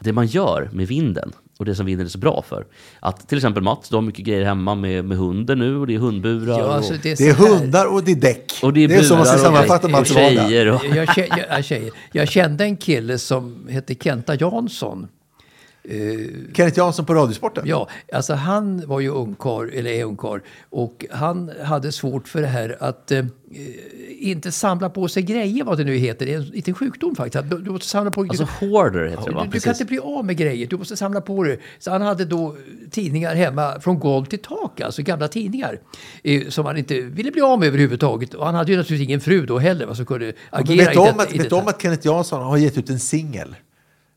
Det 0.00 0.12
man 0.12 0.26
gör 0.26 0.68
med 0.72 0.86
vinden 0.88 1.32
och 1.58 1.64
det 1.64 1.74
som 1.74 1.86
vinden 1.86 2.06
är 2.06 2.10
så 2.10 2.18
bra 2.18 2.44
för. 2.48 2.66
Att 3.00 3.28
till 3.28 3.38
exempel 3.38 3.62
Mats, 3.62 3.88
du 3.88 3.94
har 3.96 4.02
mycket 4.02 4.24
grejer 4.26 4.44
hemma 4.44 4.74
med, 4.74 5.04
med 5.04 5.18
hunden 5.18 5.58
nu 5.58 5.76
och 5.76 5.86
det 5.86 5.94
är 5.94 5.98
hundburar. 5.98 6.58
Ja, 6.58 6.72
alltså, 6.74 6.92
och, 6.92 6.98
det, 7.02 7.12
är 7.12 7.16
Det 7.16 7.28
är 7.28 7.34
hundar 7.34 7.86
och 7.94 8.04
det 8.04 8.10
är 8.12 8.16
däck. 8.16 8.52
och 8.62 8.72
det 8.72 8.84
är, 8.84 9.02
så 9.02 9.16
man 9.16 9.26
ska 9.26 9.36
burar 9.36 9.48
och- 9.50 9.54
sammanfatta 9.54 9.86
och 9.86 9.90
Mats 9.90 10.12
tjejer. 10.14 10.66
Och, 10.66 10.84
Jag, 10.86 10.96
jag, 10.96 11.08
kä- 11.08 11.44
jag, 11.50 11.64
tjejer. 11.64 11.90
jag 12.12 12.28
kände 12.28 12.64
en 12.64 12.76
kille 12.76 13.18
som 13.18 13.66
hette 13.70 13.94
Kenta 13.94 14.34
Jansson. 14.34 15.08
Kenneth 16.54 16.78
Jansson 16.78 17.04
på 17.04 17.14
Radiosporten. 17.14 17.64
Ja, 17.66 17.88
alltså 18.12 18.34
han 18.34 18.86
var 18.86 19.00
ju 19.00 19.08
ungkarl, 19.08 19.70
eller 19.74 19.90
är 19.90 20.04
ungkarl. 20.04 20.40
Och 20.70 21.06
han 21.10 21.50
hade 21.62 21.92
svårt 21.92 22.28
för 22.28 22.40
det 22.40 22.46
här 22.46 22.76
att 22.80 23.10
eh, 23.10 23.24
inte 24.18 24.52
samla 24.52 24.90
på 24.90 25.08
sig 25.08 25.22
grejer, 25.22 25.64
vad 25.64 25.78
det 25.78 25.84
nu 25.84 25.96
heter. 25.96 26.26
Det 26.26 26.34
är 26.34 26.36
en 26.36 26.44
liten 26.44 26.74
sjukdom 26.74 27.16
faktiskt. 27.16 27.50
Du, 27.50 27.58
du 27.58 27.70
måste 27.70 27.88
samla 27.88 28.10
på 28.10 28.20
alltså 28.20 28.48
hoarder 28.60 29.08
heter 29.08 29.24
det 29.24 29.30
va? 29.30 29.44
du, 29.44 29.50
du 29.50 29.60
kan 29.60 29.72
inte 29.72 29.84
bli 29.84 29.98
av 29.98 30.24
med 30.24 30.36
grejer, 30.36 30.66
du 30.66 30.76
måste 30.76 30.96
samla 30.96 31.20
på 31.20 31.44
det. 31.44 31.58
Så 31.78 31.90
han 31.90 32.02
hade 32.02 32.24
då 32.24 32.56
tidningar 32.90 33.34
hemma 33.34 33.80
från 33.80 33.98
golv 33.98 34.24
till 34.24 34.38
tak, 34.38 34.80
alltså 34.80 35.02
gamla 35.02 35.28
tidningar. 35.28 35.80
Eh, 36.22 36.48
som 36.48 36.66
han 36.66 36.76
inte 36.76 37.00
ville 37.00 37.30
bli 37.30 37.42
av 37.42 37.58
med 37.58 37.68
överhuvudtaget. 37.68 38.34
Och 38.34 38.46
han 38.46 38.54
hade 38.54 38.72
ju 38.72 38.78
naturligtvis 38.78 39.08
ingen 39.08 39.20
fru 39.20 39.46
då 39.46 39.58
heller, 39.58 39.86
va, 39.86 39.94
som 39.94 40.06
kunde 40.06 40.32
agera 40.50 40.76
vet 40.76 40.94
du 40.94 41.00
i 41.00 41.10
om, 41.10 41.20
att, 41.20 41.32
vet 41.32 41.52
om 41.52 41.68
att 41.68 41.82
Kenneth 41.82 42.06
Jansson 42.06 42.42
har 42.42 42.56
gett 42.56 42.78
ut 42.78 42.90
en 42.90 43.00
singel? 43.00 43.54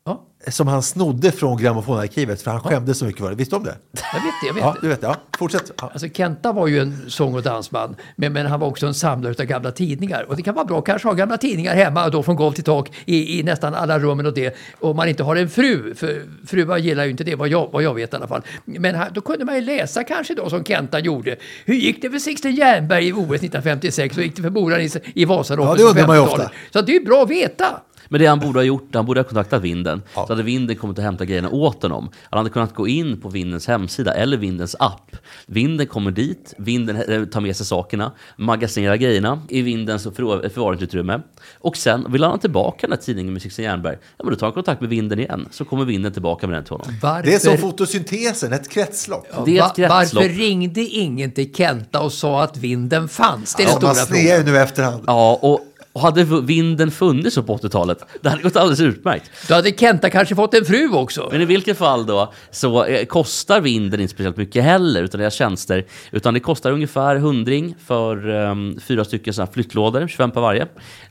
Ja, 0.06 0.24
Som 0.48 0.68
han 0.68 0.84
snodde 0.84 1.32
från 1.32 1.58
grammofonarkivet 1.58 2.42
för 2.42 2.52
han 2.52 2.60
skämdes 2.60 2.98
så 2.98 3.06
mycket 3.06 3.22
för 3.22 3.30
det. 3.30 3.36
Visste 3.36 3.56
du 3.56 3.58
om 3.58 3.64
det? 3.64 3.76
jag 4.14 4.22
vet 4.22 4.34
det, 4.42 4.48
jag 4.48 4.54
vet 4.54 4.64
Ja, 4.64 4.72
det. 4.74 4.78
du 4.82 4.88
vet 4.88 5.02
det. 5.02 5.08
Ja, 5.08 5.16
fortsätt. 5.38 5.72
Ja. 5.82 5.90
Alltså 5.94 6.08
Kenta 6.10 6.52
var 6.52 6.68
ju 6.68 6.80
en 6.80 7.06
sång 7.10 7.34
och 7.36 7.42
dansman, 7.44 7.96
men, 8.16 8.34
men 8.34 8.46
han 8.46 8.60
var 8.60 8.68
också 8.68 8.88
en 8.88 8.94
samlare 8.94 9.36
av 9.40 9.46
gamla 9.46 9.72
tidningar. 9.72 10.24
Och 10.30 10.36
det 10.36 10.42
kan 10.42 10.56
vara 10.56 10.66
bra 10.66 10.82
kanske 10.82 11.08
ha 11.08 11.14
gamla 11.14 11.38
tidningar 11.38 11.76
hemma 11.76 12.10
då 12.10 12.24
från 12.24 12.36
golv 12.36 12.54
till 12.54 12.64
tak 12.64 12.92
i, 13.06 13.40
i 13.40 13.44
nästan 13.44 13.74
alla 13.76 14.00
rummen 14.00 14.26
och 14.26 14.34
det. 14.34 14.56
Om 14.80 14.96
man 14.96 15.10
inte 15.10 15.24
har 15.24 15.36
en 15.36 15.50
fru, 15.50 15.96
för 15.96 16.22
fruar 16.48 16.78
gillar 16.78 17.04
ju 17.04 17.12
inte 17.12 17.24
det 17.24 17.36
vad 17.36 17.48
jag, 17.50 17.70
vad 17.72 17.84
jag 17.84 17.94
vet 17.94 18.14
i 18.14 18.16
alla 18.16 18.28
fall. 18.28 18.42
Men 18.66 18.96
här, 18.96 19.10
då 19.14 19.22
kunde 19.22 19.46
man 19.46 19.56
ju 19.56 19.62
läsa 19.62 20.04
kanske 20.04 20.34
då 20.36 20.50
som 20.50 20.64
Kenta 20.64 21.00
gjorde. 21.00 21.36
Hur 21.66 21.76
gick 21.76 22.02
det 22.02 22.10
för 22.12 22.20
Sixten 22.20 22.56
Jernberg 22.56 23.08
i 23.08 23.14
OS 23.14 23.20
1956? 23.32 24.18
Hur 24.18 24.24
gick 24.24 24.36
det 24.36 24.42
för 24.42 24.50
Moran 24.50 24.82
i, 24.82 24.90
i 25.16 25.26
Vasaloppet 25.26 25.80
Ja, 25.80 25.86
det 25.86 25.90
undrar 25.90 26.08
man 26.08 26.16
ju 26.16 26.22
50-talet? 26.24 26.46
ofta. 26.48 26.80
Så 26.80 26.82
det 26.82 26.92
är 26.92 27.00
ju 27.00 27.06
bra 27.06 27.24
att 27.24 27.30
veta. 27.30 27.66
Men 28.12 28.20
det 28.22 28.26
han 28.28 28.40
borde 28.40 28.60
ha 28.60 28.64
gjort, 28.64 28.90
han 28.94 29.06
borde 29.06 29.20
ha 29.20 29.24
kontaktat 29.24 29.62
vinden. 29.62 30.02
Ja. 30.16 30.26
Så 30.28 30.34
hade 30.34 30.44
vinden 30.44 30.76
kommit 30.76 30.98
och 30.98 31.04
hämtat 31.04 31.28
grejerna 31.28 31.50
åt 31.50 31.84
honom. 31.84 32.10
Han 32.30 32.38
hade 32.38 32.50
kunnat 32.50 32.74
gå 32.76 32.88
in 32.88 33.22
på 33.22 33.30
vindens 33.30 33.68
hemsida 33.68 34.14
eller 34.14 34.38
vindens 34.38 34.76
app. 34.80 35.16
Vinden 35.46 35.88
kommer 35.88 36.12
dit, 36.12 36.54
vinden 36.58 36.96
eh, 36.96 37.26
tar 37.26 37.42
med 37.42 37.56
sig 37.56 37.66
sakerna, 37.66 38.12
magasinerar 38.38 38.96
grejerna 38.96 39.42
i 39.50 39.62
vindens 39.62 40.04
förvar- 40.08 40.50
förvaringsutrymme. 40.50 41.22
Och 41.60 41.78
sen 41.78 42.12
vill 42.12 42.24
han 42.24 42.32
ha 42.32 42.38
tillbaka 42.38 42.88
den 42.88 42.92
här 42.98 43.04
tidningen 43.04 43.34
med 43.34 43.42
Sixten 43.42 43.66
Jernberg. 43.66 43.98
Ja, 44.18 44.24
men 44.24 44.34
då 44.34 44.40
tar 44.40 44.48
han 44.48 44.54
kontakt 44.54 44.82
med 44.82 44.90
vinden 44.90 45.20
igen. 45.20 45.48
Så 45.52 45.66
kommer 45.66 45.86
vinden 45.86 46.14
tillbaka 46.14 46.48
med 46.48 46.56
den 46.58 46.64
till 46.64 46.74
honom. 46.74 46.88
Varför, 47.02 47.24
Det 47.30 47.34
är 47.36 47.40
som 47.40 47.58
fotosyntesen, 47.58 48.54
ett 48.54 48.70
kretslopp. 48.70 49.28
Det 49.46 49.58
är 49.58 49.66
ett 49.66 49.76
kretslopp. 49.76 50.24
varför 50.24 50.30
ringde 50.30 50.82
ingen 50.82 51.32
till 51.32 51.54
Kenta 51.54 52.02
och 52.02 52.12
sa 52.14 52.44
att 52.44 52.58
vinden 52.58 53.08
fanns? 53.10 53.56
Det 53.56 53.64
är 53.64 53.68
den 53.68 53.76
Ja, 53.82 53.88
man 53.88 53.96
stora 53.96 54.06
snear 54.08 54.22
ju 54.24 54.30
frågan. 54.44 54.54
nu 54.54 54.60
efterhand. 54.60 55.04
Ja, 55.08 55.40
och, 55.42 55.60
och 55.94 56.02
hade 56.02 56.24
vinden 56.24 56.92
funnits 56.92 57.36
på 57.36 57.58
80-talet, 57.58 58.06
det 58.22 58.30
hade 58.30 58.44
gått 58.44 58.56
alldeles 58.56 58.80
utmärkt. 58.80 59.32
Då 59.48 59.54
hade 59.54 59.72
Kenta 59.72 60.10
kanske 60.10 60.36
fått 60.36 60.54
en 60.54 60.66
fru 60.66 60.90
också. 60.94 61.30
Men 61.32 61.42
i 61.42 61.46
vilket 61.46 61.78
fall 61.78 62.06
då 62.06 62.34
så 62.52 62.86
eh, 62.86 63.06
kostar 63.06 63.62
vinden 63.62 64.00
inte 64.00 64.14
speciellt 64.14 64.38
mycket 64.38 64.64
heller, 64.64 65.04
utan 65.04 65.20
deras 65.20 65.34
tjänster. 65.34 65.86
Utan 66.12 66.34
det 66.34 66.40
kostar 66.40 66.72
ungefär 66.72 67.16
100 67.16 67.52
för 67.86 68.30
um, 68.30 68.80
fyra 68.80 69.06
stycken 69.06 69.34
såna 69.34 69.48
flyttlådor, 69.48 70.08
25 70.08 70.32
på 70.32 70.42
varje. 70.42 70.68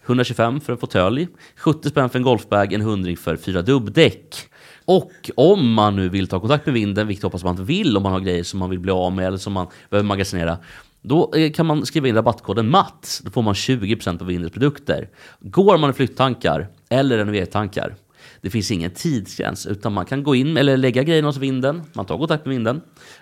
125 0.06 0.60
för 0.60 0.72
en 0.72 0.78
fåtölj, 0.78 1.28
70 1.56 1.88
spänn 1.88 2.10
för 2.10 2.18
en 2.18 2.22
golfbag, 2.22 2.72
en 2.72 2.80
hundring 2.80 3.16
för 3.16 3.36
fyra 3.36 3.62
dubbdäck. 3.62 4.50
Och 4.84 5.30
om 5.36 5.72
man 5.72 5.96
nu 5.96 6.08
vill 6.08 6.28
ta 6.28 6.40
kontakt 6.40 6.66
med 6.66 6.74
vinden, 6.74 7.06
vilket 7.06 7.22
jag 7.22 7.28
hoppas 7.28 7.44
man 7.44 7.64
vill 7.64 7.96
om 7.96 8.02
man 8.02 8.12
har 8.12 8.20
grejer 8.20 8.42
som 8.42 8.58
man 8.58 8.70
vill 8.70 8.78
bli 8.78 8.92
av 8.92 9.12
med 9.12 9.26
eller 9.26 9.38
som 9.38 9.52
man 9.52 9.66
behöver 9.90 10.08
magasinera, 10.08 10.58
då 11.02 11.34
eh, 11.34 11.52
kan 11.52 11.66
man 11.66 11.86
skriva 11.86 12.08
in 12.08 12.14
rabattkoden 12.14 12.68
MATS. 12.68 13.18
Då 13.24 13.30
får 13.30 13.42
man 13.42 13.54
20% 13.54 14.18
på 14.18 14.24
Vindens 14.24 14.52
produkter. 14.52 15.08
Går 15.40 15.78
man 15.78 15.90
i 15.90 15.92
flytttankar 15.92 16.68
eller 16.88 17.18
renoveringstankar, 17.18 17.94
det 18.40 18.50
finns 18.50 18.70
ingen 18.70 18.90
tidsgräns, 18.90 19.66
utan 19.66 19.92
man 19.92 20.06
kan 20.06 20.22
gå 20.22 20.34
in 20.34 20.56
eller 20.56 20.76
lägga 20.76 21.02
grejerna 21.02 21.28
hos 21.28 21.36
vinden. 21.36 21.82
Man 21.92 22.06
tar 22.06 22.18
kontakt 22.18 22.44
med 22.44 22.50
vinden. 22.54 22.80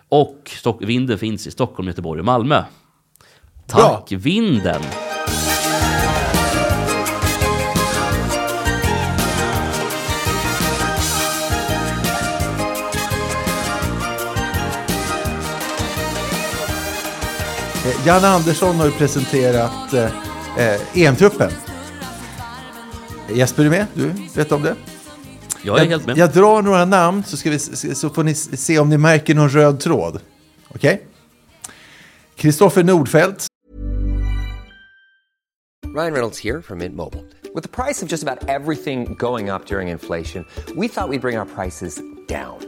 Och 0.09 0.51
vinden 0.81 1.19
finns 1.19 1.47
i 1.47 1.51
Stockholm, 1.51 1.89
Göteborg 1.89 2.21
och 2.21 2.27
Malmö. 2.27 2.65
Tack 3.67 4.13
vinden! 4.13 4.83
Janne 18.07 18.29
Andersson 18.29 18.77
har 18.77 18.87
ju 18.87 18.93
presenterat 18.93 19.95
eh, 19.95 21.03
EM-truppen. 21.03 21.51
Jesper, 23.29 23.63
är 23.63 23.65
du 23.65 23.71
med? 23.71 23.87
Du 23.95 24.15
vet 24.35 24.53
om 24.53 24.63
det? 24.63 24.75
Jag 25.63 25.81
är 25.81 25.87
helt 25.87 26.07
med. 26.07 26.19
Jag 26.19 26.33
drar 26.33 26.63
några 26.63 26.85
namn 26.85 27.25
så, 27.25 27.37
ska 27.37 27.51
vi, 27.51 27.59
så 27.59 28.11
får 28.11 28.23
ni 28.23 28.35
se 28.35 28.79
om 28.79 28.89
ni 28.89 28.99
märker 28.99 29.35
någon 29.35 29.49
röd 29.49 29.81
tråd. 29.81 30.21
Okej? 30.69 31.07
Kristoffer 32.37 32.85
Nordfeldt, 32.85 33.47
Ryan 35.99 36.13
Reynolds 36.13 36.39
here 36.39 36.63
from 36.63 36.79
Mint 36.79 36.95
Mobile. 36.95 37.25
With 37.55 37.63
the 37.63 37.69
price 37.69 38.03
of 38.03 38.09
just 38.09 38.23
about 38.23 38.49
everything 38.49 39.15
going 39.15 39.49
up 39.51 39.67
during 39.67 39.89
inflation, 39.89 40.45
we 40.77 40.87
thought 40.87 41.09
we'd 41.09 41.21
bring 41.23 41.37
our 41.37 41.47
prices 41.47 42.01
down. 42.29 42.68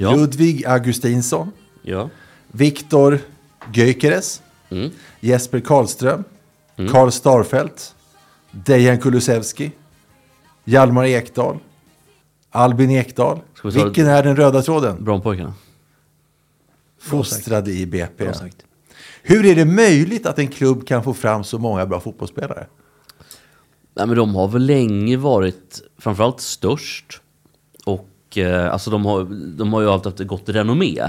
Ja. 0.00 0.14
Ludvig 0.14 0.66
Augustinsson, 0.66 1.52
ja. 1.82 2.10
Viktor 2.48 3.18
Gyökeres, 3.72 4.42
Mm. 4.70 4.90
Jesper 5.20 5.60
Karlström, 5.60 6.24
Karl 6.76 7.10
Starfelt, 7.10 7.94
Dejan 8.50 8.98
Kulusevski, 8.98 9.70
Hjalmar 10.64 11.04
Ekdal, 11.04 11.58
Albin 12.50 12.90
Ekdal. 12.90 13.40
Vilken 13.64 14.06
är 14.06 14.22
den 14.22 14.36
röda 14.36 14.62
tråden? 14.62 15.04
Brommapojkarna. 15.04 15.54
Fostrad 17.00 17.68
i 17.68 17.86
BP. 17.86 18.32
Hur 19.22 19.46
är 19.46 19.54
det 19.54 19.64
möjligt 19.64 20.26
att 20.26 20.38
en 20.38 20.48
klubb 20.48 20.86
kan 20.86 21.04
få 21.04 21.14
fram 21.14 21.44
så 21.44 21.58
många 21.58 21.86
bra 21.86 22.00
fotbollsspelare? 22.00 22.66
Nej, 23.94 24.06
men 24.06 24.16
de 24.16 24.34
har 24.34 24.48
väl 24.48 24.66
länge 24.66 25.16
varit 25.16 25.82
framförallt 25.98 26.40
störst. 26.40 27.20
Och 27.84 28.08
Eh, 28.36 28.72
alltså 28.72 28.90
de 28.90 29.06
har, 29.06 29.24
de 29.56 29.72
har 29.72 29.80
ju 29.80 29.90
alltid 29.90 30.06
haft 30.06 30.20
ett 30.20 30.26
gott 30.26 30.48
renommé. 30.48 31.02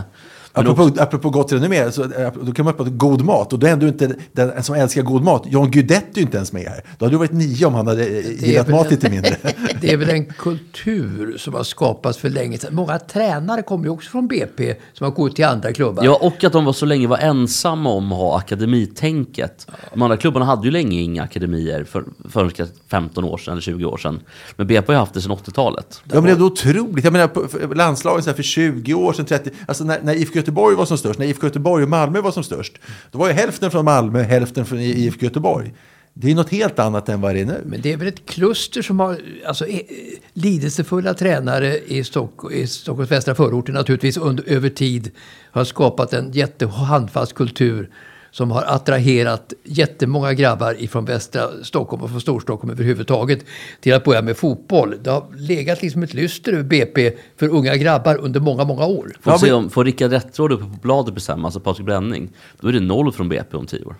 Apropå, 0.54 0.84
också, 0.84 1.02
apropå 1.04 1.30
gott 1.30 1.52
renommé, 1.54 1.92
så, 1.92 2.04
eh, 2.04 2.32
då 2.42 2.52
kan 2.52 2.66
man 2.66 2.74
prata 2.74 2.90
god 2.90 3.22
mat. 3.26 3.54
Och 3.54 3.60
då 3.60 3.68
är 3.68 3.72
ändå 3.72 3.88
inte 3.88 4.16
den 4.32 4.64
som 4.64 4.76
älskar 4.76 5.02
god 5.02 5.24
mat. 5.24 5.44
John 5.46 5.72
Guidetti 5.72 6.08
är 6.14 6.16
ju 6.18 6.22
inte 6.22 6.38
ens 6.38 6.54
med 6.54 6.64
här. 6.64 6.84
Då 6.98 7.06
hade 7.06 7.14
du 7.14 7.18
varit 7.18 7.32
nio 7.32 7.66
om 7.66 7.74
han 7.74 7.88
hade 7.88 8.06
eh, 8.08 8.44
gillat 8.46 8.68
mat 8.70 8.86
en- 8.86 8.92
lite 8.92 9.10
mindre. 9.10 9.36
Det 9.82 9.92
är 9.94 9.98
väl 9.98 10.10
en 10.10 10.26
kultur 10.26 11.38
som 11.38 11.54
har 11.54 11.64
skapats 11.64 12.18
för 12.18 12.30
länge 12.30 12.58
sedan. 12.58 12.76
Många 12.76 13.00
tränare 13.00 13.62
kommer 13.62 13.84
ju 13.84 13.90
också 13.90 14.10
från 14.10 14.28
BP 14.28 14.76
som 14.94 15.04
har 15.06 15.12
gått 15.12 15.36
till 15.36 15.46
andra 15.46 15.74
klubbar. 15.74 16.06
ja, 16.06 16.20
och 16.22 16.44
att 16.44 16.54
de 16.54 16.66
var 16.66 16.74
så 16.74 16.86
länge 16.86 17.08
var 17.08 17.18
ensamma 17.18 17.90
om 17.90 18.12
att 18.12 18.18
ha 18.18 18.38
akademitänket. 18.38 19.68
De 19.94 20.02
andra 20.02 20.18
klubbarna 20.18 20.46
hade 20.46 20.66
ju 20.68 20.72
länge 20.72 21.02
inga 21.02 21.24
akademier 21.24 21.84
för, 21.84 22.04
för 22.30 22.50
kanske 22.50 22.76
15 22.88 23.24
år 23.24 23.38
sedan 23.38 23.52
eller 23.52 23.62
20 23.62 23.86
år 23.86 23.98
sedan. 23.98 24.20
Men 24.56 24.68
BP 24.68 24.88
har 24.88 24.94
ju 24.94 25.00
haft 25.00 25.14
det 25.14 25.22
sedan 25.22 25.32
80-talet. 25.32 26.02
Ja, 26.04 26.16
men 26.16 26.24
det 26.24 26.32
är 26.32 26.44
otroligt. 26.44 27.04
Jag 27.04 27.14
menar, 27.14 27.76
landslagen 27.76 28.34
för 28.36 28.44
20 28.44 28.94
år 28.94 29.14
sedan, 29.14 29.26
30, 29.26 29.50
alltså 29.66 29.84
när, 29.84 30.00
när 30.04 30.14
IFK 30.16 30.41
Göteborg 30.42 30.76
var 30.76 30.86
som 30.86 30.98
störst, 30.98 31.20
när 31.20 31.26
IFK 31.26 31.48
Göteborg 31.48 31.84
och 31.84 31.90
Malmö 31.90 32.22
var 32.22 32.32
som 32.32 32.44
störst, 32.44 32.74
då 33.12 33.18
var 33.18 33.28
ju 33.28 33.34
hälften 33.34 33.72
från 33.72 33.86
Malmö, 33.86 34.22
hälften 34.22 34.66
från 34.66 34.80
IFK 34.80 35.24
Göteborg. 35.24 35.74
Det 36.14 36.32
är 36.32 36.36
något 36.36 36.50
helt 36.50 36.80
annat 36.80 37.10
än 37.10 37.22
vad 37.22 37.36
det 37.36 37.42
är 37.42 37.46
nu. 37.46 37.62
Men 37.66 37.82
det 37.82 37.94
är 37.94 37.98
väl 37.98 38.08
ett 38.08 38.26
kluster 38.26 38.82
som 38.82 39.00
har 39.00 39.18
alltså, 39.46 39.68
eh, 39.68 39.80
lidelsefulla 40.34 41.14
tränare 41.14 41.80
i, 41.80 42.04
Stock, 42.04 42.52
i 42.54 42.68
Stockholms 42.68 43.12
västra 43.12 43.36
förorter 43.36 43.74
naturligtvis 43.74 44.18
under, 44.18 44.44
över 44.50 44.70
tid 44.70 45.12
har 45.52 45.64
skapat 45.64 46.14
en 46.14 46.32
jättehandfast 46.32 47.34
kultur 47.34 47.90
som 48.32 48.52
har 48.52 48.64
attraherat 48.64 49.54
jättemånga 49.64 50.34
grabbar 50.34 50.84
ifrån 50.84 51.06
västra 51.06 51.50
Stockholm 51.64 52.04
och 52.04 52.10
från 52.10 52.22
Storstockholm 52.22 52.72
överhuvudtaget 52.72 53.46
till 53.82 53.94
att 53.94 54.04
börja 54.04 54.22
med 54.22 54.38
fotboll. 54.38 54.96
Det 55.04 55.10
har 55.10 55.26
legat 55.36 55.82
liksom 55.82 56.04
ett 56.04 56.14
lyster 56.14 56.54
över 56.54 56.64
BP 56.64 57.12
för 57.38 57.48
unga 57.48 57.76
grabbar 57.76 58.18
under 58.18 58.40
många, 58.40 58.64
många 58.64 58.86
år. 58.86 59.14
Får, 59.22 59.38
se 59.38 59.52
om, 59.52 59.70
får 59.70 59.86
Rickard 59.86 60.12
Rättråd 60.12 60.52
uppe 60.52 60.64
på 60.64 60.80
bladet 60.82 61.14
bestämma, 61.14 61.48
alltså 61.48 61.60
Patrik 61.60 61.86
Bränning, 61.86 62.30
då 62.60 62.68
är 62.68 62.74
det 62.74 62.80
noll 62.80 63.12
från 63.12 63.30
BP 63.30 63.58
om 63.58 63.66
10 63.66 63.86
år. 63.86 63.96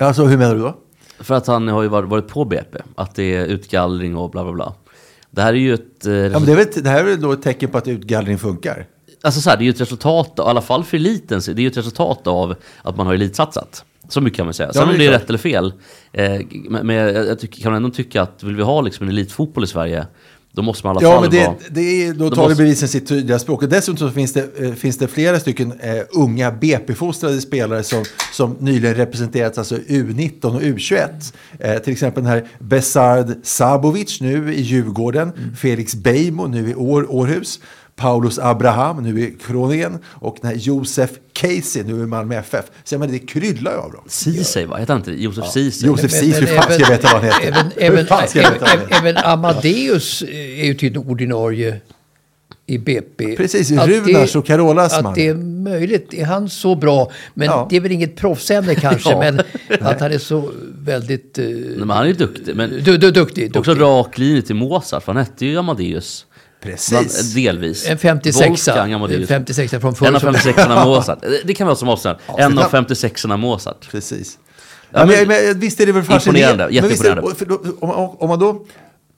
Alltså, 0.00 0.24
hur 0.24 0.38
menar 0.38 0.54
du 0.54 0.60
då? 0.60 0.76
För 1.18 1.34
att 1.34 1.46
han 1.46 1.68
har 1.68 1.82
ju 1.82 1.88
varit, 1.88 2.28
på 2.28 2.44
BP, 2.44 2.78
att 2.94 3.14
det 3.14 3.34
är 3.34 3.46
utgallring 3.46 4.16
och 4.16 4.30
bla 4.30 4.44
bla 4.44 4.52
bla. 4.52 4.74
Det 5.30 5.42
här 5.42 5.52
är 5.52 5.58
ju 5.58 5.74
ett... 5.74 6.06
Eh, 6.06 6.12
Ja, 6.12 6.28
men 6.30 6.44
det, 6.44 6.52
är 6.52 6.56
väl, 6.56 6.66
det 6.74 6.88
här 6.88 7.00
är 7.00 7.04
väl 7.04 7.20
då 7.20 7.32
ett 7.32 7.42
tecken 7.42 7.70
på 7.70 7.78
att 7.78 7.88
utgallring 7.88 8.38
funkar? 8.38 8.86
Alltså 9.22 9.40
så 9.40 9.50
här, 9.50 9.56
det 9.56 9.62
är 9.62 9.64
ju 9.64 9.70
ett 9.70 9.80
resultat, 9.80 10.32
i 10.38 10.40
alla 10.40 10.62
fall 10.62 10.84
för 10.84 10.96
eliten, 10.96 11.40
det 11.46 11.52
är 11.52 11.60
ju 11.60 11.66
ett 11.68 11.76
resultat 11.76 12.26
av 12.26 12.54
att 12.82 12.96
man 12.96 13.06
har 13.06 13.14
elitsatsat. 13.14 13.84
Så 14.08 14.20
mycket 14.20 14.36
kan 14.36 14.46
man 14.46 14.54
säga. 14.54 14.72
Sen 14.72 14.88
om 14.88 14.98
det 14.98 15.06
är 15.06 15.10
rätt 15.10 15.28
eller 15.28 15.38
fel, 15.38 15.72
eh, 16.12 16.40
men 16.68 16.88
jag, 16.96 17.26
jag 17.26 17.38
tycker, 17.38 17.62
kan 17.62 17.74
ändå 17.74 17.90
tycka 17.90 18.22
att 18.22 18.42
vill 18.42 18.56
vi 18.56 18.62
ha 18.62 18.80
liksom 18.80 19.06
en 19.06 19.12
elitfotboll 19.12 19.64
i 19.64 19.66
Sverige, 19.66 20.06
Då 20.54 20.62
måste 20.62 20.86
man 20.86 20.96
i 20.96 20.98
alla 20.98 21.06
Ja, 21.08 21.12
fall 21.14 21.22
men 21.22 21.30
det, 21.30 21.46
vara... 21.46 21.56
det 21.70 21.80
är, 22.06 22.12
då 22.14 22.30
tar 22.30 22.42
måste- 22.42 22.62
bevisen 22.62 22.88
sitt 22.88 23.08
tydliga 23.08 23.38
språk. 23.38 23.62
Och 23.62 23.68
dessutom 23.68 23.96
så 23.96 24.10
finns 24.14 24.32
det, 24.32 24.60
eh, 24.60 24.72
finns 24.72 24.98
det 24.98 25.08
flera 25.08 25.40
stycken 25.40 25.72
eh, 25.80 26.02
unga 26.10 26.50
BP-fostrade 26.50 27.40
spelare 27.40 27.82
som, 27.82 28.04
som 28.32 28.56
nyligen 28.60 28.94
representerats, 28.96 29.58
alltså 29.58 29.76
U19 29.76 30.44
och 30.44 30.60
U21. 30.62 31.34
Eh, 31.58 31.78
till 31.78 31.92
exempel 31.92 32.22
den 32.22 32.32
här 32.32 32.48
Besard 32.58 33.26
Sabovic 33.42 34.20
nu 34.20 34.54
i 34.54 34.60
Djurgården, 34.62 35.32
Mm. 35.36 35.56
Felix 35.56 35.94
Beijmo 35.94 36.46
nu 36.46 36.70
i 36.70 36.74
År, 36.74 37.06
Århus, 37.14 37.60
Paulus 37.96 38.38
Abraham 38.38 39.02
nu 39.02 39.20
i 39.20 39.34
Kroningen 39.46 39.98
och 40.04 40.36
den 40.40 40.50
här 40.50 40.56
Josef 40.58 41.10
Casey 41.32 41.82
nu 41.82 41.92
i 42.02 42.06
Malmö 42.06 42.36
FF. 42.36 42.64
Så 42.84 42.94
jag 42.94 43.00
menar, 43.00 43.12
det 43.12 43.18
kryllar 43.18 43.72
ju 43.72 43.78
av 43.78 43.92
dem. 43.92 44.04
Ceesay, 44.06 44.66
va? 44.66 44.76
Heter 44.76 44.92
han 44.92 45.00
inte 45.00 45.22
Josef 45.22 45.46
Ceesay? 45.46 45.88
Josef 45.88 46.10
Ceesay, 46.10 46.40
hur 46.40 46.46
fan 46.46 46.72
ska 46.72 46.82
jag 46.82 46.88
veta 46.88 47.08
vad 47.12 47.22
han 47.22 47.24
heter? 47.24 47.48
Även, 47.48 47.66
även, 47.76 48.06
även, 48.06 48.52
heter? 48.52 48.86
även 48.90 49.16
Amadeus 49.16 50.22
är 50.22 50.64
ju 50.64 50.74
tydligen 50.74 51.08
ordinarie 51.08 51.80
i 52.66 52.78
BP. 52.78 53.36
Precis, 53.36 53.70
Runars 53.70 54.36
och 54.36 54.46
Carolas 54.46 54.92
man. 55.02 55.06
Att 55.06 55.14
det 55.14 55.26
är 55.28 55.34
möjligt. 55.34 56.14
Är 56.14 56.24
han 56.24 56.48
så 56.48 56.74
bra? 56.74 57.10
Men 57.34 57.46
Ja. 57.46 57.66
det 57.70 57.76
är 57.76 57.80
väl 57.80 57.92
inget 57.92 58.16
proffsämne 58.16 58.74
kanske. 58.74 59.10
Ja. 59.10 59.18
Men 59.18 59.40
att 59.80 60.00
han 60.00 60.12
är 60.12 60.18
så 60.18 60.50
väldigt 60.78 61.38
uh, 61.38 61.46
Nej, 61.46 61.76
men 61.78 61.90
han 61.90 62.02
är 62.02 62.06
ju 62.06 62.12
duktig. 62.12 62.56
Men 62.56 62.70
du, 62.84 62.96
du, 62.98 63.10
duktig. 63.10 63.56
också 63.56 63.70
duktig. 63.70 63.84
rak 63.84 64.18
linje 64.18 64.42
till 64.42 64.54
Mozart, 64.54 65.02
för 65.02 65.12
han 65.12 65.24
hette 65.24 65.46
ju 65.46 65.58
Amadeus. 65.58 66.26
Precis. 66.62 67.34
Delvis. 67.34 67.88
En 67.88 67.98
56 67.98 68.48
Wolfgang 68.48 68.92
Amadeus. 68.92 69.20
En 69.20 69.26
56 69.26 69.70
från 69.80 69.94
förr. 69.94 70.06
En 70.06 70.14
av 70.16 70.20
som- 70.20 70.34
56orna 70.34 70.84
Mozart. 70.84 71.18
Det- 71.44 71.54
kan 71.54 71.66
vara 71.66 71.76
som 71.76 71.88
avslöjar. 71.88 72.18
En 72.38 72.54
det 72.56 72.64
av 72.64 72.70
kan- 72.70 72.84
56orna 72.86 73.36
Mozart. 73.36 73.88
Precis. 73.90 74.38
Ja, 74.90 75.00
Ja, 75.00 75.06
men- 75.06 75.28
men, 75.28 75.44
men, 75.46 75.60
visst 75.60 75.80
är 75.80 75.86
det 75.86 75.92
väl 75.92 76.02
fascinerande. 76.02 76.68
Jätteimponerande. 76.70 77.22
Om, 77.80 77.90
om, 78.18 78.28
man 78.28 78.38
då, 78.38 78.66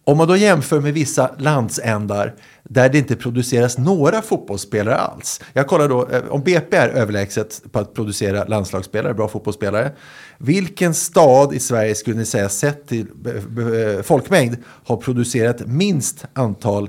om 0.04 0.18
man 0.18 0.28
då 0.28 0.36
jämför 0.36 0.80
med 0.80 0.94
vissa 0.94 1.30
landsändar 1.38 2.34
där 2.68 2.88
det 2.88 2.98
inte 2.98 3.16
produceras 3.16 3.78
några 3.78 4.22
fotbollsspelare 4.22 4.96
alls. 4.96 5.40
Jag 5.52 5.66
kollar 5.66 5.88
då, 5.88 6.08
eh, 6.08 6.22
om 6.30 6.42
BP 6.42 6.76
är 6.76 6.88
överlägset 6.88 7.62
på 7.72 7.78
att 7.78 7.94
producera 7.94 8.44
landslagsspelare, 8.44 9.14
bra 9.14 9.28
fotbollsspelare. 9.28 9.92
Vilken 10.38 10.94
stad 10.94 11.54
i 11.54 11.60
Sverige 11.60 11.94
skulle 11.94 12.16
ni 12.16 12.24
säga 12.24 12.48
sett 12.48 12.88
till 12.88 13.06
eh, 13.26 13.96
eh, 13.96 14.02
folkmängd 14.02 14.56
har 14.86 14.96
producerat 14.96 15.66
minst 15.66 16.24
antal 16.32 16.88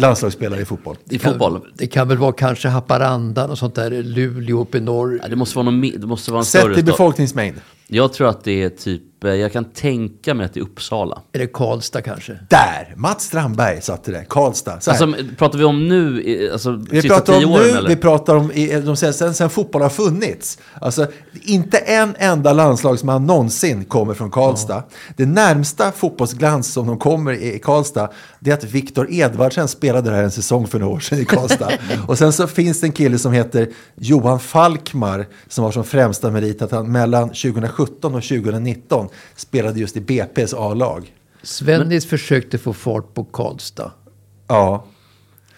landslagsspelare 0.00 0.60
i 0.60 0.64
fotboll? 0.64 0.96
I 1.10 1.18
fotboll. 1.18 1.60
Det 1.74 1.86
kan 1.86 2.08
väl 2.08 2.18
vara 2.18 2.32
kanske 2.32 2.68
Haparanda 2.68 3.48
och 3.48 3.58
sånt 3.58 3.74
där. 3.74 3.90
Luleå 4.02 4.60
uppe 4.60 4.78
i 4.78 4.80
norr. 4.80 5.20
Ja, 5.22 5.28
det 5.28 5.36
måste 5.36 5.56
vara, 5.56 5.70
någon, 5.70 5.80
det 5.80 6.06
måste 6.06 6.30
vara 6.30 6.40
en 6.40 6.44
Sett 6.44 6.60
större 6.60 6.74
till 6.74 6.82
stad. 6.82 6.92
befolkningsmängd. 6.92 7.56
Jag 7.86 8.12
tror 8.12 8.28
att 8.28 8.44
det 8.44 8.62
är 8.62 8.68
typ, 8.68 9.02
eh, 9.24 9.34
jag 9.34 9.52
kan 9.52 9.64
tänka 9.64 10.34
mig 10.34 10.46
att 10.46 10.54
det 10.54 10.60
är 10.60 10.64
Uppsala. 10.64 11.22
Är 11.32 11.38
det 11.38 11.46
Karlstad 11.46 12.02
kanske? 12.02 12.38
Där! 12.48 12.94
Mats 12.96 13.24
Strandberg 13.24 13.80
satte 13.82 14.10
det. 14.12 14.24
Karlstad. 14.28 14.80
Så 14.80 14.90
här. 14.90 15.02
Alltså, 15.02 15.24
pratar 15.38 15.58
vi 15.58 15.64
om 15.64 15.88
nu, 15.88 16.22
i- 16.22 16.50
alltså 16.52 16.72
Vi 16.90 17.00
sista 17.02 17.14
pratar 17.16 17.36
tio 17.38 17.46
om 17.46 17.52
åren 17.52 17.66
nu, 17.72 17.78
eller? 17.78 17.88
vi 17.88 17.96
pratar 17.96 18.36
om 18.36 18.52
i, 18.52 18.80
de 18.80 18.96
sen, 18.96 19.14
sen, 19.14 19.34
sen 19.34 19.50
fotboll 19.50 19.82
har 19.82 19.88
funnits. 19.88 20.58
Alltså, 20.80 21.06
inte 21.42 21.78
en 21.78 22.14
enda 22.18 22.52
landslagsman 22.52 23.26
någonsin 23.26 23.84
kommer 23.84 24.14
från 24.14 24.30
Karlstad. 24.30 24.82
Det 25.16 25.26
närmsta 25.26 25.92
fotbollsglans 25.92 26.72
som 26.72 26.86
de 26.86 26.98
kommer 26.98 27.32
i 27.32 27.58
Karlstad, 27.58 28.08
det 28.40 28.50
är 28.50 28.54
att 28.54 28.64
Viktor 28.64 29.06
Edvardsen 29.10 29.68
spelade 29.68 30.10
där 30.10 30.22
en 30.22 30.30
säsong 30.30 30.66
för 30.66 30.78
några 30.78 30.94
år 30.94 31.00
sedan 31.00 31.18
i 31.18 31.24
Karlstad. 31.24 31.70
och 32.06 32.18
sen 32.18 32.32
så 32.32 32.46
finns 32.46 32.80
det 32.80 32.86
en 32.86 32.92
kille 32.92 33.18
som 33.18 33.32
heter 33.32 33.68
Johan 33.94 34.40
Falkmar, 34.40 35.26
som 35.48 35.64
har 35.64 35.72
som 35.72 35.84
främsta 35.84 36.30
merit 36.30 36.62
att 36.62 36.70
han 36.70 36.92
mellan 36.92 37.28
2017 37.28 38.14
och 38.14 38.22
2019 38.22 39.08
spelade 39.36 39.80
just 39.80 39.96
i 39.96 40.00
BP's 40.00 40.54
A-lag. 40.56 41.12
Svennis 41.42 42.06
försökte 42.06 42.58
få 42.58 42.72
fart 42.72 43.14
på 43.14 43.24
Karlstad. 43.24 43.90
Ja. 44.48 44.84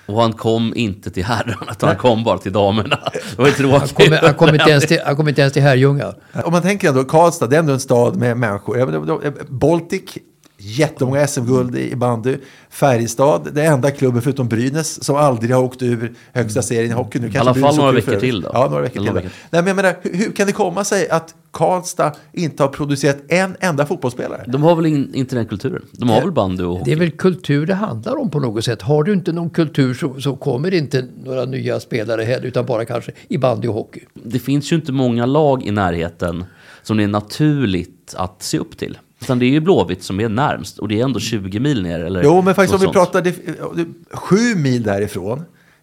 Och 0.06 0.22
han 0.22 0.32
kom 0.32 0.72
inte 0.76 1.10
till 1.10 1.24
herrarna, 1.24 1.66
utan 1.70 1.88
han 1.88 1.98
kom 1.98 2.24
bara 2.24 2.38
till 2.38 2.52
damerna. 2.52 2.98
Det 3.12 3.38
var 3.38 3.46
ju 3.46 3.52
Han 3.52 3.88
tråkigt. 3.88 3.94
kom, 3.96 4.18
han 4.22 4.34
kom, 4.34 4.48
inte, 4.48 4.70
ens 4.70 4.86
till, 4.86 5.00
han 5.04 5.16
kom 5.16 5.28
inte 5.28 5.40
ens 5.40 5.52
till 5.52 5.62
Herrljunga. 5.62 6.14
Om 6.44 6.52
man 6.52 6.62
tänker 6.62 6.88
ändå, 6.88 7.04
Karlstad, 7.04 7.46
det 7.46 7.56
är 7.56 7.60
ändå 7.60 7.72
en 7.72 7.80
stad 7.80 8.16
med 8.16 8.36
människor. 8.36 9.44
Baltic, 9.48 10.18
jättemånga 10.64 11.26
SM-guld 11.26 11.76
i 11.76 11.92
i 11.92 11.96
bandy. 11.96 12.36
Färjestad, 12.70 13.48
det 13.52 13.64
enda 13.64 13.90
klubben 13.90 14.22
förutom 14.22 14.48
Brynäs 14.48 15.04
som 15.04 15.16
aldrig 15.16 15.54
har 15.54 15.62
åkt 15.62 15.82
ur 15.82 16.12
högsta 16.32 16.62
serien 16.62 16.90
i 16.90 16.94
hockey. 16.94 17.18
Nu 17.18 17.30
kanske 17.30 17.40
alla 17.40 17.54
fall 17.54 17.76
några 17.76 17.92
veckor 17.92 18.20
till 18.20 18.40
då. 18.40 18.50
Ja, 18.52 18.68
några 18.68 18.82
veckor 18.82 19.04
till. 19.04 19.12
veckor. 19.12 19.30
Nej, 19.50 19.62
men 19.62 19.66
jag 19.66 19.76
menar, 19.76 19.96
hur, 20.02 20.16
hur 20.16 20.32
kan 20.32 20.46
det 20.46 20.52
komma 20.52 20.84
sig 20.84 21.08
att 21.08 21.34
Karlstad 21.50 22.12
inte 22.32 22.62
har 22.62 22.68
producerat 22.68 23.18
en 23.28 23.56
enda 23.60 23.86
fotbollsspelare? 23.86 24.44
De 24.46 24.62
har 24.62 24.76
väl 24.76 24.86
in, 24.86 25.14
inte 25.14 25.36
den 25.36 25.46
kulturen? 25.46 25.82
De 25.92 26.08
har 26.08 26.20
väl 26.20 26.32
bandy 26.32 26.64
och 26.64 26.70
hockey? 26.70 26.84
Det 26.84 26.92
är 26.92 26.96
väl 26.96 27.10
kultur 27.10 27.66
det 27.66 27.74
handlar 27.74 28.16
om 28.16 28.30
på 28.30 28.40
något 28.40 28.64
sätt. 28.64 28.82
Har 28.82 29.04
du 29.04 29.12
inte 29.12 29.32
någon 29.32 29.50
kultur 29.50 29.94
så, 29.94 30.20
så 30.20 30.36
kommer 30.36 30.70
det 30.70 30.76
inte 30.76 31.04
några 31.24 31.44
nya 31.44 31.80
spelare 31.80 32.22
heller. 32.22 32.46
Utan 32.46 32.66
bara 32.66 32.84
kanske 32.84 33.12
i 33.28 33.38
bandy 33.38 33.68
och 33.68 33.74
hockey. 33.74 34.00
det 34.14 34.38
finns 34.38 34.72
ju 34.72 34.76
inte 34.76 34.92
många 34.92 35.26
lag 35.26 35.62
i 35.62 35.70
närheten 35.70 36.44
som 36.82 36.96
det 36.96 37.02
är 37.02 37.08
naturligt 37.08 38.14
att 38.16 38.42
se 38.42 38.58
upp 38.58 38.78
till. 38.78 38.98
Utan 39.24 39.38
det 39.38 39.44
är 39.44 39.50
ju 39.50 39.60
Blåvitt 39.60 40.02
som 40.02 40.20
är 40.20 40.28
närmst 40.28 40.78
och 40.78 40.88
det 40.88 41.00
är 41.00 41.04
ändå 41.04 41.20
20 41.20 41.60
mil 41.60 41.82
ner. 41.82 42.00
Eller 42.00 42.22
Jo, 42.22 42.42
men 42.42 42.54
faktiskt 42.54 42.74
om 42.74 42.80
vi 42.80 42.84
sånt. 42.84 42.94
pratar 42.94 43.22
det, 43.22 43.34
det, 43.76 43.86
sju 44.12 44.54
mil 44.54 44.82
därifrån 44.82 45.42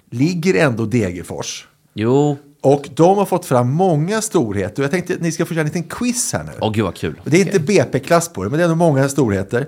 ligger 0.10 0.66
ändå 0.66 0.86
Degerfors. 0.86 1.68
Jo, 1.94 2.38
Och 2.62 2.90
de 2.96 3.18
har 3.18 3.26
fått 3.26 3.46
fram 3.46 3.72
många 3.74 4.22
storheter. 4.22 4.82
Och 4.82 4.84
jag 4.84 4.92
tänkte 4.92 5.14
att 5.14 5.22
ni 5.22 5.32
ska 5.32 5.46
få 5.46 5.54
köra 5.54 5.62
en 5.62 5.68
liten 5.68 5.84
quiz 5.84 6.34
här 6.34 6.44
nu. 6.44 6.52
åh 6.62 6.72
gud 6.72 6.84
vad 6.86 6.96
kul. 6.96 7.22
Det 7.24 7.38
är 7.38 7.46
inte 7.46 7.60
BP-klass 7.60 8.30
på 8.30 8.44
det, 8.44 8.50
men 8.50 8.58
det 8.58 8.64
är 8.64 8.70
ändå 8.70 8.76
många 8.76 9.10
storheter. 9.10 9.68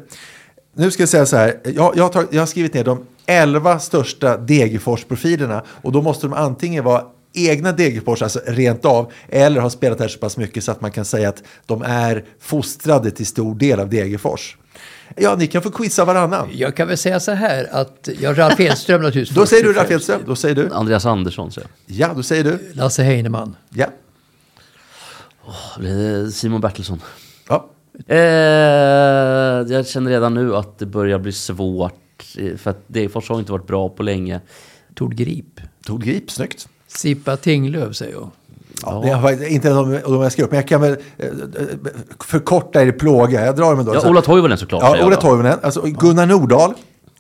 Nu 0.76 0.92
ska 0.92 1.02
jag 1.02 1.10
säga 1.10 1.26
så 1.26 1.38
här, 1.38 1.60
jag, 1.64 1.94
jag, 1.98 2.04
har, 2.04 2.10
tagit, 2.10 2.30
jag 2.34 2.42
har 2.42 2.46
skrivit 2.46 2.74
ner 2.74 2.84
de 2.84 3.06
11 3.26 3.80
största 3.80 4.38
Degerfors-profilerna 4.38 5.62
och 5.82 5.92
då 5.92 6.02
måste 6.02 6.28
de 6.28 6.34
antingen 6.34 6.84
vara 6.84 7.04
egna 7.34 7.72
Degerfors, 7.72 8.22
alltså 8.22 8.40
rent 8.48 8.86
av, 8.86 9.12
eller 9.30 9.62
ha 9.62 9.70
spelat 9.70 10.00
här 10.00 10.08
så 10.08 10.20
pass 10.20 10.38
mycket 10.38 10.64
så 10.64 10.72
att 10.72 10.82
man 10.82 10.92
kan 10.92 11.06
säga 11.06 11.30
att 11.30 11.44
de 11.66 11.82
är 11.82 12.26
fostrade 12.40 13.12
till 13.12 13.26
stor 13.28 13.56
del 13.56 13.80
av 13.80 13.90
Degerfors. 13.90 14.58
Ja, 15.18 15.36
ni 15.40 15.48
kan 15.48 15.62
få 15.62 15.72
quizza 15.72 16.06
varannan. 16.06 16.50
Jag 16.54 16.76
kan 16.76 16.88
väl 16.88 16.98
säga 16.98 17.20
så 17.20 17.32
här 17.32 17.68
att, 17.72 18.10
ja, 18.20 18.34
Ralf 18.34 18.60
Edström 18.60 19.02
naturligtvis. 19.02 19.36
Då 19.40 19.46
säger 19.46 19.64
du 19.64 19.74
Ralf. 19.74 19.92
Edström, 19.92 20.22
då 20.26 20.36
säger 20.36 20.56
du. 20.56 20.70
Andreas 20.74 21.06
Andersson 21.06 21.52
säger 21.52 21.70
Ja, 21.86 22.14
då 22.16 22.24
säger 22.24 22.44
du. 22.44 22.72
Lasse 22.74 23.04
Heinemann. 23.04 23.56
Ja. 23.70 23.86
jag. 25.76 25.84
Det 25.84 25.90
är 25.92 26.30
Simon 26.30 26.62
Bertilsson. 26.62 27.02
ja. 27.48 27.70
Eh, 28.08 28.18
jag 29.74 29.88
känner 29.88 30.12
redan 30.12 30.34
nu 30.34 30.56
att 30.56 30.80
det 30.80 30.86
börjar 30.86 31.20
bli 31.20 31.32
svårt. 31.32 31.94
eh, 32.38 32.56
För 32.58 32.72
att 32.72 32.84
Degerfors 32.88 33.30
har 33.30 33.40
inte 33.40 33.52
varit 33.52 33.68
bra 33.68 33.90
på 33.90 34.04
länge. 34.04 34.42
Tord 34.96 35.16
Grip. 35.16 35.62
Tog 35.86 36.04
grip, 36.04 36.32
snyggt. 36.32 36.68
Sippa 36.96 37.38
Tinglöf 37.38 37.96
säger 37.96 38.14
jag. 38.14 38.30
Ja, 38.86 39.02
det 39.04 39.10
har 39.12 39.48
inte 39.52 39.70
de, 39.70 40.00
de 40.04 40.22
jag 40.22 40.32
skrev 40.32 40.46
upp, 40.46 40.52
men 40.52 40.58
jag 40.58 40.68
kan 40.68 40.82
väl 40.82 40.92
eh, 41.18 41.28
eh, 41.28 41.32
förkorta 42.26 42.82
er 42.84 42.92
plåga. 42.92 43.46
Jag 43.46 43.56
drar 43.56 43.70
dem 43.70 43.80
ändå. 43.80 43.96
Ja, 43.96 44.10
Ola 44.10 44.22
Toivonen 44.22 44.58
såklart. 44.58 44.82
Ja, 44.84 45.06
Ola. 45.06 45.16
Toivonen. 45.16 45.60
Alltså 45.64 45.82
Gunnar 45.82 46.26
Nordahl. 46.26 46.74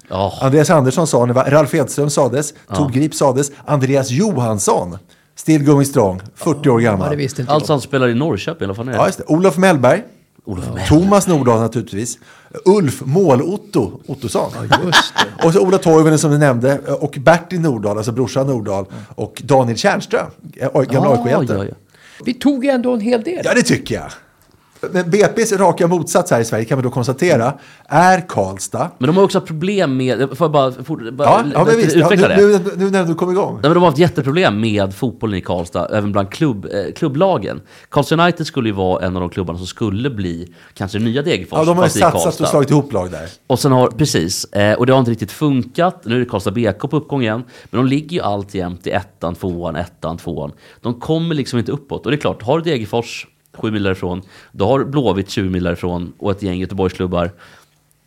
Ja, 0.09 0.33
Andreas 0.41 0.69
Andersson 0.69 1.07
sa 1.07 1.25
det, 1.25 1.33
va? 1.33 1.45
Ralf 1.47 1.73
Edström 1.73 2.09
sades, 2.09 2.53
Tord 2.75 2.91
Grip 2.93 3.15
sades, 3.15 3.51
Andreas 3.65 4.09
Johansson, 4.11 4.97
still 5.35 5.63
going 5.65 5.85
strong, 5.85 6.21
40 6.35 6.69
år 6.69 6.81
Ja, 6.81 6.91
gammal. 6.91 7.09
det 7.09 7.15
visste 7.15 7.41
inte 7.41 7.53
alltså 7.53 7.71
jag. 7.71 7.75
han 7.75 7.81
spelar 7.81 8.07
i 8.07 8.13
Norrköping, 8.13 8.63
eller 8.63 8.67
vad 8.67 8.75
fan 8.75 8.87
är 8.87 8.91
det? 8.91 8.97
Ja, 8.97 9.05
just 9.05 9.17
det. 9.17 9.23
Olof 9.27 9.57
Mellberg, 9.57 10.03
Olof. 10.45 10.65
Thomas 10.87 11.27
Nordahl 11.27 11.59
naturligtvis, 11.59 12.17
Ulf 12.65 13.01
Mål-Otto 13.05 13.99
Ottosson. 14.07 14.51
Det. 14.69 14.93
Och 15.45 15.53
så 15.53 15.59
Ola 15.59 15.77
Toivonen 15.77 16.19
som 16.19 16.31
du 16.31 16.37
nämnde, 16.37 16.77
och 16.79 17.17
Bertil 17.19 17.61
Nordahl, 17.61 17.97
alltså 17.97 18.11
brorsan 18.11 18.47
Nordahl, 18.47 18.85
och 19.15 19.41
Daniel 19.45 19.77
Tjärnström, 19.77 20.25
eh, 20.55 20.71
gamla 20.73 21.09
Ja, 21.09 21.17
AIK-hjälte. 21.17 21.53
ja, 21.53 21.65
ja. 21.65 21.75
Vi 22.25 22.33
tog 22.33 22.65
ändå 22.65 22.93
en 22.93 22.99
hel 22.99 23.21
del. 23.23 23.41
Ja, 23.45 23.53
det 23.53 23.61
tycker 23.63 23.95
jag. 23.95 24.11
Men 24.91 25.05
BP's 25.05 25.57
raka 25.57 25.87
motsats 25.87 26.31
här 26.31 26.39
i 26.39 26.45
Sverige 26.45 26.65
kan 26.65 26.77
vi 26.77 26.83
då 26.83 26.89
konstatera 26.89 27.53
är 27.85 28.27
Karlstad. 28.27 28.91
Men 28.97 29.07
de 29.07 29.17
har 29.17 29.23
också 29.23 29.37
haft 29.37 29.47
problem 29.47 29.97
med, 29.97 30.19
får 30.37 30.45
jag 30.45 30.51
bara, 30.51 30.71
fort, 30.71 31.13
bara 31.13 31.27
Ja, 31.29 31.43
ja 31.53 31.65
men 31.65 31.77
visst. 31.77 31.95
Ja, 31.95 32.05
utveckla 32.05 32.27
nu, 32.27 32.51
det? 32.51 32.59
nu, 32.59 32.71
nu 32.77 32.89
när 32.89 33.05
du 33.05 33.15
kom 33.15 33.31
igång. 33.31 33.53
Nej, 33.53 33.61
men 33.61 33.73
de 33.73 33.79
har 33.79 33.85
haft 33.85 33.97
jätteproblem 33.97 34.61
med 34.61 34.95
fotbollen 34.95 35.37
i 35.37 35.41
Karlstad, 35.41 35.97
även 35.97 36.11
bland 36.11 36.31
klubb, 36.31 36.65
eh, 36.65 36.93
klubblagen. 36.95 37.61
Karlstad 37.89 38.15
United 38.23 38.47
skulle 38.47 38.69
ju 38.69 38.75
vara 38.75 39.05
en 39.05 39.15
av 39.15 39.21
de 39.21 39.29
klubbarna 39.29 39.57
som 39.57 39.67
skulle 39.67 40.09
bli 40.09 40.53
kanske 40.73 40.99
nya 40.99 41.21
Degerfors, 41.21 41.59
Ja, 41.59 41.65
de 41.65 41.77
har 41.77 41.83
ju 41.83 41.89
satsat 41.89 42.41
och 42.41 42.47
slagit 42.47 42.69
ihop 42.69 42.93
lag 42.93 43.11
där. 43.11 43.29
Och 43.47 43.59
sen 43.59 43.71
har, 43.71 43.87
precis, 43.87 44.45
eh, 44.45 44.73
och 44.73 44.85
det 44.85 44.93
har 44.93 44.99
inte 44.99 45.11
riktigt 45.11 45.31
funkat. 45.31 46.01
Nu 46.05 46.15
är 46.15 46.19
det 46.19 46.25
Karlstad 46.25 46.51
BK 46.51 46.79
på 46.89 46.97
uppgång 46.97 47.21
igen. 47.21 47.43
Men 47.69 47.81
de 47.81 47.87
ligger 47.87 48.17
ju 48.17 48.21
alltjämt 48.23 48.87
i 48.87 48.89
ettan, 48.89 49.35
tvåan, 49.35 49.75
ettan, 49.75 50.17
tvåan. 50.17 50.51
De 50.81 50.99
kommer 50.99 51.35
liksom 51.35 51.59
inte 51.59 51.71
uppåt. 51.71 52.05
Och 52.05 52.11
det 52.11 52.17
är 52.17 52.21
klart, 52.21 52.43
har 52.43 52.59
du 52.59 52.71
Degerfors 52.71 53.27
sju 53.53 53.71
mil 53.71 53.83
därifrån, 53.83 54.21
då 54.51 54.65
har 54.67 54.83
Blåvitt 54.83 55.29
20 55.29 55.49
mil 55.49 55.63
därifrån 55.63 56.13
och 56.17 56.31
ett 56.31 56.43
gäng 56.43 56.59
Göteborgsklubbar. 56.59 57.31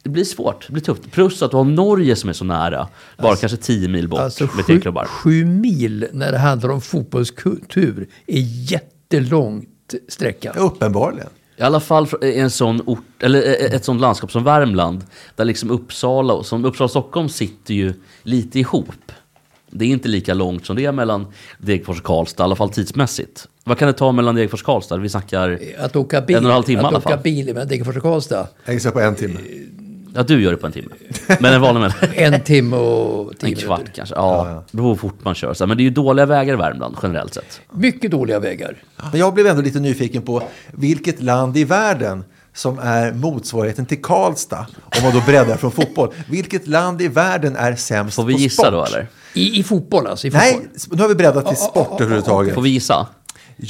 Det 0.03 0.11
blir 0.11 0.25
svårt, 0.25 0.67
det 0.67 0.73
blir 0.73 0.83
tufft. 0.83 1.11
Plus 1.13 1.43
att 1.43 1.51
du 1.51 1.57
har 1.57 1.65
Norge 1.65 2.17
som 2.17 2.29
är 2.29 2.33
så 2.33 2.45
nära, 2.45 2.89
bara 3.19 3.37
kanske 3.37 3.57
10 3.59 3.89
mil 3.89 4.09
bort 4.09 4.21
Alltså 4.21 4.45
med 4.45 4.67
tre 4.67 4.75
sju, 4.75 4.81
klubbar. 4.81 5.05
sju 5.05 5.45
mil 5.45 6.07
när 6.13 6.33
det 6.33 6.39
handlar 6.39 6.71
om 6.71 6.81
fotbollskultur 6.81 8.07
är 8.27 8.41
jättelångt 8.73 9.95
sträcka. 10.09 10.53
Uppenbarligen. 10.53 11.29
I 11.57 11.63
alla 11.63 11.81
fall 11.81 12.09
i 12.23 12.39
en 12.39 12.51
sån 12.51 12.81
ort, 12.87 13.23
eller 13.23 13.43
eh, 13.43 13.75
ett 13.75 13.85
sånt 13.85 14.01
landskap 14.01 14.33
som 14.33 14.45
Värmland, 14.45 15.05
där 15.37 15.45
liksom 15.45 15.71
Uppsala 15.71 16.35
och 16.35 16.41
Uppsala 16.41 16.85
och 16.85 16.91
Stockholm 16.91 17.29
sitter 17.29 17.75
ju 17.75 17.95
lite 18.23 18.59
ihop. 18.59 19.13
Det 19.71 19.85
är 19.85 19.89
inte 19.89 20.09
lika 20.09 20.35
långt 20.35 20.67
som 20.67 20.77
det 20.77 20.85
är 20.85 20.93
mellan 20.93 21.27
Degerfors 21.59 21.99
och 21.99 22.05
Karlstad, 22.05 22.43
i 22.43 22.45
alla 22.45 22.57
fall 22.57 22.71
tidsmässigt. 22.71 23.49
Vad 23.65 23.79
kan 23.79 23.87
det 23.89 23.93
ta 23.95 24.13
mellan 24.13 24.35
Degerfors 24.35 24.61
och 24.63 24.67
Karlstad? 24.67 24.97
Vi 24.97 25.09
snackar... 25.09 25.59
Att 25.79 25.97
åka 25.97 26.21
bil, 26.21 26.37
En 26.37 26.45
och 26.45 26.51
en 26.51 26.55
halv 26.55 26.63
timme 26.65 26.77
i 26.83 26.85
att 26.85 26.89
alla 26.89 26.99
åka 26.99 27.09
fall. 27.09 27.19
bil 27.19 27.47
mellan 27.47 27.69
Degerfors 27.69 27.97
och 27.97 28.03
Karlstad. 28.03 28.47
Jag 28.65 28.75
gissar 28.75 28.91
på 28.91 29.01
en 29.01 29.15
timme. 29.15 29.39
Ja, 30.17 30.23
du 30.23 30.43
gör 30.43 30.51
det 30.51 30.57
på 30.57 30.67
en 30.67 30.73
timme. 30.73 30.89
Men 31.41 31.55
en 31.55 31.61
vanlig 31.61 31.81
människa. 31.81 32.07
En 32.15 32.41
timme 32.41 32.77
och 32.77 33.39
tio 33.39 33.49
En 33.51 33.55
kvart 33.57 33.79
minuter. 33.79 33.97
kanske. 33.97 34.15
Ja, 34.15 34.65
det 34.71 34.77
beror 34.77 34.87
på 34.87 34.89
hur 34.89 34.97
fort 35.11 35.25
man 35.25 35.35
kör. 35.35 35.55
Så, 35.55 35.67
Men 35.67 35.77
det 35.77 35.83
är 35.83 35.85
ju 35.85 35.91
dåliga 35.91 36.27
vägar 36.27 36.55
i 36.55 36.57
Värmland 36.57 36.97
generellt 37.03 37.35
sett. 37.35 37.61
Mycket 37.73 38.11
dåliga 38.11 38.39
vägar. 38.39 38.77
Men 39.11 39.21
jag 39.21 39.35
blev 39.35 39.47
ändå 39.47 39.63
lite 39.63 39.81
nyfiken 39.81 40.23
på 40.23 40.43
vilket 40.73 41.23
land 41.23 41.57
i 41.57 41.65
världen 41.65 42.25
som 42.55 42.79
är 42.79 43.13
motsvarigheten 43.13 43.87
till 43.87 44.03
Karlstad, 44.03 44.67
om 44.97 45.03
man 45.03 45.13
då 45.13 45.21
breddar 45.27 45.57
från 45.57 45.71
fotboll. 45.71 46.13
Vilket 46.31 46.67
land 46.67 47.03
i 47.03 47.09
världen 47.09 47.57
är 47.57 47.75
sämst 47.75 48.17
Får 48.17 48.25
vi 48.25 48.35
på 48.35 48.41
gissa 48.41 48.63
sport? 48.63 48.73
då 48.73 48.85
eller? 48.85 49.07
I, 49.35 49.59
I 49.61 49.63
fotboll 49.63 50.07
alltså? 50.07 50.27
I 50.27 50.31
fotboll. 50.31 50.49
Nej, 50.51 50.69
nu 50.91 51.03
har 51.03 51.09
vi 51.09 51.15
breddat 51.15 51.47
till 51.49 51.57
sport 51.57 52.01
överhuvudtaget. 52.01 52.55
Får 52.55 52.63
vi 52.63 52.71
gissa? 52.71 53.07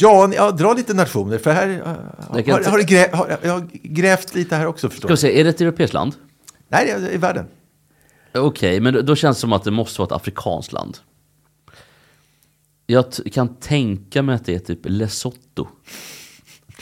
Ja, 0.01 0.30
ja, 0.34 0.51
dra 0.51 0.72
lite 0.72 0.95
nationer, 0.95 1.38
för 1.38 1.53
här 1.53 1.68
uh, 1.68 1.78
har, 1.84 2.70
har, 2.70 2.78
det 2.78 2.84
grä, 2.84 3.09
har 3.12 3.38
jag 3.42 3.53
har 3.53 3.68
grävt 3.72 4.34
lite 4.34 4.57
här 4.57 4.66
också 4.66 4.90
förstår 4.90 5.09
Ska 5.09 5.12
vi 5.12 5.32
se, 5.32 5.40
är 5.40 5.45
det 5.45 5.51
ett 5.51 5.61
europeiskt 5.61 5.95
land? 5.95 6.14
Nej, 6.68 6.86
det 6.86 6.92
är 6.92 7.14
i 7.14 7.16
världen. 7.16 7.47
Okej, 8.34 8.80
men 8.80 9.07
då- 9.07 9.16
känns 9.16 9.36
det 9.36 9.40
som 9.40 9.53
att 9.53 9.64
det 9.64 9.70
måste 9.70 10.01
vara 10.01 10.07
ett 10.07 10.12
afrikanskt 10.12 10.72
land. 10.72 10.99
Jag 12.86 13.05
kan 13.32 13.57
tänka 13.57 14.22
mig 14.22 14.34
att 14.34 14.47
det 14.47 14.55
är 14.55 14.59
typ 14.59 14.80
Lesotho. 14.84 15.66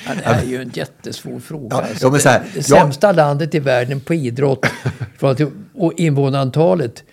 Ja, 0.06 0.14
det 0.14 0.24
är 0.24 0.44
ju 0.44 0.62
en 0.62 0.70
jättesvår 0.74 1.40
fråga. 1.40 1.76
Ja, 1.76 1.82
alltså. 1.82 2.06
ja, 2.06 2.30
här, 2.30 2.40
det, 2.40 2.58
det 2.58 2.62
sämsta 2.62 3.12
landet 3.12 3.54
i 3.54 3.58
världen 3.58 4.00
på 4.00 4.14
idrott 4.14 4.66
och 5.74 5.92
invånarantalet. 5.96 7.04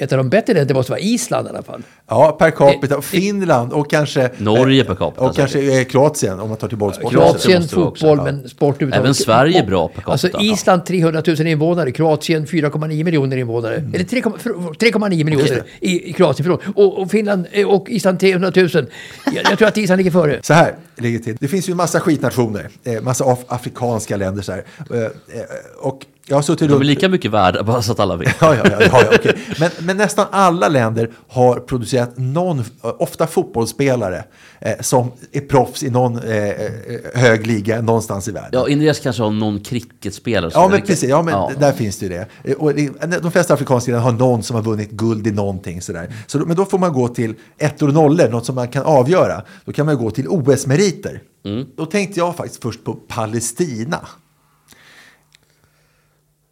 Ett 0.00 0.12
av 0.12 0.18
de 0.18 0.28
bättre 0.28 0.54
länderna 0.54 0.78
måste 0.78 0.92
vara 0.92 1.00
Island 1.00 1.46
i 1.46 1.50
alla 1.50 1.62
fall. 1.62 1.82
Ja, 2.08 2.36
per 2.38 2.50
capita. 2.50 3.02
Finland 3.02 3.72
och 3.72 3.90
kanske... 3.90 4.30
Norge 4.38 4.84
per 4.84 4.94
capita, 4.94 5.24
Och 5.24 5.36
kanske 5.36 5.78
eh, 5.80 5.84
Kroatien, 5.84 6.40
om 6.40 6.48
man 6.48 6.58
tar 6.58 6.68
till 6.68 6.78
bollsport. 6.78 7.12
Kroatien, 7.12 7.62
också. 7.62 7.74
fotboll, 7.74 8.18
Ja. 8.18 8.24
men 8.24 8.48
sport 8.48 8.74
överhuvudtaget. 8.74 9.04
Även 9.04 9.14
Sverige 9.14 9.58
är 9.62 9.66
bra 9.66 9.88
per 9.88 9.94
capita. 9.94 10.12
Alltså 10.12 10.40
Island 10.40 10.86
300 10.86 11.22
000 11.26 11.46
invånare, 11.46 11.90
Kroatien 11.92 12.46
4,9 12.46 13.04
miljoner 13.04 13.36
invånare. 13.36 13.76
Mm. 13.76 13.94
Eller 13.94 14.04
3,- 14.04 14.38
för- 14.38 14.50
3,9 14.50 15.24
miljoner 15.24 15.62
i, 15.80 16.10
i 16.10 16.12
Kroatien, 16.12 16.44
förlåt. 16.44 16.60
Och, 16.76 16.98
och 17.02 17.10
Finland 17.10 17.46
eh, 17.52 17.66
och 17.68 17.90
Island 17.90 18.20
300 18.20 18.52
000. 18.56 18.68
Jag, 18.74 18.86
jag 19.50 19.58
tror 19.58 19.68
att 19.68 19.76
Island 19.76 19.96
ligger 19.98 20.10
före. 20.10 20.38
Så 20.42 20.54
här 20.54 20.74
ligger 20.96 21.18
det 21.18 21.24
till. 21.24 21.36
Det 21.40 21.48
finns 21.48 21.68
ju 21.68 21.70
en 21.70 21.76
massa 21.76 22.00
skitnationer, 22.00 22.68
eh, 22.84 23.00
massa 23.02 23.24
af- 23.24 23.44
afrikanska 23.48 24.16
länder 24.16 24.42
så 24.42 24.52
här. 24.52 24.64
Eh, 24.94 24.98
eh, 25.02 25.08
och 25.80 26.06
jag 26.30 26.36
har 26.36 26.42
suttit 26.42 26.68
De 26.70 26.80
är 26.80 26.84
lika 26.84 27.08
mycket 27.08 27.30
värda, 27.30 27.62
bara 27.62 27.82
så 27.82 27.92
att 27.92 28.00
alla 28.00 28.16
vet. 28.16 28.36
Ja, 28.40 28.54
ja, 28.54 28.62
ja, 28.70 28.76
ja, 28.80 28.88
ja 28.92 29.08
okej. 29.14 29.36
men, 29.60 29.70
men 29.80 29.96
nästan 29.96 30.26
alla 30.30 30.68
länder 30.68 31.10
har 31.28 31.56
producerat 31.60 32.18
någon, 32.18 32.64
ofta 32.80 33.26
fotbollsspelare, 33.26 34.24
eh, 34.60 34.72
som 34.80 35.12
är 35.32 35.40
proffs 35.40 35.82
i 35.82 35.90
någon 35.90 36.18
eh, 36.18 36.36
eh, 36.48 36.54
hög 37.14 37.46
liga 37.46 37.80
någonstans 37.82 38.28
i 38.28 38.32
världen. 38.32 38.50
Ja, 38.52 38.68
Indias 38.68 38.98
kanske 39.00 39.22
har 39.22 39.30
någon 39.30 39.60
cricketspelare. 39.60 40.50
Ja, 40.54 40.68
men 40.68 40.80
precis. 40.80 41.08
Ja, 41.10 41.22
men 41.22 41.34
Ja. 41.34 41.50
där 41.58 41.72
finns 41.72 41.98
det 41.98 42.06
ju 42.06 42.08
det. 42.12 42.26
Eh, 42.44 42.56
Och 42.56 42.74
de 43.22 43.30
flesta 43.32 43.54
afrikanska 43.54 43.90
länder 43.92 44.04
har 44.04 44.12
någon 44.18 44.42
som 44.42 44.56
har 44.56 44.62
vunnit 44.62 44.90
guld 44.90 45.26
i 45.26 45.30
någonting. 45.30 45.82
Sådär. 45.82 46.14
Så, 46.26 46.38
men 46.38 46.56
då 46.56 46.64
får 46.64 46.78
man 46.78 46.92
gå 46.92 47.08
till 47.08 47.34
ettor 47.58 47.88
och 47.88 47.94
nollor, 47.94 48.28
något 48.28 48.46
som 48.46 48.54
man 48.54 48.68
kan 48.68 48.82
avgöra. 48.82 49.42
Då 49.64 49.72
kan 49.72 49.86
man 49.86 49.96
gå 49.98 50.10
till 50.10 50.28
OS-meriter. 50.28 51.22
Mm. 51.44 51.66
Då 51.76 51.86
tänkte 51.86 52.20
jag 52.20 52.36
faktiskt 52.36 52.62
först 52.62 52.84
på 52.84 52.94
Palestina. 52.94 53.98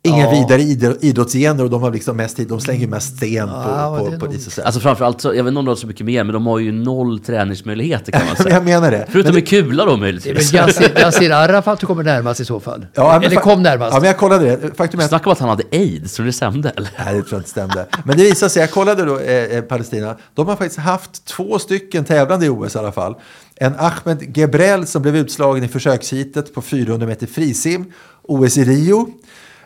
Inga 0.08 0.24
Ja. 0.24 0.30
vidare 0.30 0.62
idro- 0.62 0.96
idrottsgener 1.00 1.64
och 1.64 1.70
de 1.70 1.82
har 1.82 1.90
liksom 1.92 2.16
mest 2.16 2.36
tid, 2.36 2.48
de 2.48 2.60
slänger 2.60 2.80
ju 2.80 2.86
mest 2.86 3.16
sten 3.16 3.48
på, 3.48 3.54
Ja, 3.54 3.96
på, 3.98 4.10
på, 4.10 4.26
på. 4.26 4.32
Alltså 4.64 4.80
framförallt, 4.80 5.20
så, 5.20 5.28
jag 5.34 5.44
vet 5.44 5.48
inte 5.50 5.58
om 5.58 5.64
de 5.64 5.68
har 5.68 5.76
så 5.76 5.86
mycket 5.86 6.06
mer, 6.06 6.24
men 6.24 6.32
de 6.32 6.46
har 6.46 6.58
ju 6.58 6.72
noll 6.72 7.18
träningsmöjligheter 7.20 8.12
kan 8.12 8.26
man 8.26 8.36
säga. 8.42 8.54
jag 8.54 8.64
menar 8.64 8.90
det. 8.90 9.06
Förutom 9.10 9.28
Men 9.28 9.34
med 9.34 9.48
kula 9.48 9.84
då 9.84 9.96
möjligtvis. 9.96 10.52
Yassir, 10.52 11.32
Arafat 11.32 11.84
kommer 11.84 12.02
närmast 12.02 12.40
i 12.40 12.44
så 12.44 12.60
fall. 12.60 12.86
Ja, 12.94 13.12
men 13.20 13.30
Eller 13.30 13.40
kom 13.40 13.62
närmast. 13.62 13.92
Ja, 13.94 14.00
men 14.00 14.06
jag 14.06 14.16
kollade 14.18 14.44
det. 14.56 14.76
Faktum 14.76 15.00
är 15.00 15.04
att 15.04 15.08
Snacka 15.08 15.26
om 15.28 15.32
att 15.32 15.38
han 15.38 15.48
hade 15.48 15.62
aids, 15.72 16.14
tror 16.14 16.24
du 16.24 16.28
det 16.30 16.36
stämde 16.36 16.70
eller? 16.76 16.88
Nej, 17.04 17.14
det 17.14 17.20
tror 17.22 17.32
jag 17.32 17.38
inte 17.40 17.50
stämde. 17.50 17.86
Men 18.04 18.16
det 18.16 18.22
visade 18.24 18.50
sig, 18.50 18.60
jag 18.60 18.70
kollade 18.70 19.04
då 19.04 19.18
eh, 19.18 19.42
eh, 19.56 19.62
Palestina, 19.62 20.16
de 20.34 20.48
har 20.48 20.56
faktiskt 20.56 20.78
haft 20.80 21.24
två 21.24 21.58
stycken 21.58 22.04
tävlande 22.04 22.46
i 22.46 22.48
OS 22.48 22.74
i 22.74 22.78
alla 22.78 22.92
fall. 22.92 23.14
En 23.56 23.74
Ahmed 23.78 24.36
Gebrel 24.36 24.86
som 24.86 25.02
blev 25.02 25.16
utslagen 25.16 25.64
i 25.64 25.68
försöksheatet 25.68 26.54
på 26.54 26.62
400 26.62 27.06
meter 27.06 27.26
frisim, 27.26 27.84
OS 28.22 28.58
i 28.58 28.64
Rio. 28.64 29.08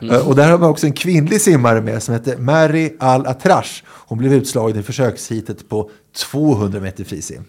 Mm. 0.03 0.15
Eh, 0.15 0.29
och 0.29 0.37
där 0.37 0.51
har 0.51 0.59
man 0.59 0.71
också 0.71 0.87
en 0.87 0.93
kvinnlig 0.93 1.41
simmare 1.41 1.81
med 1.81 2.03
som 2.03 2.15
heter 2.15 2.37
Mary 2.37 2.97
Al-Atrash. 3.01 3.83
Hon 3.87 4.19
blev 4.19 4.33
utslagen 4.33 4.81
i 4.81 4.83
försöksheatet 4.83 5.69
på 5.69 5.91
200 6.17 6.81
meter 6.81 7.05
frisim. 7.05 7.45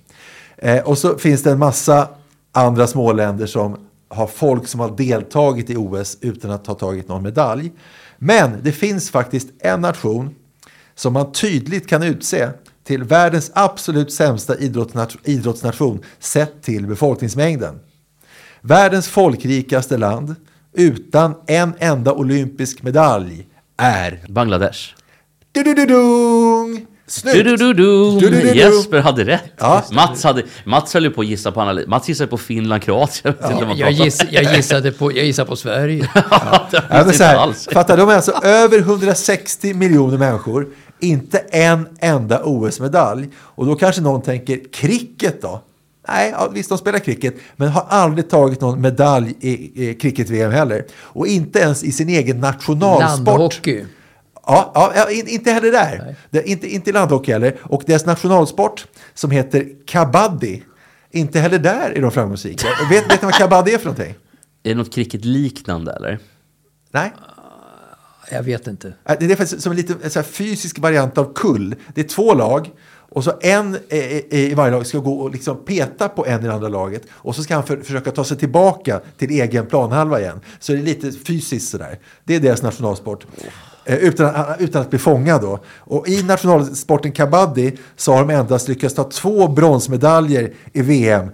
Eh, 0.57 0.83
och 0.83 0.97
så 0.97 1.17
finns 1.17 1.43
det 1.43 1.51
en 1.51 1.59
massa 1.59 2.09
andra 2.51 2.87
småländer 2.87 3.45
som 3.45 3.77
har 4.09 4.27
folk 4.27 4.67
som 4.67 4.79
har 4.79 4.97
deltagit 4.97 5.69
i 5.69 5.75
OS 5.75 6.17
utan 6.21 6.51
att 6.51 6.67
ha 6.67 6.75
tagit 6.75 7.07
någon 7.07 7.23
medalj. 7.23 7.71
Men 8.17 8.51
det 8.63 8.71
finns 8.71 9.09
faktiskt 9.09 9.49
en 9.59 9.81
nation 9.81 10.35
som 10.95 11.13
man 11.13 11.31
tydligt 11.31 11.87
kan 11.87 12.03
utse 12.03 12.49
till 12.83 13.03
världens 13.03 13.51
absolut 13.53 14.13
sämsta 14.13 14.55
idrottsnation 15.23 16.03
sett 16.19 16.61
till 16.61 16.87
befolkningsmängden. 16.87 17.79
Världens 18.61 19.07
folkrikaste 19.07 19.97
land 19.97 20.35
utan 20.73 21.35
en 21.47 21.73
enda 21.79 22.13
olympisk 22.13 22.83
medalj 22.83 23.47
är... 23.77 24.19
Bangladesh. 24.27 24.79
Du-du-du-dung! 25.51 26.85
Snyggt! 27.07 27.37
Du, 27.37 27.43
du, 27.43 27.57
du, 27.57 27.73
du. 27.73 28.19
Du-du-du-du. 28.19 28.59
Jesper 28.59 28.99
hade 28.99 29.23
rätt. 29.23 29.53
Ja. 29.57 29.83
Mats, 29.91 30.23
hade, 30.23 30.43
Mats 30.65 30.93
höll 30.93 31.03
ju 31.03 31.09
på 31.09 31.21
att 31.21 31.27
gissa 31.27 31.51
på 31.51 31.61
analys. 31.61 31.87
Mats 31.87 32.09
gissade 32.09 32.29
på 32.29 32.37
Finland, 32.37 32.83
Kroatien. 32.83 33.33
Vad 33.41 33.77
Jag, 33.77 33.91
giss, 33.91 34.23
jag, 34.31 34.55
gissade 34.55 34.91
på, 34.91 35.11
jag 35.11 35.25
gissade 35.25 35.49
på 35.49 35.55
Sverige. 35.55 36.09
Ja, 36.29 36.67
om. 36.73 36.79
men 36.89 37.13
så 37.13 37.23
här, 37.23 37.73
fattar 37.73 37.97
de 37.97 38.09
är 38.09 38.15
alltså 38.15 38.31
över 38.43 38.79
160 38.79 39.73
miljoner 39.73 40.17
människor, 40.17 40.67
inte 40.99 41.37
en 41.37 41.87
enda 41.99 42.41
OS-medalj. 42.43 43.29
Och 43.37 43.65
då 43.65 43.75
kanske 43.75 44.01
någon 44.01 44.21
tänker, 44.21 44.59
cricket 44.73 45.41
då? 45.41 45.61
Nej, 46.07 46.31
ja, 46.31 46.49
visst 46.53 46.69
de 46.69 46.77
spelar 46.77 46.99
cricket, 46.99 47.35
men 47.55 47.69
har 47.69 47.85
aldrig 47.89 48.29
tagit 48.29 48.61
någon 48.61 48.81
medalj 48.81 49.35
i, 49.39 49.83
i 49.89 49.93
cricket-VM 49.93 50.51
heller. 50.51 50.85
Och 50.93 51.27
inte 51.27 51.59
ens 51.59 51.83
i 51.83 51.91
sin 51.91 52.09
egen 52.09 52.39
nationalsport. 52.39 53.27
Landhockey. 53.27 53.85
Ja, 54.45 54.71
ja, 54.75 54.93
ja 54.95 55.11
in, 55.11 55.27
inte 55.27 55.51
heller 55.51 55.71
där. 55.71 56.15
Det, 56.29 56.49
inte, 56.49 56.73
inte 56.73 56.89
i 56.89 56.93
landhockey 56.93 57.31
heller. 57.31 57.57
Och 57.61 57.83
deras 57.85 58.05
nationalsport 58.05 58.85
som 59.13 59.31
heter 59.31 59.69
kabaddi, 59.85 60.63
inte 61.11 61.39
heller 61.39 61.59
där 61.59 61.91
är 61.91 62.01
de 62.01 62.11
framgångsrika. 62.11 62.67
vet, 62.89 63.11
vet 63.11 63.21
ni 63.21 63.25
vad 63.25 63.33
kabaddi 63.33 63.73
är 63.73 63.77
för 63.77 63.85
någonting? 63.85 64.15
Är 64.63 64.69
det 64.69 64.75
något 64.75 64.93
cricket-liknande 64.93 65.91
eller? 65.93 66.19
Nej? 66.91 67.13
Jag 68.31 68.43
vet 68.43 68.67
inte. 68.67 68.93
Det 69.19 69.25
är 69.25 69.35
faktiskt 69.35 69.61
som 69.61 69.71
en 69.71 69.77
liten 69.77 69.97
en 70.03 70.09
så 70.09 70.19
här 70.19 70.23
fysisk 70.23 70.79
variant 70.79 71.17
av 71.17 71.33
kull. 71.33 71.75
Det 71.93 72.01
är 72.01 72.07
två 72.07 72.33
lag 72.33 72.71
och 73.13 73.23
så 73.23 73.33
en 73.41 73.75
eh, 73.89 73.99
eh, 73.99 74.23
i 74.31 74.53
varje 74.53 74.71
lag 74.71 74.87
ska 74.87 74.97
gå 74.97 75.13
och 75.13 75.31
liksom 75.31 75.57
peta 75.65 76.09
på 76.09 76.25
en 76.25 76.39
i 76.39 76.47
det 76.47 76.53
andra 76.53 76.67
laget 76.69 77.01
och 77.11 77.35
så 77.35 77.43
ska 77.43 77.53
han 77.55 77.63
för, 77.63 77.77
försöka 77.77 78.11
ta 78.11 78.23
sig 78.23 78.37
tillbaka 78.37 78.99
till 79.17 79.29
egen 79.31 79.65
planhalva 79.65 80.19
igen. 80.21 80.39
Så 80.59 80.71
det 80.71 80.77
är 80.79 80.83
lite 80.83 81.11
fysiskt 81.11 81.69
sådär. 81.69 81.99
Det 82.23 82.35
är 82.35 82.39
deras 82.39 82.61
nationalsport. 82.61 83.25
Eh, 83.85 83.95
utan, 83.97 84.35
att- 84.35 84.61
utan 84.61 84.81
att 84.81 84.89
bli 84.89 84.99
fångad 84.99 85.41
då. 85.41 85.59
Och 85.79 86.07
i 86.07 86.23
nationalsporten 86.23 87.11
kabaddi 87.11 87.71
så 87.95 88.13
har 88.13 88.19
de 88.19 88.29
endast 88.29 88.67
lyckats 88.67 88.95
ta 88.95 89.03
två 89.03 89.47
bronsmedaljer 89.47 90.53
i 90.73 90.81
VM 90.81 91.27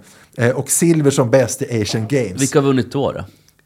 och 0.54 0.70
silver 0.70 1.10
som 1.10 1.30
bäst 1.30 1.62
i 1.62 1.82
Asian 1.82 2.06
Games. 2.08 2.42
Vilka 2.42 2.58
har 2.60 2.66
vunnit 2.66 2.92
då? 2.92 3.12
då? 3.12 3.24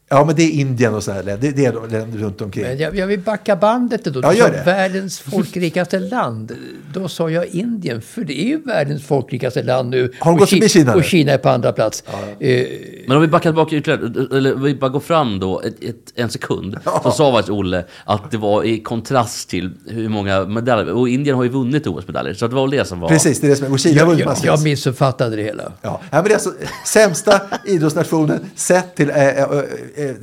Ja, 0.09 0.25
men 0.25 0.35
det 0.35 0.43
är 0.43 0.49
Indien 0.51 0.93
och 0.93 1.03
så 1.03 1.11
här. 1.11 1.23
Det, 1.23 1.65
är 1.65 1.73
de 1.73 1.89
länder 1.89 2.19
runt 2.19 2.41
omkring. 2.41 2.63
Men 2.63 2.77
jag, 2.77 2.95
jag 2.95 3.07
vill 3.07 3.19
backa 3.19 3.55
bandet 3.55 4.03
då. 4.03 4.19
Ja, 4.23 4.33
gör 4.33 4.51
det. 4.51 4.63
världens 4.65 5.19
folkrikaste 5.19 5.99
land. 5.99 6.51
Då 6.93 7.07
sa 7.07 7.29
jag 7.29 7.45
Indien, 7.45 8.01
för 8.01 8.23
det 8.23 8.41
är 8.41 8.47
ju 8.47 8.61
världens 8.61 9.03
folkrikaste 9.05 9.63
land 9.63 9.89
nu. 9.89 10.11
Har 10.19 10.31
de 10.31 10.33
Och 10.33 10.39
gått 10.39 10.49
förbi 10.49 10.65
Ki- 10.65 10.69
Kina? 10.69 10.95
Och 10.95 11.03
Kina 11.03 11.31
är 11.31 11.37
på 11.37 11.49
andra 11.49 11.73
plats. 11.73 12.03
Eh, 12.39 12.65
Men 13.07 13.17
om 13.17 13.21
vi 13.21 13.27
backar 13.27 13.49
tillbaka 13.49 13.75
ytterligare, 13.75 14.37
eller 14.37 14.55
vi 14.55 14.75
bara 14.75 14.89
går 14.89 14.99
fram 14.99 15.39
då 15.39 15.61
ett, 15.61 15.83
ett, 15.83 15.95
en 16.15 16.29
sekund. 16.29 16.77
Så 17.03 17.11
sa 17.11 17.31
faktiskt 17.31 17.49
Olle 17.49 17.85
att 18.05 18.31
det 18.31 18.37
var 18.37 18.63
i 18.63 18.79
kontrast 18.79 19.49
till 19.49 19.73
hur 19.87 20.09
många 20.09 20.45
medaljer, 20.45 20.93
och 20.93 21.09
Indien 21.09 21.35
har 21.35 21.43
ju 21.43 21.49
vunnit 21.49 21.87
OS-medaljer. 21.87 22.33
Så 22.33 22.47
det 22.47 22.55
var 22.55 22.61
väl 22.61 22.71
det 22.71 22.85
som 22.85 22.99
var... 22.99 23.09
Precis, 23.09 23.41
det 23.41 23.47
är 23.47 23.49
det 23.49 23.55
som 23.55 23.65
är. 23.65 23.71
Och 23.71 23.79
Kina 23.79 24.01
har 24.01 24.07
vunnit 24.07 24.19
jag, 24.19 24.29
massvis. 24.29 24.45
jag 24.45 24.63
missuppfattade 24.63 25.35
det 25.35 25.43
hela. 25.43 25.63
Ja, 25.63 25.71
ja, 25.81 25.99
men 26.11 26.23
det 26.23 26.29
är 26.29 26.33
alltså 26.33 26.53
sämsta 26.85 27.41
idrottsnationen 27.65 28.49
sett 28.55 28.95
till, 28.95 29.09
eh, 29.09 29.27
eh, 29.27 29.45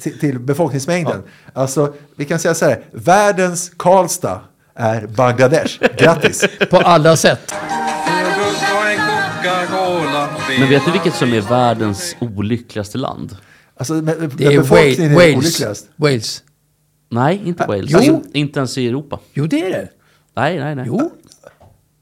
till, 0.01 0.19
till 0.19 0.39
befolkningsmängden. 0.39 1.23
Alltså, 1.53 1.95
vi 2.17 2.25
kan 2.25 2.39
säga 2.39 2.55
så 2.55 2.65
här, 2.65 2.85
världens 2.93 3.73
Karlstad 3.77 4.41
är 4.75 5.07
Bangladesh. 5.07 5.79
Grattis! 5.97 6.45
På 6.71 6.77
alla 6.77 7.17
sätt. 7.17 7.55
Men 10.61 10.69
vet 10.69 10.85
du 10.87 10.93
vilket 10.93 11.15
som 11.15 11.33
är 11.33 11.41
världens 11.41 12.17
olyckligaste 12.21 12.99
land? 12.99 13.37
Alltså, 13.77 13.93
med, 13.95 14.19
med 14.21 14.31
Det 14.37 14.45
är 14.45 14.59
befolkningen 14.59 15.13
Wa- 15.13 15.23
är 15.23 15.33
Wales. 15.33 15.37
olyckligast. 15.37 15.89
Wales. 15.97 16.43
Nej, 17.11 17.43
inte 17.45 17.67
Wales. 17.67 17.91
jo. 17.91 17.99
Alltså, 17.99 18.31
inte 18.33 18.59
ens 18.61 18.79
i 18.79 18.89
Europa. 18.89 19.19
Jo, 19.35 19.47
det 19.47 19.61
är 19.63 19.71
det. 19.71 19.89
Nej, 20.37 20.59
nej, 20.59 20.75
nej. 20.75 20.85
Jo. 20.89 21.13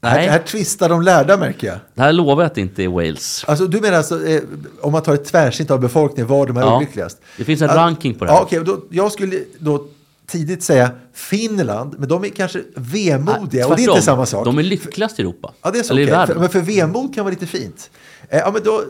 Här, 0.03 0.15
Nej, 0.17 0.27
här 0.29 0.39
tvistar 0.39 0.89
de 0.89 1.01
lärda 1.01 1.37
märker 1.37 1.67
jag. 1.67 1.77
det 1.93 2.01
här 2.01 2.13
lovar 2.13 2.43
jag 2.43 2.47
att 2.49 2.55
det 2.55 2.61
inte 2.61 2.83
är 2.83 2.87
Wales. 2.87 3.45
Alltså, 3.47 3.67
du 3.67 3.81
menar 3.81 3.97
alltså, 3.97 4.27
eh, 4.27 4.41
om 4.81 4.91
man 4.91 5.03
tar 5.03 5.13
ett 5.13 5.25
tvärsnitt 5.25 5.71
av 5.71 5.79
befolkningen, 5.79 6.27
var 6.27 6.47
de 6.47 6.57
är 6.57 6.61
Ja. 6.61 6.77
olyckligast? 6.77 7.17
Det 7.37 7.43
finns 7.43 7.61
en 7.61 7.69
Att- 7.69 7.75
ranking 7.75 8.13
på 8.15 8.25
det 8.25 8.31
här. 8.31 8.37
Ja, 8.37 8.43
okej, 8.43 8.61
då, 8.65 8.81
jag 8.89 9.11
skulle 9.11 9.39
då 9.59 9.87
tidigt 10.27 10.63
säga 10.63 10.91
Finland, 11.13 11.95
men 11.99 12.09
de 12.09 12.23
är 12.25 12.29
kanske 12.29 12.61
vemodiga 12.75 13.67
och 13.67 13.75
det 13.75 13.83
är 13.83 13.89
inte 13.89 14.01
samma 14.01 14.25
sak. 14.25 14.45
De 14.45 14.57
är 14.59 14.63
lyckligast 14.63 15.19
i 15.19 15.21
Europa. 15.21 15.53
Ja, 15.61 15.71
det 15.71 15.79
är 15.79 15.83
så 15.83 15.93
Eller 15.93 16.01
i 16.01 16.05
okej. 16.05 16.11
världen. 16.15 16.33
För, 16.35 16.39
men 16.41 16.49
för 16.49 16.59
vemod 16.61 17.15
kan 17.15 17.23
vara 17.25 17.33
lite 17.33 17.45
fint. 17.47 17.89
Eh, 18.31 18.39
ja, 18.39 18.51
men 18.51 18.63
då, 18.63 18.83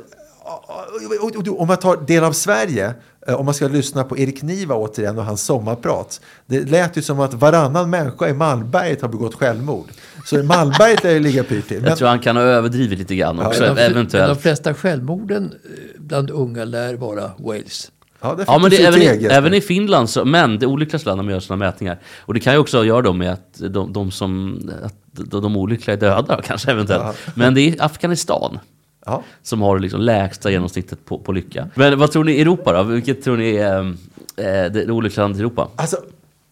om 1.58 1.68
man 1.68 1.78
tar 1.78 2.06
del 2.08 2.24
av 2.24 2.32
Sverige, 2.32 2.94
eh, 3.28 3.36
om 3.36 3.46
man 3.46 3.54
ska 3.54 3.68
lyssna 3.68 4.04
på 4.04 4.18
Erik 4.18 4.42
Niva 4.42 4.76
återigen 4.76 5.18
och 5.18 5.26
hans 5.26 5.44
sommarprat. 5.44 6.22
Det 6.46 6.70
lät 6.70 6.98
ju 6.98 7.02
som 7.02 7.20
att 7.20 7.34
varannan 7.34 7.89
människa 7.89 8.30
i 8.30 8.34
Malmberget 8.34 9.02
har 9.02 9.10
begått 9.10 9.36
självmord. 9.36 9.88
Så 10.26 10.39
i 10.39 10.44
Malmberget 10.44 11.04
lär 11.04 11.14
det 11.14 11.20
ligga 11.20 11.44
pyrt 11.44 11.68
till. 11.68 11.80
Men, 11.82 11.89
Jag 11.89 11.98
tror 11.98 12.08
han 12.08 12.20
kan 12.20 12.36
ha 12.36 12.44
överdrivit 12.44 13.00
lite 13.00 13.16
grann 13.16 13.39
också, 13.39 13.62
Men 13.62 13.76
de, 13.76 13.82
men 13.82 13.92
de 13.92 14.00
eventuellt. 14.00 14.42
flesta 14.42 14.74
självmorden 14.74 15.54
eh, 15.66 16.02
bland 16.02 16.30
unga 16.30 16.66
lär 16.66 16.94
vara 16.94 17.32
Wales. 17.38 17.92
ja, 18.22 18.38
Ja, 18.48 18.58
men 18.58 18.70
det, 18.70 18.84
även, 18.86 19.02
i, 19.02 19.06
även 19.32 19.54
i 19.54 19.62
Finland, 19.62 20.10
så, 20.10 20.26
men 20.26 20.60
det 20.60 20.66
olyckligaste 20.66 21.10
landet 21.10 21.26
man 21.26 21.34
gör 21.34 21.39
sådana 21.39 21.66
mätningar. 21.66 22.00
Och 22.20 22.34
det 22.34 22.39
kan 22.39 22.54
ju 22.54 22.60
också 22.60 22.86
göra 22.86 23.02
då 23.02 23.14
med 23.14 23.34
att 23.34 23.60
de, 23.70 23.94
de 23.94 24.12
som, 24.12 24.62
att 24.84 24.96
de, 25.32 25.58
olyckliga 25.58 25.96
är 25.96 26.00
döda 26.00 26.42
kanske 26.44 26.72
eventuellt. 26.72 27.18
Men 27.36 27.54
det 27.54 27.62
är 27.62 27.76
Afghanistan 27.86 28.60
Ja. 29.06 29.24
som 29.43 29.62
har 29.62 29.80
liksom 29.80 30.02
lägsta 30.02 30.52
genomsnittet 30.52 31.06
på, 31.06 31.20
på 31.20 31.32
lycka. 31.32 31.68
Men 31.76 31.99
vad 31.99 32.12
tror 32.12 32.24
ni 32.24 32.32
i 32.32 32.41
Europa 32.41 32.74
då? 32.74 32.84
Vilket 32.84 33.24
tror 33.24 33.38
ni 33.38 33.56
är 33.56 33.80
eh, 34.38 34.72
det, 34.72 34.91
olyckliga 34.91 35.24
landet 35.24 35.39
i 35.39 35.41
Europa? 35.41 35.68
Alltså, 35.76 35.97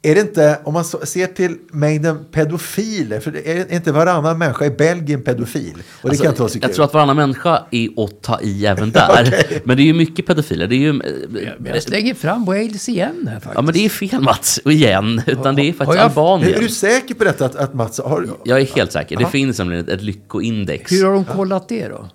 är 0.02 0.16
det 0.16 0.22
inte, 0.22 0.60
om 0.64 0.74
man 0.74 0.84
ser 0.84 1.28
till 1.28 1.58
mängden 1.72 2.26
pedofiler, 2.32 3.20
för 3.20 3.32
det 3.32 3.52
är 3.52 3.74
inte 3.74 3.91
varannan 3.91 4.38
människa 4.38 4.66
i 4.66 4.70
Belgien 4.70 5.22
pedofil? 5.22 5.74
Och 6.02 6.10
det 6.10 6.18
kan 6.18 6.28
inte 6.28 6.41
vara 6.41 6.50
så 6.50 6.54
kul. 6.54 6.62
jag 6.64 6.74
tror 6.74 6.86
att 6.86 6.93
varannan 6.93 7.16
människa 7.16 7.64
är 7.72 8.04
att 8.04 8.22
ta 8.22 8.41
i 8.41 8.66
även 8.66 8.91
där. 8.91 9.45
Men 9.64 9.78
det 9.78 9.84
är 9.84 9.86
ju 9.86 9.93
mycket 9.93 10.26
pedofiler. 10.26 10.68
Det 10.68 10.76
är 10.76 10.78
ju, 10.78 10.93
Men 10.93 11.74
jag 11.74 11.84
slänger 11.84 12.14
fram 12.14 12.45
Wales 12.45 12.89
igen 12.89 13.28
här 13.28 13.34
faktiskt. 13.34 13.56
ja 13.56 13.62
men 13.62 13.74
det 13.74 13.86
är 13.86 13.89
fel 13.89 14.22
Mats, 14.22 14.60
och 14.66 14.74
igen. 14.74 15.22
Utan 15.28 15.56
det 15.56 15.62
är 15.70 15.74
faktiskt 15.74 15.97
jag- 15.97 16.06
Albanien. 16.06 16.54
är 16.54 16.60
du 16.62 16.70
säker 16.70 17.16
på 17.16 17.24
detta 17.24 17.45
att, 17.45 17.56
att 17.56 17.74
Mats 17.74 18.00
har... 18.00 18.28
Jag 18.43 18.62
är 18.62 18.66
helt 18.66 18.91
säker. 18.91 19.18
Det 19.18 19.26
finns 19.26 19.60
nämligen 19.60 19.84
ett, 19.84 19.89
ett 19.89 20.02
lyckoindex. 20.02 20.91
Hur 20.91 21.06
har 21.06 21.14
de 21.14 21.26
kollat 21.26 21.70
det 21.70 21.88
då? 21.88 22.10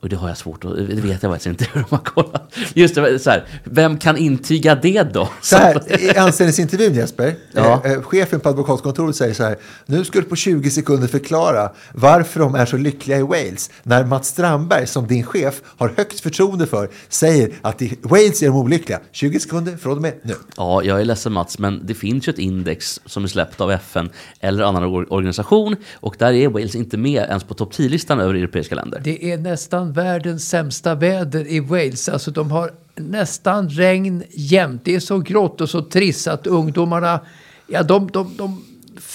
Och 0.00 0.08
det 0.08 0.16
har 0.16 0.28
jag 0.28 0.36
svårt 0.36 0.64
att... 0.64 0.76
Det 0.76 0.94
vet 0.94 1.22
jag 1.22 1.32
faktiskt 1.32 1.46
inte 1.46 1.66
hur 1.72 1.80
de 1.80 1.86
har 1.90 1.98
kollat. 2.04 2.54
Just 2.74 2.94
det, 2.94 3.18
så 3.18 3.30
här. 3.30 3.44
Vem 3.64 3.98
kan 3.98 4.16
intyga 4.16 4.74
det 4.74 5.02
då? 5.02 5.28
Så 5.40 5.56
här, 5.56 6.00
i 6.02 6.16
anställningsintervjun 6.16 6.94
Jesper, 6.94 7.34
Ja. 7.52 7.82
eh, 7.84 7.92
eh, 7.92 8.02
chefen 8.02 8.40
på 8.40 8.48
advokatkontoret 8.48 9.16
säger 9.16 9.34
så 9.34 9.42
här, 9.44 9.56
nu 9.86 10.04
ska 10.04 10.18
du 10.20 10.24
på 10.24 10.36
20 10.36 10.70
sekunder 10.70 11.08
förklara 11.08 11.70
varför 11.92 12.40
de 12.40 12.54
är 12.54 12.66
så 12.66 12.76
lyckliga 12.76 13.18
i 13.18 13.22
Wales, 13.22 13.70
när 13.82 14.04
Mats 14.04 14.28
Strandberg, 14.28 14.86
som 14.86 15.06
din 15.06 15.22
chef 15.24 15.60
har 15.64 15.92
högt 15.96 16.20
förtroende 16.20 16.66
för, 16.66 16.88
säger 17.08 17.50
att 17.62 17.82
i 17.82 17.98
Wales 18.02 18.42
är 18.42 18.46
de 18.46 18.56
olyckliga. 18.56 19.00
20 19.12 19.40
sekunder 19.40 19.76
från 19.76 19.96
och 19.96 20.02
med 20.02 20.14
nu. 20.22 20.34
Ja, 20.56 20.82
jag 20.82 21.00
är 21.00 21.04
ledsen 21.04 21.32
Mats, 21.32 21.58
men 21.58 21.86
det 21.86 21.94
finns 21.94 22.28
ju 22.28 22.30
ett 22.32 22.38
index 22.38 23.00
som 23.06 23.24
är 23.24 23.28
släppt 23.28 23.60
av 23.60 23.70
FN 23.70 24.10
eller 24.40 24.64
annan 24.64 24.82
or- 24.84 25.06
organisation 25.12 25.76
och 25.94 26.14
där 26.18 26.32
är 26.32 26.48
Wales 26.48 26.74
inte 26.74 26.96
med 26.96 27.22
ens 27.22 27.44
på 27.44 27.54
topp 27.54 27.72
10-listan 27.74 28.20
över 28.20 28.34
europeiska 28.34 28.74
länder. 28.74 29.00
Det 29.04 29.32
är 29.32 29.38
nästan 29.38 29.87
världens 29.92 30.48
sämsta 30.48 30.94
väder 30.94 31.46
i 31.48 31.60
Wales. 31.60 32.08
Alltså 32.08 32.30
de 32.30 32.50
har 32.50 32.70
nästan 32.94 33.68
regn 33.68 34.22
jämt. 34.30 34.80
Det 34.84 34.94
är 34.94 35.00
så 35.00 35.18
grått 35.18 35.60
och 35.60 35.70
så 35.70 35.82
trist 35.82 36.28
att 36.28 36.46
ungdomarna, 36.46 37.20
ja 37.66 37.82
de, 37.82 38.10
de, 38.12 38.36
de, 38.36 38.64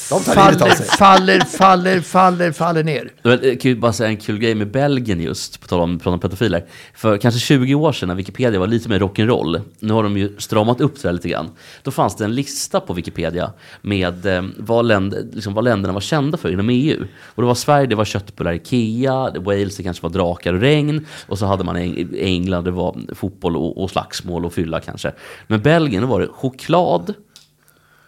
de 0.09 0.23
tar 0.23 0.33
faller, 0.33 0.69
sig. 0.69 0.85
faller, 0.85 1.39
faller, 1.39 2.01
faller, 2.01 2.51
faller 2.51 2.83
ner. 2.83 3.11
Men 3.23 3.39
Jag 3.43 3.61
kan 3.61 3.71
ju 3.71 3.75
bara 3.75 3.93
säga 3.93 4.09
en 4.09 4.17
kul 4.17 4.37
grej 4.37 4.55
med 4.55 4.71
Belgien 4.71 5.19
just, 5.21 5.61
på 5.61 5.67
tal 5.67 5.81
om, 5.81 5.97
på 5.97 6.03
tal 6.03 6.13
om 6.13 6.19
pedofiler. 6.19 6.65
För 6.95 7.17
kanske 7.17 7.39
20 7.39 7.75
år 7.75 7.91
sedan 7.91 8.07
när 8.07 8.15
Wikipedia 8.15 8.59
var 8.59 8.67
lite 8.67 8.89
mer 8.89 8.99
rock'n'roll, 8.99 9.61
nu 9.79 9.93
har 9.93 10.03
de 10.03 10.17
ju 10.17 10.35
stramat 10.37 10.81
upp 10.81 11.01
det 11.01 11.07
här 11.07 11.13
lite 11.13 11.29
grann. 11.29 11.49
Då 11.83 11.91
fanns 11.91 12.15
det 12.15 12.23
en 12.25 12.35
lista 12.35 12.79
på 12.79 12.93
Wikipedia 12.93 13.51
med 13.81 14.25
eh, 14.25 14.43
vad, 14.57 14.85
länder, 14.85 15.25
liksom, 15.33 15.53
vad 15.53 15.63
länderna 15.63 15.93
var 15.93 16.01
kända 16.01 16.37
för 16.37 16.51
inom 16.51 16.69
EU. 16.69 17.03
Och 17.25 17.41
det 17.43 17.47
var 17.47 17.55
Sverige, 17.55 17.87
det 17.87 17.95
var 17.95 18.05
köttbullar, 18.05 18.53
Ikea, 18.53 19.31
Wales, 19.39 19.77
det 19.77 19.83
kanske 19.83 20.03
var 20.03 20.09
drakar 20.09 20.53
och 20.53 20.59
regn. 20.61 21.05
Och 21.27 21.39
så 21.39 21.45
hade 21.45 21.63
man 21.63 21.77
Eng- 21.77 22.17
England, 22.19 22.63
det 22.65 22.71
var 22.71 22.95
fotboll 23.15 23.55
och, 23.57 23.83
och 23.83 23.89
slagsmål 23.91 24.45
och 24.45 24.53
fylla 24.53 24.79
kanske. 24.79 25.11
Men 25.47 25.61
Belgien, 25.61 26.01
då 26.01 26.07
var 26.07 26.21
det 26.21 26.27
choklad, 26.27 27.13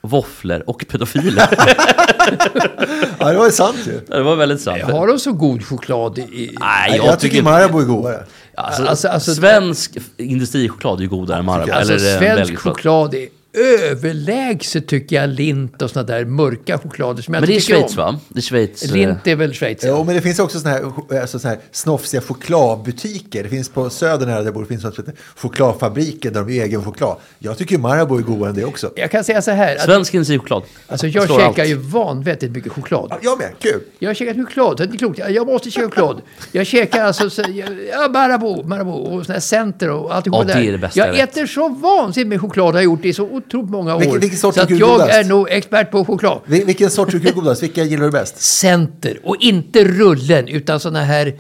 våfflor 0.06 0.64
och 0.70 0.86
pedofiler. 0.88 1.47
Ja, 3.20 3.32
det 3.32 3.38
var 3.38 3.45
ju 3.45 3.51
sant 3.51 3.78
ju. 3.86 3.99
det 4.08 4.24
var 4.24 4.36
väldigt 4.36 4.62
sant. 4.62 4.82
Har 4.84 5.08
de 5.08 5.20
så 5.20 5.32
god 5.32 5.66
choklad 5.66 6.18
i... 6.18 6.56
Nej, 6.60 7.01
Jag, 7.06 7.20
tycker 7.20 7.41
Marabou 7.43 7.82
är 7.82 7.86
godare. 7.86 8.24
Alltså, 8.56 8.86
Alltså- 8.86 9.08
alltså- 9.08 9.36
svensk 9.36 9.97
industrichoklad 10.18 10.97
är 10.99 11.01
ju 11.03 11.10
godare 11.10 11.39
än 11.39 11.45
Marabou. 11.45 11.72
Alltså 11.74 11.93
eller 11.93 12.18
svensk 12.20 12.58
choklad 12.60 13.14
är 13.14 13.28
överlägset 13.58 14.88
tycker 14.88 15.16
jag 15.16 15.30
lint 15.30 15.82
och 15.82 15.89
sådana 15.89 16.08
där 16.08 16.26
mörka 16.26 16.78
choklader 16.78 17.22
som 17.24 17.34
jag 17.34 17.41
Men 17.41 17.49
det 17.49 17.56
är 17.56 17.60
Schweiz 17.60 17.97
om. 17.97 18.03
va? 18.03 18.20
Det 18.30 18.39
är 18.39 18.41
Schweiz. 18.41 18.84
eh, 18.84 18.91
Lint 18.91 19.28
är 19.28 19.36
väl 19.36 19.53
Schweiz? 19.53 19.80
Jo, 19.84 20.03
men 20.03 20.16
det 20.16 20.22
finns 20.22 20.39
också 20.39 20.60
såna 20.60 20.74
här, 20.74 21.20
alltså 21.22 21.39
såna 21.39 21.53
här 21.53 21.62
snofsiga 21.72 22.22
chokladbutiker. 22.22 23.43
Det 23.43 23.49
finns 23.49 23.70
på 23.70 23.89
Södern 23.89 24.30
här 24.30 24.38
där 24.38 24.45
jag 24.45 24.53
bor, 24.53 24.62
det 24.62 24.68
finns 24.68 24.84
något 24.84 24.95
som 24.95 25.06
heter 25.06 25.22
chokladfabriken 25.36 26.34
där 26.34 26.41
de 26.43 26.53
gör 26.53 26.64
egen 26.66 26.84
choklad. 26.84 27.18
Jag 27.39 27.58
tycker 27.58 27.78
Marabou 27.78 28.18
är 28.18 28.22
godare 28.22 28.49
än 28.49 28.56
det 28.56 28.66
också. 28.66 28.91
Jag 28.95 29.12
kan 29.12 29.24
säga 29.24 29.41
så 29.41 29.51
här. 29.51 29.76
Att, 29.76 29.82
Svensk 29.82 30.14
industrichoklad. 30.14 30.64
alltså 30.88 31.08
jag 31.08 31.26
Slår 31.26 31.39
käkar 31.39 31.62
allt. 31.64 31.70
ju 31.70 31.76
vanvettigt 31.76 32.51
mycket 32.51 32.72
choklad. 32.72 33.08
Ja, 33.12 33.18
Jag 33.22 33.38
med, 33.38 33.51
kul. 33.60 33.82
Jag 33.99 34.10
har 34.10 34.14
käkat 34.14 34.36
choklad, 34.38 34.78
det 34.78 34.84
är 34.84 34.86
inte 34.86 34.97
klokt. 34.97 35.20
Jag 35.30 35.47
måste 35.47 35.72
käka 35.72 35.86
choklad. 35.89 36.22
Jag 36.51 36.66
käkar 36.68 37.03
alltså 37.03 37.30
så, 37.30 37.41
ja, 37.91 38.10
Marabou, 38.14 38.64
Marabou 38.64 38.91
och 38.93 39.26
sån 39.26 39.34
här 39.34 39.39
Center 39.39 39.89
och 39.89 40.16
alltihop 40.16 40.38
Ja, 40.39 40.43
det 40.43 40.53
där. 40.53 40.68
är 40.68 40.72
det 40.72 40.78
bästa 40.78 40.99
jag 40.99 41.08
jag 41.08 41.14
vet. 41.14 41.30
äter 41.38 41.45
så 41.47 41.70
vansinnigt 41.70 42.30
med 42.30 42.41
choklad, 42.41 42.66
har 42.66 42.74
jag 42.74 42.84
gjort 42.84 43.01
det 43.01 43.08
i 43.10 43.14
så 43.14 43.26
otroligt 43.48 43.70
många 43.72 43.96
år. 43.96 44.00
Vilken- 44.00 44.20
vilken 44.20 44.39
sort 44.39 44.56
så 44.56 44.62
att 44.62 44.70
jag 44.70 44.80
godast? 44.80 45.14
är 45.14 45.24
nog 45.24 45.50
expert 45.50 45.91
på 45.91 46.06
choklad. 46.06 46.39
Vil- 46.46 46.66
Vilken 46.66 46.89
sort 46.91 47.12
tycker 47.12 47.24
du 47.26 47.30
är 47.30 47.34
godast? 47.34 47.64
Vilka 47.64 47.84
gillar 47.84 48.06
du 48.06 48.12
bäst? 48.12 48.41
Center 48.41 49.20
och 49.24 49.36
inte 49.39 49.84
rullen 49.84 50.48
utan 50.48 50.80
såna 50.80 51.04
här 51.04 51.34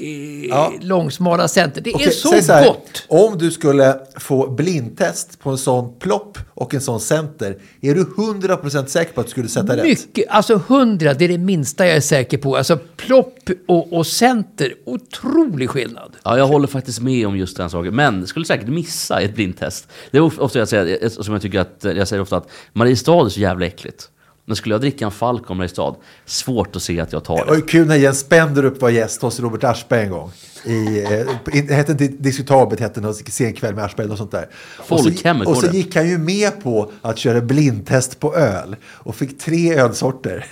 eh, 0.00 0.46
Ja. 0.48 0.72
långsmala 0.80 1.48
center. 1.48 1.80
Det 1.80 1.90
är 1.90 1.94
Okej, 1.94 2.12
så, 2.12 2.52
här, 2.52 2.66
gott. 2.66 3.04
Om 3.08 3.38
du 3.38 3.50
skulle 3.50 3.96
få 4.18 4.50
blindtest 4.50 5.40
på 5.40 5.50
en 5.50 5.58
sån 5.58 5.98
plopp 5.98 6.38
och 6.54 6.74
en 6.74 6.80
sån 6.80 7.00
center, 7.00 7.56
är 7.80 7.94
du 7.94 8.04
100% 8.04 8.86
säker 8.86 9.12
på 9.12 9.20
att 9.20 9.26
du 9.26 9.30
skulle 9.30 9.48
sätta 9.48 9.76
rätt? 9.76 9.84
Mycket, 9.84 10.24
alltså 10.28 10.60
hundra, 10.68 11.14
det 11.14 11.24
är 11.24 11.28
det 11.28 11.38
minsta 11.38 11.86
jag 11.86 11.96
är 11.96 12.00
säker 12.00 12.38
på. 12.38 12.56
Alltså 12.56 12.78
plopp 12.96 13.38
och, 13.68 13.92
och 13.92 14.06
center, 14.06 14.74
otrolig 14.86 15.70
skillnad. 15.70 16.12
Ja, 16.24 16.38
jag 16.38 16.46
håller 16.46 16.66
faktiskt 16.66 17.00
med 17.00 17.26
om 17.26 17.36
just 17.36 17.56
den 17.56 17.70
saken. 17.70 17.94
Men 17.96 18.26
skulle 18.26 18.46
säkert 18.46 18.68
missa 18.68 19.20
ett 19.20 19.34
blindtest. 19.34 19.88
Det 20.10 20.18
är 20.18 20.22
of- 20.22 20.38
ofta 20.38 20.58
jag 20.58 20.68
säger, 20.68 21.08
som 21.08 21.32
jag 21.34 21.42
tycker 21.42 21.60
att, 21.60 21.78
jag 21.96 22.08
säger 22.08 22.22
ofta 22.22 22.36
att 22.36 22.48
Mariestad 22.72 23.24
är 23.26 23.28
så 23.28 23.40
jävla 23.40 23.66
äckligt. 23.66 24.08
Men 24.50 24.56
skulle 24.56 24.74
jag 24.74 24.80
dricka 24.80 25.04
en 25.04 25.10
Falcon 25.10 25.56
Mariestad, 25.56 25.94
svårt 26.26 26.76
att 26.76 26.82
se 26.82 27.00
att 27.00 27.12
jag 27.12 27.24
tar 27.24 27.36
Det 27.36 27.44
var 27.44 27.50
det. 27.50 27.56
ju 27.56 27.66
kul 27.66 27.86
när 27.86 27.96
Jens 27.96 28.18
Spenderup 28.18 28.80
var 28.80 28.90
gäst 28.90 29.22
hos 29.22 29.40
Robert 29.40 29.64
Aschberg 29.64 30.02
en 30.02 30.10
gång. 30.10 30.30
I, 30.64 31.02
eh, 31.02 31.62
det 31.66 31.74
hette 31.74 31.92
inte 31.92 32.08
Diskutabelt, 32.08 32.80
hette 32.80 33.00
någon 33.00 33.14
sen 33.14 33.52
kväll 33.52 33.74
med 33.74 33.84
Aschberg 33.84 34.08
och 34.08 34.18
sånt 34.18 34.30
där. 34.30 34.48
Folkhemmet 34.84 35.48
och 35.48 35.56
så, 35.56 35.66
och 35.66 35.70
så 35.70 35.76
gick 35.76 35.96
han 35.96 36.08
ju 36.08 36.18
med 36.18 36.62
på 36.62 36.92
att 37.02 37.18
köra 37.18 37.40
blindtest 37.40 38.20
på 38.20 38.36
öl. 38.36 38.76
Och 38.84 39.16
fick 39.16 39.38
tre 39.38 39.74
ölsorter. 39.74 40.46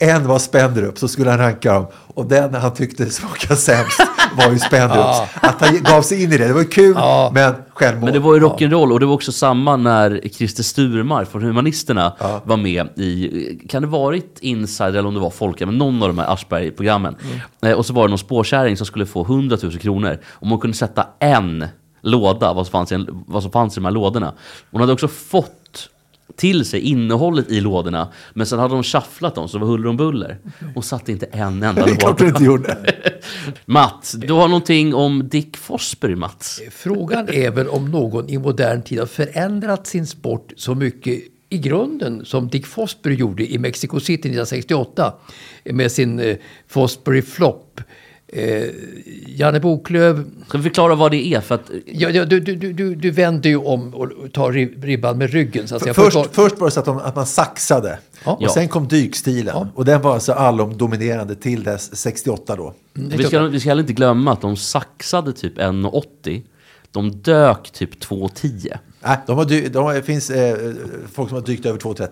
En 0.00 0.28
var 0.28 0.38
Spenderup, 0.38 0.98
så 0.98 1.08
skulle 1.08 1.30
han 1.30 1.38
ranka 1.38 1.72
dem. 1.72 1.86
Och 2.14 2.26
den 2.26 2.54
han 2.54 2.74
tyckte 2.74 3.10
smakade 3.10 3.56
sämst 3.56 4.00
var 4.36 4.50
ju 4.52 4.58
Spenderups. 4.58 5.18
Att 5.34 5.60
han 5.60 5.82
gav 5.82 6.02
sig 6.02 6.22
in 6.22 6.32
i 6.32 6.38
det, 6.38 6.46
det 6.46 6.52
var 6.52 6.60
ju 6.60 6.68
kul, 6.68 6.96
men 7.32 7.54
självmål. 7.74 8.04
Men 8.04 8.12
det 8.12 8.18
var 8.18 8.34
ju 8.34 8.40
rock'n'roll 8.40 8.92
och 8.92 9.00
det 9.00 9.06
var 9.06 9.14
också 9.14 9.32
samma 9.32 9.76
när 9.76 10.28
Christer 10.32 10.62
Sturmar 10.62 11.24
från 11.24 11.42
Humanisterna 11.42 12.12
var 12.44 12.56
med 12.56 12.88
i, 12.98 13.60
kan 13.68 13.82
det 13.82 13.88
varit 13.88 14.38
Insider 14.40 14.88
eller 14.88 15.06
om 15.06 15.14
det 15.14 15.20
var 15.20 15.30
Folka, 15.30 15.66
men 15.66 15.78
någon 15.78 16.02
av 16.02 16.08
de 16.08 16.18
här 16.18 16.32
Aschberg-programmen. 16.32 17.16
Eh, 17.62 17.72
och 17.72 17.86
så 17.86 17.92
var 17.92 18.02
det 18.02 18.08
någon 18.08 18.18
spårkärring 18.18 18.76
som 18.76 18.86
skulle 18.86 19.06
få 19.06 19.22
100 19.22 19.56
000 19.62 19.78
kronor 19.78 20.18
om 20.32 20.50
hon 20.50 20.60
kunde 20.60 20.76
sätta 20.76 21.06
en 21.18 21.66
låda, 22.00 22.52
vad 22.52 22.66
som 22.66 22.72
fanns 22.72 22.92
i, 22.92 23.06
vad 23.26 23.42
som 23.42 23.52
fanns 23.52 23.74
i 23.76 23.80
de 23.80 23.84
här 23.84 23.92
lådorna. 23.92 24.32
Hon 24.70 24.80
hade 24.80 24.92
också 24.92 25.08
fått 25.08 25.57
till 26.36 26.64
sig 26.64 26.80
innehållet 26.80 27.50
i 27.50 27.60
lådorna, 27.60 28.08
men 28.34 28.46
sen 28.46 28.58
hade 28.58 28.74
de 28.74 28.82
shufflat 28.82 29.34
dem 29.34 29.48
så 29.48 29.58
det 29.58 29.64
var 29.64 29.70
huller 29.70 29.88
om 29.88 29.96
buller. 29.96 30.38
Hon 30.74 30.82
satte 30.82 31.12
inte 31.12 31.26
en 31.26 31.62
enda 31.62 31.72
Det 31.72 31.90
är 31.90 31.96
klart 31.96 32.18
du 32.18 32.24
låda. 32.24 32.36
inte 32.36 32.44
gjorde. 32.44 32.94
Mats, 33.66 34.12
du 34.12 34.32
har 34.32 34.48
någonting 34.48 34.94
om 34.94 35.28
Dick 35.28 35.56
Forsberg, 35.56 36.14
Mats. 36.14 36.60
Frågan 36.70 37.28
är 37.28 37.50
väl 37.50 37.68
om 37.68 37.90
någon 37.90 38.28
i 38.28 38.38
modern 38.38 38.82
tid 38.82 38.98
har 38.98 39.06
förändrat 39.06 39.86
sin 39.86 40.06
sport 40.06 40.52
så 40.56 40.74
mycket 40.74 41.22
i 41.50 41.58
grunden 41.58 42.24
som 42.24 42.48
Dick 42.48 42.66
Fosbury 42.66 43.14
gjorde 43.14 43.52
i 43.52 43.58
Mexico 43.58 44.00
City 44.00 44.12
1968 44.12 45.14
med 45.64 45.92
sin 45.92 46.20
eh, 46.20 46.36
Fosbury 46.68 47.22
Flop. 47.22 47.80
Eh, 48.32 48.64
Janne 49.26 49.60
Boklöv, 49.60 50.24
Ska 50.48 50.58
vi 50.58 50.64
förklara 50.64 50.94
vad 50.94 51.10
det 51.10 51.34
är? 51.34 51.40
För 51.40 51.54
att, 51.54 51.70
ja, 51.86 52.08
ja, 52.10 52.24
du, 52.24 52.40
du, 52.40 52.54
du- 52.72 52.94
du, 52.94 53.10
vänder 53.10 53.50
ju 53.50 53.56
om 53.56 53.94
och 53.94 54.32
tar 54.32 54.52
rib- 54.52 54.82
ribban 54.84 55.18
med 55.18 55.30
ryggen. 55.30 55.68
Så 55.68 55.76
att 55.76 55.82
säga. 55.82 55.94
Först, 55.94 56.12
Förklar- 56.16 56.32
först 56.32 56.58
var 56.58 56.66
det 56.66 56.70
så 56.70 56.80
att, 56.80 56.86
de, 56.86 56.98
att 56.98 57.16
man 57.16 57.26
saxade. 57.26 57.98
Ja. 58.24 58.32
Och 58.32 58.50
sen 58.50 58.68
kom 58.68 58.88
dykstilen. 58.88 59.54
Ja. 59.56 59.68
Och 59.74 59.84
den 59.84 60.02
var 60.02 60.14
alltså 60.14 60.32
allomdominerande 60.32 61.34
till 61.34 61.62
dess 61.64 61.96
68 61.96 62.56
då. 62.56 62.74
vi, 62.92 63.24
ska, 63.24 63.40
vi 63.42 63.60
ska 63.60 63.68
heller 63.68 63.82
inte 63.82 63.92
glömma 63.92 64.32
att 64.32 64.40
de 64.40 64.56
saxade 64.56 65.32
typ 65.32 65.58
1,80. 65.58 66.42
De 66.92 67.10
dök 67.22 67.70
typ 67.70 68.04
2,10. 68.04 68.78
Nej, 69.02 69.16
de 69.26 69.36
har 69.36 69.44
de 69.70 69.78
har, 69.84 69.94
det 69.94 70.02
finns 70.02 70.30
eh, 70.30 70.56
folk 71.12 71.28
som 71.28 71.38
har 71.38 71.46
dykt 71.46 71.66
över 71.66 71.78
2,30. 71.78 72.08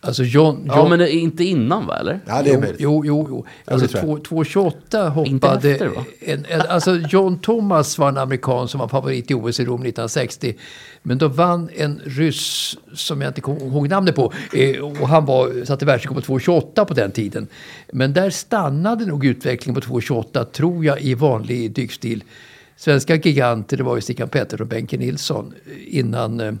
Alltså 0.00 0.22
John, 0.24 0.56
John, 0.56 0.66
Ja, 0.66 0.88
men 0.88 0.98
det 0.98 1.14
är 1.14 1.18
inte 1.18 1.44
innan 1.44 1.86
va, 1.86 1.96
eller? 1.98 2.20
Ja, 2.26 2.42
det 2.42 2.50
är 2.50 2.54
jo, 2.54 2.60
möjligt. 2.60 2.80
jo, 2.80 3.02
jo, 3.06 3.26
jo. 3.30 3.46
Alltså 3.64 3.88
tror 3.88 4.10
jag. 4.18 4.24
två- 4.24 4.42
2,28 4.44 5.26
Inte 5.26 5.46
hoppade... 5.46 5.70
efter, 5.70 5.86
va? 5.88 6.04
en, 6.20 6.44
en, 6.48 6.60
alltså 6.60 6.96
John 6.96 7.38
Thomas 7.38 7.98
var 7.98 8.08
en 8.08 8.16
amerikan 8.18 8.68
som 8.68 8.80
var 8.80 8.88
favorit 8.88 9.30
i 9.30 9.34
OS 9.34 9.60
i 9.60 9.64
Rom 9.64 9.80
1960. 9.80 10.54
Men 11.02 11.18
då 11.18 11.28
vann 11.28 11.68
en 11.76 12.00
ryss 12.04 12.76
som 12.94 13.20
jag 13.20 13.30
inte 13.30 13.40
kommer 13.40 13.60
ihåg 13.66 13.88
namnet 13.88 14.14
på. 14.14 14.32
Eh, 14.52 14.80
och 14.80 15.08
han 15.08 15.24
var, 15.24 15.64
satte 15.64 15.84
världsrekord 15.86 16.24
på 16.26 16.38
2,28 16.38 16.84
på 16.84 16.94
den 16.94 17.10
tiden. 17.10 17.46
Men 17.92 18.12
där 18.12 18.30
stannade 18.30 19.06
nog 19.06 19.24
utvecklingen 19.24 19.80
på 19.80 20.00
2,28 20.00 20.44
tror 20.44 20.84
jag 20.84 21.00
i 21.00 21.14
vanlig 21.14 21.72
dykstil. 21.72 22.24
Svenska 22.76 23.14
giganter, 23.16 23.76
det 23.76 23.82
var 23.82 23.96
ju 23.96 24.02
Stickan 24.02 24.28
Pettersson 24.28 24.60
och 24.64 24.66
Benke 24.68 24.96
Nilsson 24.96 25.54
eh, 25.66 25.98
innan 25.98 26.40
eh, 26.40 26.52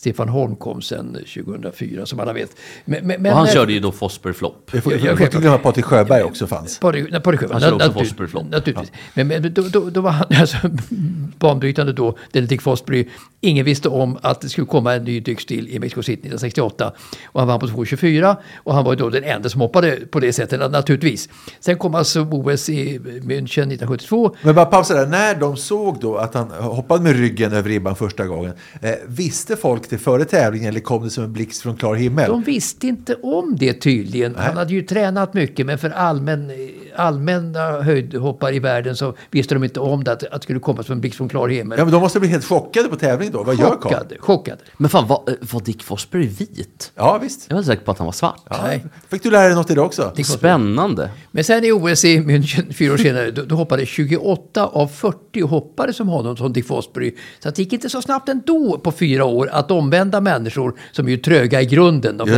Stefan 0.00 0.28
Holm 0.28 0.56
kom 0.56 0.82
sen 0.82 1.12
2004 1.34 2.06
som 2.06 2.20
alla 2.20 2.32
vet. 2.32 2.50
Men, 2.84 3.06
men, 3.06 3.22
men 3.22 3.32
Och 3.32 3.38
han 3.38 3.46
när- 3.46 3.52
körde 3.52 3.72
ju 3.72 3.80
då 3.80 3.92
Fosbury 3.92 4.34
Flop. 4.34 4.70
Vi 4.72 4.80
får, 4.80 4.92
Ja, 4.92 5.10
inte 5.12 5.38
glömma 5.38 5.56
att 5.56 5.62
Patrik 5.62 5.84
Sjöberg 5.84 6.22
också 6.22 6.46
fanns. 6.46 6.78
Patrik 6.78 7.04
Sjöberg. 7.10 7.48
Han 7.52 7.60
körde 7.60 7.74
också 7.74 7.86
Naturligtvis. 7.86 8.08
Fosbury 8.08 8.28
Flop. 8.28 8.46
Naturligtvis. 8.50 8.92
Men, 9.14 9.28
men 9.28 9.54
då, 9.54 9.62
då, 9.62 9.90
då 9.90 10.00
var 10.00 10.10
han 10.10 10.26
alltså, 10.40 10.56
banbrytande 11.38 11.92
då, 11.92 12.16
Benedict 12.32 12.62
Fosbury. 12.62 13.08
Ingen 13.40 13.64
visste 13.64 13.88
om 13.88 14.18
att 14.22 14.40
det 14.40 14.48
skulle 14.48 14.66
komma 14.66 14.94
en 14.94 15.04
ny 15.04 15.20
dykstil 15.20 15.68
i 15.68 15.78
Mexico 15.78 16.02
City 16.02 16.12
1968. 16.12 16.92
Och 17.26 17.40
han 17.40 17.48
vann 17.48 17.60
på 17.60 17.66
2,24 17.66 18.36
och 18.56 18.74
han 18.74 18.84
var 18.84 18.96
då 18.96 19.10
den 19.10 19.24
enda 19.24 19.48
som 19.48 19.60
hoppade 19.60 19.96
på 19.96 20.20
det 20.20 20.32
sättet 20.32 20.70
naturligtvis. 20.70 21.28
Sen 21.60 21.78
kom 21.78 21.94
alltså 21.94 22.20
OS 22.20 22.68
i 22.68 22.98
München 22.98 23.42
1972. 23.44 24.36
Men 24.42 24.54
bara 24.54 24.66
pausa 24.66 24.94
där. 24.94 25.06
När 25.06 25.34
de 25.34 25.56
såg 25.56 26.00
då 26.00 26.16
att 26.16 26.34
han 26.34 26.50
hoppade 26.50 27.02
med 27.02 27.16
ryggen 27.16 27.52
över 27.52 27.68
ribban 27.68 27.96
första 27.96 28.26
gången. 28.26 28.52
Eh, 28.82 28.90
visste 29.06 29.56
folk 29.56 29.89
det 29.90 29.98
före 29.98 30.24
tävlingen 30.24 30.68
eller 30.68 30.80
kom 30.80 31.04
det 31.04 31.10
som 31.10 31.24
en 31.24 31.32
blixt 31.32 31.62
från 31.62 31.76
klar 31.76 31.94
himmel? 31.94 32.30
De 32.30 32.42
visste 32.42 32.86
inte 32.86 33.14
om 33.14 33.56
det 33.58 33.72
tydligen. 33.72 34.34
Han 34.34 34.56
hade 34.56 34.72
ju 34.72 34.82
tränat 34.82 35.34
mycket 35.34 35.66
men 35.66 35.78
för 35.78 35.90
allmän, 35.90 36.52
allmänna 36.96 37.82
höjdhoppare 37.82 38.54
i 38.54 38.58
världen 38.58 38.96
så 38.96 39.14
visste 39.30 39.54
de 39.54 39.64
inte 39.64 39.80
om 39.80 40.04
det, 40.04 40.12
att, 40.12 40.24
att 40.24 40.32
det 40.32 40.42
skulle 40.42 40.60
komma 40.60 40.82
som 40.82 40.92
en 40.92 41.00
blixt 41.00 41.16
från 41.16 41.28
klar 41.28 41.48
himmel. 41.48 41.78
Ja, 41.78 41.84
men 41.84 41.92
de 41.92 42.00
måste 42.02 42.20
bli 42.20 42.28
helt 42.28 42.44
chockade 42.44 42.88
på 42.88 42.96
tävling 42.96 43.30
då. 43.30 43.42
Vad 43.42 43.58
gör 43.58 43.68
Karl? 43.68 43.78
chockade, 43.80 44.16
chockade. 44.18 44.58
Men 44.76 44.90
fan, 44.90 45.06
var, 45.06 45.22
var 45.52 45.60
Dick 45.60 45.82
Fosbury 45.82 46.26
vit? 46.26 46.92
Ja, 46.94 47.18
visst. 47.18 47.46
Jag 47.48 47.56
var 47.56 47.62
säker 47.62 47.84
på 47.84 47.90
att 47.90 47.98
han 47.98 48.04
var 48.04 48.12
svart. 48.12 48.42
Ja. 48.50 48.56
Nej. 48.62 48.84
Fick 49.08 49.22
du 49.22 49.30
lära 49.30 49.46
dig 49.46 49.54
något 49.54 49.70
idag 49.70 49.86
också? 49.86 50.12
Spännande. 50.24 51.10
Men 51.30 51.44
sen 51.44 51.64
i 51.64 51.72
OS 51.72 52.04
i 52.04 52.18
München 52.18 52.72
fyra 52.72 52.92
år 52.92 52.96
senare, 52.96 53.30
då, 53.30 53.42
då 53.42 53.54
hoppade 53.54 53.86
28 53.86 54.66
av 54.66 54.88
40 54.88 55.40
hoppare 55.40 55.92
som 55.92 56.08
honom, 56.08 56.36
som 56.36 56.52
Dick 56.52 56.66
Fosbury. 56.66 57.14
Så 57.42 57.48
att 57.48 57.54
det 57.54 57.62
gick 57.62 57.72
inte 57.72 57.90
så 57.90 58.02
snabbt 58.02 58.28
ändå 58.28 58.78
på 58.78 58.92
fyra 58.92 59.24
år 59.24 59.48
att 59.52 59.70
omvända 59.70 60.20
människor 60.20 60.74
som 60.92 61.06
är 61.06 61.10
ju 61.10 61.16
tröga 61.16 61.62
i 61.62 61.66
grunden. 61.66 62.16
De. 62.16 62.28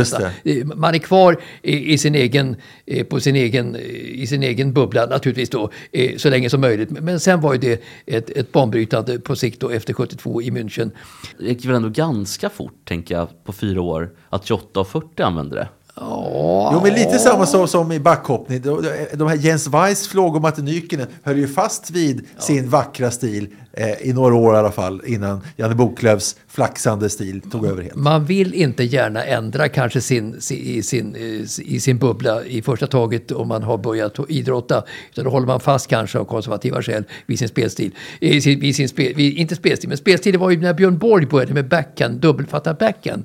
Eh, 0.43 0.65
Man 0.65 0.95
är 0.95 0.99
kvar 0.99 1.41
i, 1.61 1.93
i, 1.93 1.97
sin 1.97 2.15
egen, 2.15 2.55
eh, 2.85 3.05
på 3.05 3.19
sin 3.19 3.35
egen, 3.35 3.75
eh, 3.75 3.81
i 4.21 4.27
sin 4.27 4.42
egen 4.43 4.73
bubbla 4.73 5.05
naturligtvis 5.05 5.49
då, 5.49 5.69
eh, 5.91 6.17
så 6.17 6.29
länge 6.29 6.49
som 6.49 6.61
möjligt. 6.61 6.89
Men- 6.91 7.19
sen 7.19 7.41
var 7.41 7.53
ju 7.53 7.59
det 7.59 7.81
ett, 8.05 8.29
ett 8.29 8.51
banbrytande 8.51 9.19
på 9.19 9.35
sikt 9.35 9.59
då 9.59 9.69
efter 9.69 9.93
72 9.93 10.41
i 10.41 10.51
München. 10.51 10.91
Det 11.39 11.45
gick 11.45 11.65
väl 11.65 11.75
ändå 11.75 11.89
ganska 11.89 12.49
fort, 12.49 12.73
tänker 12.85 13.15
jag, 13.15 13.27
på 13.43 13.53
fyra 13.53 13.81
år, 13.81 14.09
att 14.29 14.45
28 14.45 14.79
av 14.79 14.85
40 14.85 15.23
använde 15.23 15.55
det. 15.55 15.67
Jo, 16.73 16.79
men 16.83 16.93
lite 16.93 17.19
samma 17.19 17.45
så 17.45 17.67
som 17.67 17.91
i 17.91 17.99
backhoppning. 17.99 18.61
De, 18.61 18.85
de 19.13 19.27
här 19.27 19.35
Jens 19.35 19.67
Weiss, 19.67 20.07
Flågomatte 20.07 20.61
Nykinen 20.61 21.07
höll 21.23 21.37
ju 21.37 21.47
fast 21.47 21.91
vid 21.91 22.25
sin 22.39 22.69
vackra 22.69 23.11
stil 23.11 23.47
eh, 23.73 24.09
i 24.09 24.13
några 24.13 24.35
år 24.35 24.55
i 24.55 24.57
alla 24.57 24.71
fall 24.71 25.01
innan 25.05 25.41
Janne 25.57 25.75
Boklövs 25.75 26.35
flaxande 26.47 27.09
stil 27.09 27.41
tog 27.51 27.65
över 27.65 27.83
helt. 27.83 27.95
Man 27.95 28.25
vill 28.25 28.53
inte 28.53 28.83
gärna 28.83 29.23
ändra 29.23 29.69
kanske 29.69 30.01
sin, 30.01 30.41
sin, 30.41 30.57
i, 30.57 30.83
sin, 30.83 31.15
i 31.57 31.79
sin 31.79 31.97
bubbla 31.97 32.45
i 32.45 32.61
första 32.61 32.87
taget 32.87 33.31
om 33.31 33.47
man 33.47 33.63
har 33.63 33.77
börjat 33.77 34.19
idrotta. 34.29 34.83
Utan 35.11 35.25
då 35.25 35.31
håller 35.31 35.47
man 35.47 35.59
fast 35.59 35.87
kanske 35.87 36.19
av 36.19 36.25
konservativa 36.25 36.81
skäl 36.81 37.03
vid 37.25 37.39
sin 37.39 37.47
spelstil. 37.47 37.91
I 38.19 38.41
sin, 38.41 38.59
vid 38.59 38.75
sin 38.75 38.89
spe, 38.89 39.13
vid, 39.13 39.37
inte 39.37 39.55
spelstil, 39.55 39.89
men 39.89 39.97
spelstil 39.97 40.31
det 40.31 40.37
var 40.37 40.49
ju 40.49 40.61
när 40.61 40.73
Björn 40.73 40.97
Borg 40.97 41.25
började 41.25 41.53
med 41.53 41.67
backhand, 41.67 42.19
dubbelfattad 42.19 42.77
backhand. 42.77 43.23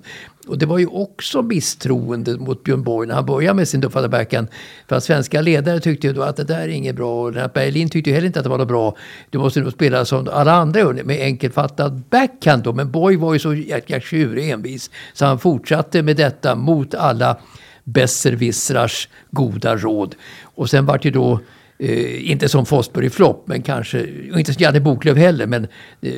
Och 0.49 0.59
det 0.59 0.67
var 0.67 0.79
ju 0.79 0.87
också 0.87 1.43
misstroende 1.43 2.37
mot 2.37 2.65
Björn 2.65 2.83
Borg 2.83 3.09
när 3.09 3.15
han 3.15 3.27
började 3.27 3.55
med 3.55 3.69
sin 3.69 3.81
dubbelfatta 3.81 4.09
backhand. 4.09 4.49
För 4.89 4.97
att 4.97 5.05
svenska 5.05 5.41
ledare 5.41 5.81
tyckte 5.81 6.07
ju 6.07 6.13
då 6.13 6.23
att 6.23 6.37
det 6.37 6.45
där 6.45 6.61
är 6.61 6.69
inget 6.69 6.97
bra. 6.97 7.23
Och 7.23 7.33
Lennart 7.33 7.53
Berlin 7.53 7.89
tyckte 7.89 8.11
ju 8.11 8.15
heller 8.15 8.27
inte 8.27 8.39
att 8.39 8.45
det 8.45 8.51
var 8.51 8.59
något 8.59 8.69
bra. 8.69 8.97
Du 9.31 9.39
måste 9.39 9.61
nog 9.61 9.73
spela 9.73 10.05
som 10.05 10.29
alla 10.33 10.53
andra 10.53 10.81
gör 10.81 10.93
med 10.93 11.21
enkelfattad 11.21 12.03
backhand 12.11 12.63
då. 12.63 12.73
Men 12.73 12.91
Borg 12.91 13.17
var 13.17 13.33
ju 13.33 13.39
så 13.39 13.55
jäkla 13.55 14.01
tjurig 14.01 14.51
envis. 14.51 14.91
Så 15.13 15.25
han 15.25 15.39
fortsatte 15.39 16.03
med 16.03 16.17
detta 16.17 16.55
mot 16.55 16.95
alla 16.95 17.37
besserwissrars 17.85 19.09
goda 19.31 19.77
råd. 19.77 20.15
Och 20.43 20.71
sen 20.71 20.87
vart 20.87 21.05
ju 21.05 21.11
då 21.11 21.41
Eh, 21.81 22.31
inte 22.31 22.49
som 22.49 22.67
Fosbury 22.67 23.11
Flopp, 23.11 23.43
men 23.47 23.63
kanske, 23.63 24.07
och 24.33 24.39
inte 24.39 24.55
som 24.55 24.63
Janne 24.63 24.81
Boklöv 24.81 25.17
heller, 25.17 25.47
men 25.47 25.67
eh, 26.01 26.13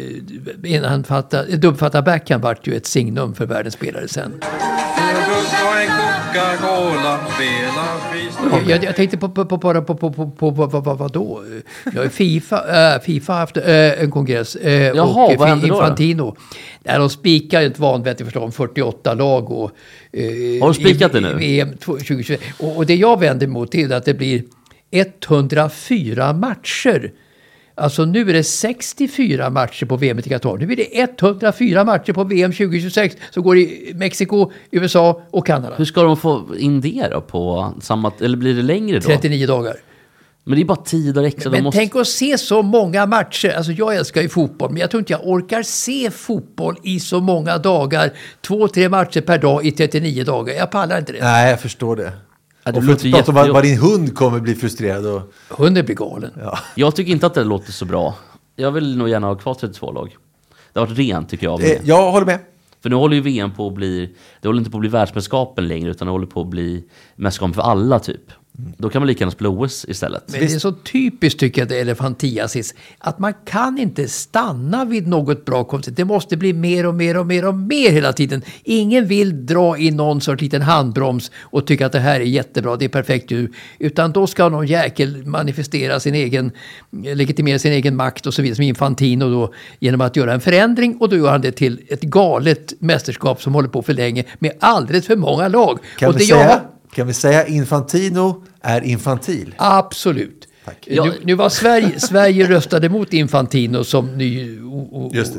innan 0.64 0.90
han 0.90 1.04
fattade, 1.04 1.56
dubbfatta 1.56 2.02
backhand 2.02 2.42
vart 2.42 2.66
ju 2.66 2.76
ett 2.76 2.86
signum 2.86 3.34
för 3.34 3.46
världens 3.46 3.74
spelare 3.74 4.08
sen. 4.08 4.32
Jag, 8.68 8.84
jag 8.84 8.96
tänkte 8.96 9.18
på, 9.18 9.28
på, 9.28 9.44
på, 9.44 9.58
på, 9.58 9.84
på, 9.84 9.94
på, 9.94 10.10
på, 10.12 10.30
på, 10.30 10.68
på, 10.68 10.82
på 10.82 10.94
vad 10.94 11.12
då? 11.12 11.42
Ja, 11.94 12.08
Fifa, 12.08 12.94
äh, 12.94 13.00
Fifa 13.00 13.32
har 13.32 13.40
haft 13.40 13.56
äh, 13.56 14.02
en 14.02 14.10
kongress. 14.10 14.56
Äh, 14.56 14.72
Jaha, 14.72 15.32
och 15.32 15.38
vad 15.38 15.48
hände 15.48 15.66
då 15.66 15.74
då? 15.74 15.80
Infantino. 15.80 16.36
Där 16.82 16.98
de 16.98 17.10
spikar 17.10 17.62
ett 17.62 17.78
vanvettigt 17.78 18.26
förslag 18.26 18.44
om 18.44 18.52
48 18.52 19.14
lag. 19.14 19.50
Och, 19.50 19.70
eh, 20.12 20.22
Har 20.60 20.66
de 20.66 20.74
spikat 20.74 21.12
det 21.12 21.20
nu? 21.20 21.28
i 21.28 21.34
VM 21.34 21.76
2021. 21.76 22.40
Och, 22.58 22.76
och 22.76 22.86
det 22.86 22.94
jag 22.94 23.20
vänder 23.20 23.46
mot 23.46 23.74
är 23.74 23.92
att 23.92 24.04
det 24.04 24.14
blir 24.14 24.42
104 24.90 26.32
matcher. 26.32 27.12
Alltså 27.74 28.04
nu 28.04 28.30
är 28.30 28.32
det 28.32 28.44
64 28.44 29.50
matcher 29.50 29.86
på 29.86 29.96
VM 29.96 30.18
i 30.18 30.22
Qatar. 30.22 30.56
Nu 30.56 30.72
är 30.72 30.76
det 30.76 31.00
104 31.00 31.84
matcher 31.84 32.12
på 32.12 32.24
VM 32.24 32.52
2026 32.52 33.16
som 33.30 33.42
går 33.42 33.58
i 33.58 33.92
Mexiko, 33.94 34.50
USA 34.70 35.22
och 35.30 35.46
Kanada. 35.46 35.74
Hur 35.76 35.84
ska 35.84 36.02
de 36.02 36.16
få 36.16 36.56
in 36.58 36.80
det 36.80 37.08
då 37.10 37.20
på 37.20 37.74
samma... 37.80 38.12
Eller 38.20 38.36
blir 38.36 38.54
det 38.54 38.62
längre 38.62 38.98
då? 38.98 39.08
39 39.08 39.46
dagar. 39.46 39.76
Men 40.44 40.54
det 40.54 40.62
är 40.62 40.64
bara 40.64 40.76
10 40.84 41.12
dagar 41.12 41.28
extra. 41.28 41.50
de 41.50 41.56
Men 41.56 41.64
måste... 41.64 41.78
tänk 41.78 41.96
att 41.96 42.06
se 42.08 42.38
så 42.38 42.62
många 42.62 43.06
matcher. 43.06 43.54
Alltså 43.56 43.72
jag 43.72 43.96
älskar 43.96 44.22
ju 44.22 44.28
fotboll, 44.28 44.70
men 44.70 44.80
jag 44.80 44.90
tror 44.90 44.98
inte 44.98 45.12
jag 45.12 45.26
orkar 45.26 45.62
se 45.62 46.10
fotboll 46.10 46.76
i 46.82 47.00
så 47.00 47.20
många 47.20 47.58
dagar. 47.58 48.12
Två, 48.40 48.68
tre 48.68 48.88
matcher 48.88 49.20
per 49.20 49.38
dag 49.38 49.66
i 49.66 49.70
39 49.70 50.24
dagar. 50.24 50.54
Jag 50.54 50.70
pallar 50.70 50.98
inte 50.98 51.12
det. 51.12 51.18
Nej, 51.22 51.50
jag 51.50 51.60
förstår 51.60 51.96
det. 51.96 52.12
Ja, 52.74 52.80
det 52.80 52.92
och 52.92 52.98
för 52.98 53.08
att 53.08 53.12
prata 53.12 53.30
om 53.30 53.34
vad, 53.34 53.48
vad 53.50 53.62
din 53.62 53.78
hund 53.78 54.14
kommer 54.14 54.40
bli 54.40 54.54
frustrerad. 54.54 55.06
Och, 55.06 55.32
Hunden 55.48 55.84
blir 55.84 55.96
galen. 55.96 56.30
Jag 56.74 56.96
tycker 56.96 57.12
inte 57.12 57.26
att 57.26 57.34
det 57.34 57.44
låter 57.44 57.72
så 57.72 57.84
bra. 57.84 58.14
Jag 58.56 58.70
vill 58.72 58.96
nog 58.96 59.08
gärna 59.08 59.26
ha 59.26 59.34
kvar 59.34 59.54
32 59.54 59.92
lag. 59.92 60.16
Det 60.72 60.80
har 60.80 60.86
varit 60.86 60.98
rent 60.98 61.28
tycker 61.28 61.46
jag. 61.46 61.60
eh, 61.60 61.66
det. 61.66 61.80
jag 61.84 62.12
håller 62.12 62.26
med. 62.26 62.38
För 62.82 62.90
nu 62.90 62.96
håller 62.96 63.14
ju 63.16 63.22
VM 63.22 63.54
på 63.54 63.66
att 63.66 63.74
bli... 63.74 64.14
Det 64.40 64.48
håller 64.48 64.58
inte 64.58 64.70
på 64.70 64.76
att 64.76 64.80
bli 64.80 64.88
världsmästerskapen 64.90 65.68
längre 65.68 65.90
utan 65.90 66.06
det 66.06 66.12
håller 66.12 66.26
på 66.26 66.40
att 66.40 66.46
bli 66.46 66.84
mästerskapen 67.16 67.54
för 67.54 67.62
alla 67.62 67.98
typ. 67.98 68.32
Då 68.78 68.88
kan 68.90 69.00
man 69.02 69.06
lika 69.06 69.20
gärna 69.20 69.30
spela 69.30 69.48
OS 69.50 69.84
istället. 69.88 70.24
Men 70.26 70.40
det 70.40 70.46
är 70.54 70.58
så 70.58 70.72
typiskt 70.72 71.40
tycker 71.40 71.60
jag, 71.60 71.68
det 71.68 71.80
elefantiasis, 71.80 72.74
att 72.98 73.18
man 73.18 73.34
kan 73.44 73.78
inte 73.78 74.08
stanna 74.08 74.84
vid 74.84 75.06
något 75.06 75.44
bra 75.44 75.64
koncept. 75.64 75.96
Det 75.96 76.04
måste 76.04 76.36
bli 76.36 76.52
mer 76.52 76.86
och 76.86 76.94
mer 76.94 77.16
och 77.16 77.26
mer 77.26 77.44
och 77.44 77.54
mer 77.54 77.90
hela 77.90 78.12
tiden. 78.12 78.42
Ingen 78.64 79.06
vill 79.06 79.46
dra 79.46 79.78
i 79.78 79.90
någon 79.90 80.20
sorts 80.20 80.42
liten 80.42 80.62
handbroms 80.62 81.30
och 81.40 81.66
tycka 81.66 81.86
att 81.86 81.92
det 81.92 82.00
här 82.00 82.20
är 82.20 82.24
jättebra, 82.24 82.76
det 82.76 82.84
är 82.84 82.88
perfekt 82.88 83.30
nu. 83.30 83.52
Utan 83.78 84.12
då 84.12 84.26
ska 84.26 84.48
någon 84.48 84.66
jäkel 84.66 85.26
manifestera 85.26 86.00
sin 86.00 86.14
egen, 86.14 86.52
legitimera 87.04 87.58
sin 87.58 87.72
egen 87.72 87.96
makt 87.96 88.26
och 88.26 88.34
så 88.34 88.42
vidare, 88.42 88.56
som 88.56 88.64
Infantino 88.64 89.30
då, 89.30 89.52
genom 89.78 90.00
att 90.00 90.16
göra 90.16 90.34
en 90.34 90.40
förändring 90.40 90.96
och 91.00 91.08
då 91.08 91.16
gör 91.16 91.30
han 91.30 91.40
det 91.40 91.52
till 91.52 91.80
ett 91.88 92.02
galet 92.02 92.72
mästerskap 92.78 93.42
som 93.42 93.54
håller 93.54 93.68
på 93.68 93.82
för 93.82 93.94
länge 93.94 94.24
med 94.38 94.52
alldeles 94.60 95.06
för 95.06 95.16
många 95.16 95.48
lag. 95.48 95.78
Kan, 95.98 96.08
och 96.08 96.14
vi 96.14 96.18
det 96.18 96.24
jag 96.24 96.38
säga, 96.38 96.50
har- 96.52 96.69
kan 96.94 97.06
vi 97.06 97.14
säga 97.14 97.46
Infantino 97.46 98.44
är 98.60 98.80
infantil? 98.80 99.54
Absolut. 99.58 100.39
Tack. 100.70 100.88
Ja. 100.90 101.04
Nu, 101.04 101.12
nu 101.22 101.34
var 101.34 101.48
Sverige, 101.48 102.00
Sverige 102.00 102.48
röstade 102.48 102.88
mot 102.88 103.12
Infantino 103.12 103.84
som 103.84 104.18
ny 104.18 104.60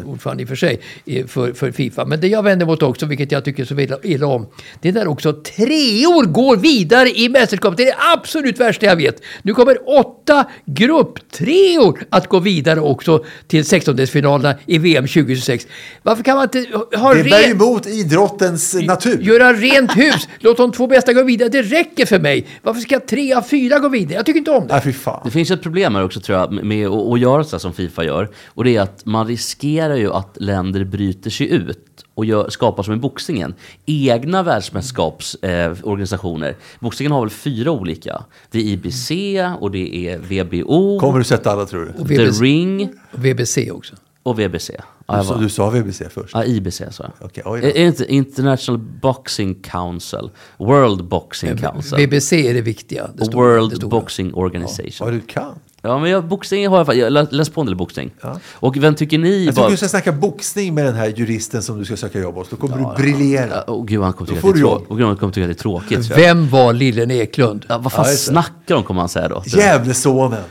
ordförande 0.05 0.43
i 0.43 0.45
och 0.45 0.49
för 0.49 0.55
sig 0.55 0.79
eh, 1.05 1.25
för, 1.25 1.53
för 1.53 1.71
Fifa. 1.71 2.05
Men 2.05 2.21
det 2.21 2.27
jag 2.27 2.43
vänder 2.43 2.65
mot 2.65 2.83
också, 2.83 3.05
vilket 3.05 3.31
jag 3.31 3.45
tycker 3.45 3.65
så 3.65 3.79
illa, 3.79 3.97
illa 4.03 4.27
om, 4.27 4.47
det 4.81 4.89
är 4.89 4.93
när 4.93 5.07
också 5.07 5.33
treor 5.33 6.25
går 6.25 6.57
vidare 6.57 7.09
i 7.09 7.29
mästerskapet. 7.29 7.77
Det 7.77 7.83
är 7.83 7.87
det 7.87 7.97
absolut 8.17 8.59
värsta 8.59 8.85
jag 8.85 8.95
vet. 8.95 9.21
Nu 9.41 9.53
kommer 9.53 9.99
åtta 9.99 10.45
grupptreor 10.65 12.03
att 12.09 12.27
gå 12.27 12.39
vidare 12.39 12.79
också 12.79 13.23
till 13.47 13.61
16-delsfinalerna 13.61 14.55
i 14.65 14.77
VM 14.77 15.07
2026. 15.07 15.67
Varför 16.03 16.23
kan 16.23 16.35
man 16.35 16.43
inte 16.43 16.65
ha 16.97 17.13
Det 17.13 17.23
bär 17.23 17.29
ju 17.29 17.45
rent... 17.45 17.61
emot 17.61 17.87
idrottens 17.87 18.73
natur. 18.73 19.21
Göra 19.21 19.53
rent 19.53 19.97
hus. 19.97 20.27
Låt 20.39 20.57
de 20.57 20.71
två 20.71 20.87
bästa 20.87 21.13
gå 21.13 21.23
vidare. 21.23 21.49
Det 21.49 21.61
räcker 21.61 22.05
för 22.05 22.19
mig. 22.19 22.47
Varför 22.61 22.81
ska 22.81 22.99
tre 22.99 23.33
av 23.33 23.41
fyra 23.41 23.79
gå 23.79 23.89
vidare? 23.89 24.15
Jag 24.15 24.25
tycker 24.25 24.37
inte 24.37 24.51
om 24.51 24.67
det. 24.67 24.73
Nej, 24.73 24.83
fy 24.83 24.93
fan. 24.93 25.20
Det 25.23 25.31
finns 25.31 25.51
ett 25.51 25.63
problem 25.63 25.95
här 25.95 26.03
också 26.03 26.19
tror 26.19 26.37
jag 26.39 26.51
med- 26.63 26.87
att, 26.87 27.19
göra 27.19 27.43
så 27.43 27.55
här 27.55 27.59
som 27.59 27.73
Fifa 27.73 28.03
gör. 28.03 28.29
Och 28.47 28.63
det 28.63 28.75
är 28.75 28.81
att 28.81 29.05
man 29.05 29.27
riskerar 29.27 29.95
ju 29.95 30.13
att 30.13 30.37
länder 30.39 30.83
bryter 30.83 31.29
sig 31.29 31.51
ut 31.51 31.77
och 32.13 32.25
gör, 32.25 32.49
skapar 32.49 32.83
som 32.83 32.93
i 32.93 32.97
boxningen. 32.97 33.53
Egna 33.85 34.43
världsmästerskapsorganisationer. 34.43 36.49
Eh, 36.49 36.55
boxningen 36.79 37.11
har 37.11 37.21
väl 37.21 37.29
fyra 37.29 37.71
olika. 37.71 38.23
Det 38.51 38.59
är 38.59 38.63
IBC 38.63 39.11
och 39.59 39.71
det 39.71 39.95
är 40.07 40.17
VBO, 40.17 40.99
Kommer 40.99 41.17
du 41.17 41.23
sätta 41.23 41.51
alla 41.51 41.65
tror 41.65 41.85
du? 41.85 41.91
Och 42.01 42.07
The 42.07 42.15
VBC, 42.17 42.41
Ring 42.41 42.89
och 43.11 43.25
VBC 43.25 43.71
också. 43.71 43.95
Och 44.23 44.39
VBC. 44.39 44.71
Ja, 45.07 45.17
Du 45.17 45.23
sa, 45.27 45.37
du 45.37 45.49
sa 45.49 45.69
VBC 45.69 46.01
först. 46.09 46.33
ja 46.33 46.43
IBC 46.45 46.81
sa 46.91 47.03
jag. 47.03 47.11
Okej, 47.19 47.43
oj. 47.45 47.59
Är 47.59 47.73
det 47.73 47.79
inte 47.79 48.13
International 48.13 48.77
Boxing 49.01 49.55
Council? 49.55 50.29
World 50.57 51.03
Boxing 51.07 51.57
Council? 51.57 51.97
VBC 52.07 52.33
är 52.33 52.53
det 52.53 52.61
viktiga. 52.61 53.07
Det 53.15 53.25
stora, 53.25 53.47
det 53.47 53.59
World 53.59 53.75
stora. 53.75 53.89
Boxing 53.89 54.33
Organization. 54.33 55.05
Vad 55.07 55.13
du 55.13 55.19
kan. 55.21 55.53
Ja, 55.83 55.99
men 55.99 56.09
jag, 56.11 56.25
boxning 56.27 56.67
har 56.67 56.77
jag, 56.77 56.87
fa- 56.87 56.93
jag 56.93 57.27
läst 57.33 57.53
på 57.53 57.61
en 57.61 57.67
del 57.67 57.75
boxning. 57.75 58.11
Och 58.53 58.77
vem 58.77 58.95
tycker 58.95 59.17
ni 59.17 59.45
Jag 59.45 59.53
tycker 59.55 59.61
var... 59.63 59.71
du 59.71 59.77
ska 59.77 59.87
snacka 59.87 60.11
boxning 60.11 60.73
med 60.75 60.85
den 60.85 60.95
här 60.95 61.07
juristen 61.07 61.63
som 61.63 61.79
du 61.79 61.85
ska 61.85 61.97
söka 61.97 62.19
jobb 62.19 62.35
hos. 62.35 62.49
Då 62.49 62.55
kommer 62.55 62.77
du 62.77 63.03
briljera. 63.03 63.63
Åh 63.67 63.85
gud, 63.85 64.01
han 64.01 64.13
kommer 64.13 64.27
tycka 64.31 64.47
att 64.47 64.53
det 64.55 64.61
trå- 64.61 64.85
och 64.87 64.97
gud, 64.97 65.05
han 65.07 65.17
kommer 65.17 65.33
tycka 65.33 65.45
att 65.45 65.49
det 65.49 65.59
är 65.59 65.63
tråkigt. 65.63 66.11
Vem 66.17 66.49
var 66.49 66.73
Lillen 66.73 67.11
Eklund? 67.11 67.65
Ja, 67.69 67.77
vad 67.77 67.91
fan 67.91 68.05
Ja, 68.05 68.11
det. 68.11 68.17
snackar 68.17 68.75
de, 68.75 68.83
kommer 68.83 68.99
han 69.01 69.09
säga 69.09 69.27
då. 69.29 69.43
Gävlesonen. 69.45 70.43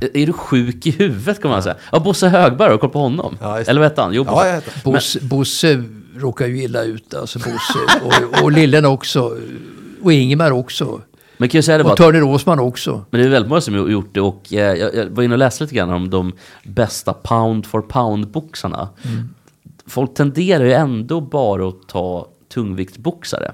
Är 0.00 0.26
du 0.26 0.32
sjuk 0.32 0.86
i 0.86 0.90
huvudet, 0.90 1.42
kommer 1.42 1.54
han 1.54 1.62
säga. 1.62 1.76
Ja, 1.92 2.00
Bosse 2.00 2.28
Högberg, 2.28 2.66
har 2.68 2.72
du 2.72 2.78
koll 2.78 2.90
på 2.90 2.98
honom? 2.98 3.38
Ja. 3.40 3.58
Eller 3.60 3.80
vad 3.80 3.90
hette 3.90 4.02
han? 4.02 4.12
Jo, 4.14 4.24
Ja, 4.26 4.60
Bosse. 4.84 5.20
Bosse, 5.20 5.20
Bosse 5.20 5.84
råkar 6.16 6.46
ju 6.46 6.62
illa 6.62 6.82
ut, 6.82 7.14
alltså 7.14 7.38
Bosse. 7.38 7.78
Och, 8.04 8.42
och 8.44 8.52
Lillen 8.52 8.84
också. 8.84 9.38
Och 10.02 10.12
Ingemar 10.12 10.50
också. 10.50 11.00
Men 11.38 11.48
kan 11.48 11.58
jag 11.58 11.64
säga 11.64 11.78
det 11.78 11.84
bara, 11.84 11.92
Och 11.92 11.96
Törner 11.96 12.22
Åsman 12.22 12.58
också. 12.58 13.04
men 13.10 13.20
det 13.20 13.26
är 13.26 13.30
väldigt 13.30 13.48
många 13.48 13.60
som 13.60 13.74
har 13.74 13.88
gjort 13.88 14.14
det 14.14 14.20
och 14.20 14.52
eh, 14.52 14.58
jag, 14.58 14.94
jag 14.94 15.06
var 15.06 15.22
inne 15.22 15.34
och 15.34 15.38
läste 15.38 15.64
lite 15.64 15.74
grann 15.76 15.90
om 15.90 16.10
de 16.10 16.32
bästa 16.64 17.12
pound 17.12 17.66
for 17.66 17.82
pound-boxarna. 17.82 18.88
Mm. 19.04 19.28
Folk 19.86 20.14
tenderar 20.14 20.64
ju 20.64 20.72
ändå 20.72 21.20
bara 21.20 21.68
att 21.68 21.88
ta 21.88 22.28
tungviktboxare. 22.54 23.52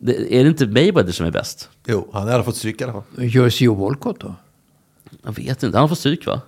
Det, 0.00 0.34
är 0.34 0.42
det 0.44 0.48
inte 0.48 0.66
Mayweather 0.66 1.12
som 1.12 1.26
är 1.26 1.30
bäst? 1.30 1.68
Jo, 1.86 2.08
han 2.12 2.28
har 2.28 2.42
fått 2.42 2.56
stryk 2.56 2.80
i 2.80 2.84
alla 2.84 2.92
fall. 2.92 3.02
Jersey 3.16 3.68
och 3.68 3.76
Walcott 3.76 4.20
då? 4.20 4.34
Jag 5.24 5.32
vet 5.32 5.62
inte, 5.62 5.76
han 5.78 5.82
har 5.82 5.88
fått 5.88 5.98
stryk 5.98 6.26
va? 6.26 6.40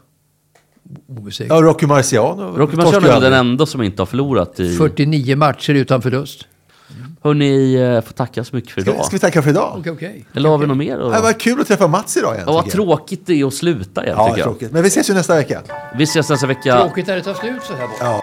Ja, 1.49 1.55
Rocky 1.63 1.87
Marciano. 1.87 2.57
Rocky 2.57 2.77
Marciano 2.77 3.07
är 3.07 3.21
den 3.21 3.33
enda 3.33 3.67
som 3.67 3.83
inte 3.83 4.03
har 4.03 4.07
förlorat 4.07 4.61
i... 4.61 4.77
49 4.77 5.37
matcher 5.37 5.75
utan 5.75 6.03
förlust. 6.03 6.47
Hörni, 7.23 7.75
eh, 7.75 8.01
får 8.01 8.13
tacka 8.13 8.45
så 8.45 8.57
mycket 8.57 8.71
för 8.71 8.81
Ska, 8.81 8.91
idag. 8.91 9.05
ska 9.05 9.17
vi 9.17 9.21
tacka 9.21 9.43
för 9.43 9.51
idag? 9.51 9.77
Okej, 9.79 9.93
okej. 9.93 10.27
Eller 10.35 10.49
har 10.49 10.59
vi 10.59 10.67
något 10.67 10.77
mer? 10.77 10.99
Det 10.99 11.05
var 11.21 11.33
kul 11.41 11.61
att 11.61 11.67
träffa 11.67 11.87
Mats 11.89 12.17
idag 12.17 12.35
igen. 12.35 12.45
Ja, 12.47 12.53
vad 12.53 12.65
jag. 12.65 12.73
tråkigt 12.73 13.27
det 13.27 13.41
är 13.41 13.47
att 13.47 13.55
sluta 13.55 14.05
igen, 14.05 14.15
Ja, 14.19 14.27
tycker 14.29 14.39
jag. 14.39 14.47
tråkigt. 14.47 14.73
Men 14.73 14.83
vi 14.83 14.89
ses 14.89 15.11
ju 15.11 15.15
nästa 15.15 15.35
vecka. 15.35 15.63
Vi 15.97 16.05
ses 16.05 16.31
nästa 16.31 16.47
vecka. 16.47 16.81
Tråkigt 16.81 17.07
när 17.07 17.17
det 17.17 17.23
tar 17.23 17.35
slut 17.35 17.63
så 17.63 17.73
här 17.75 17.87
bara. 17.87 17.97
Ja. 18.01 18.23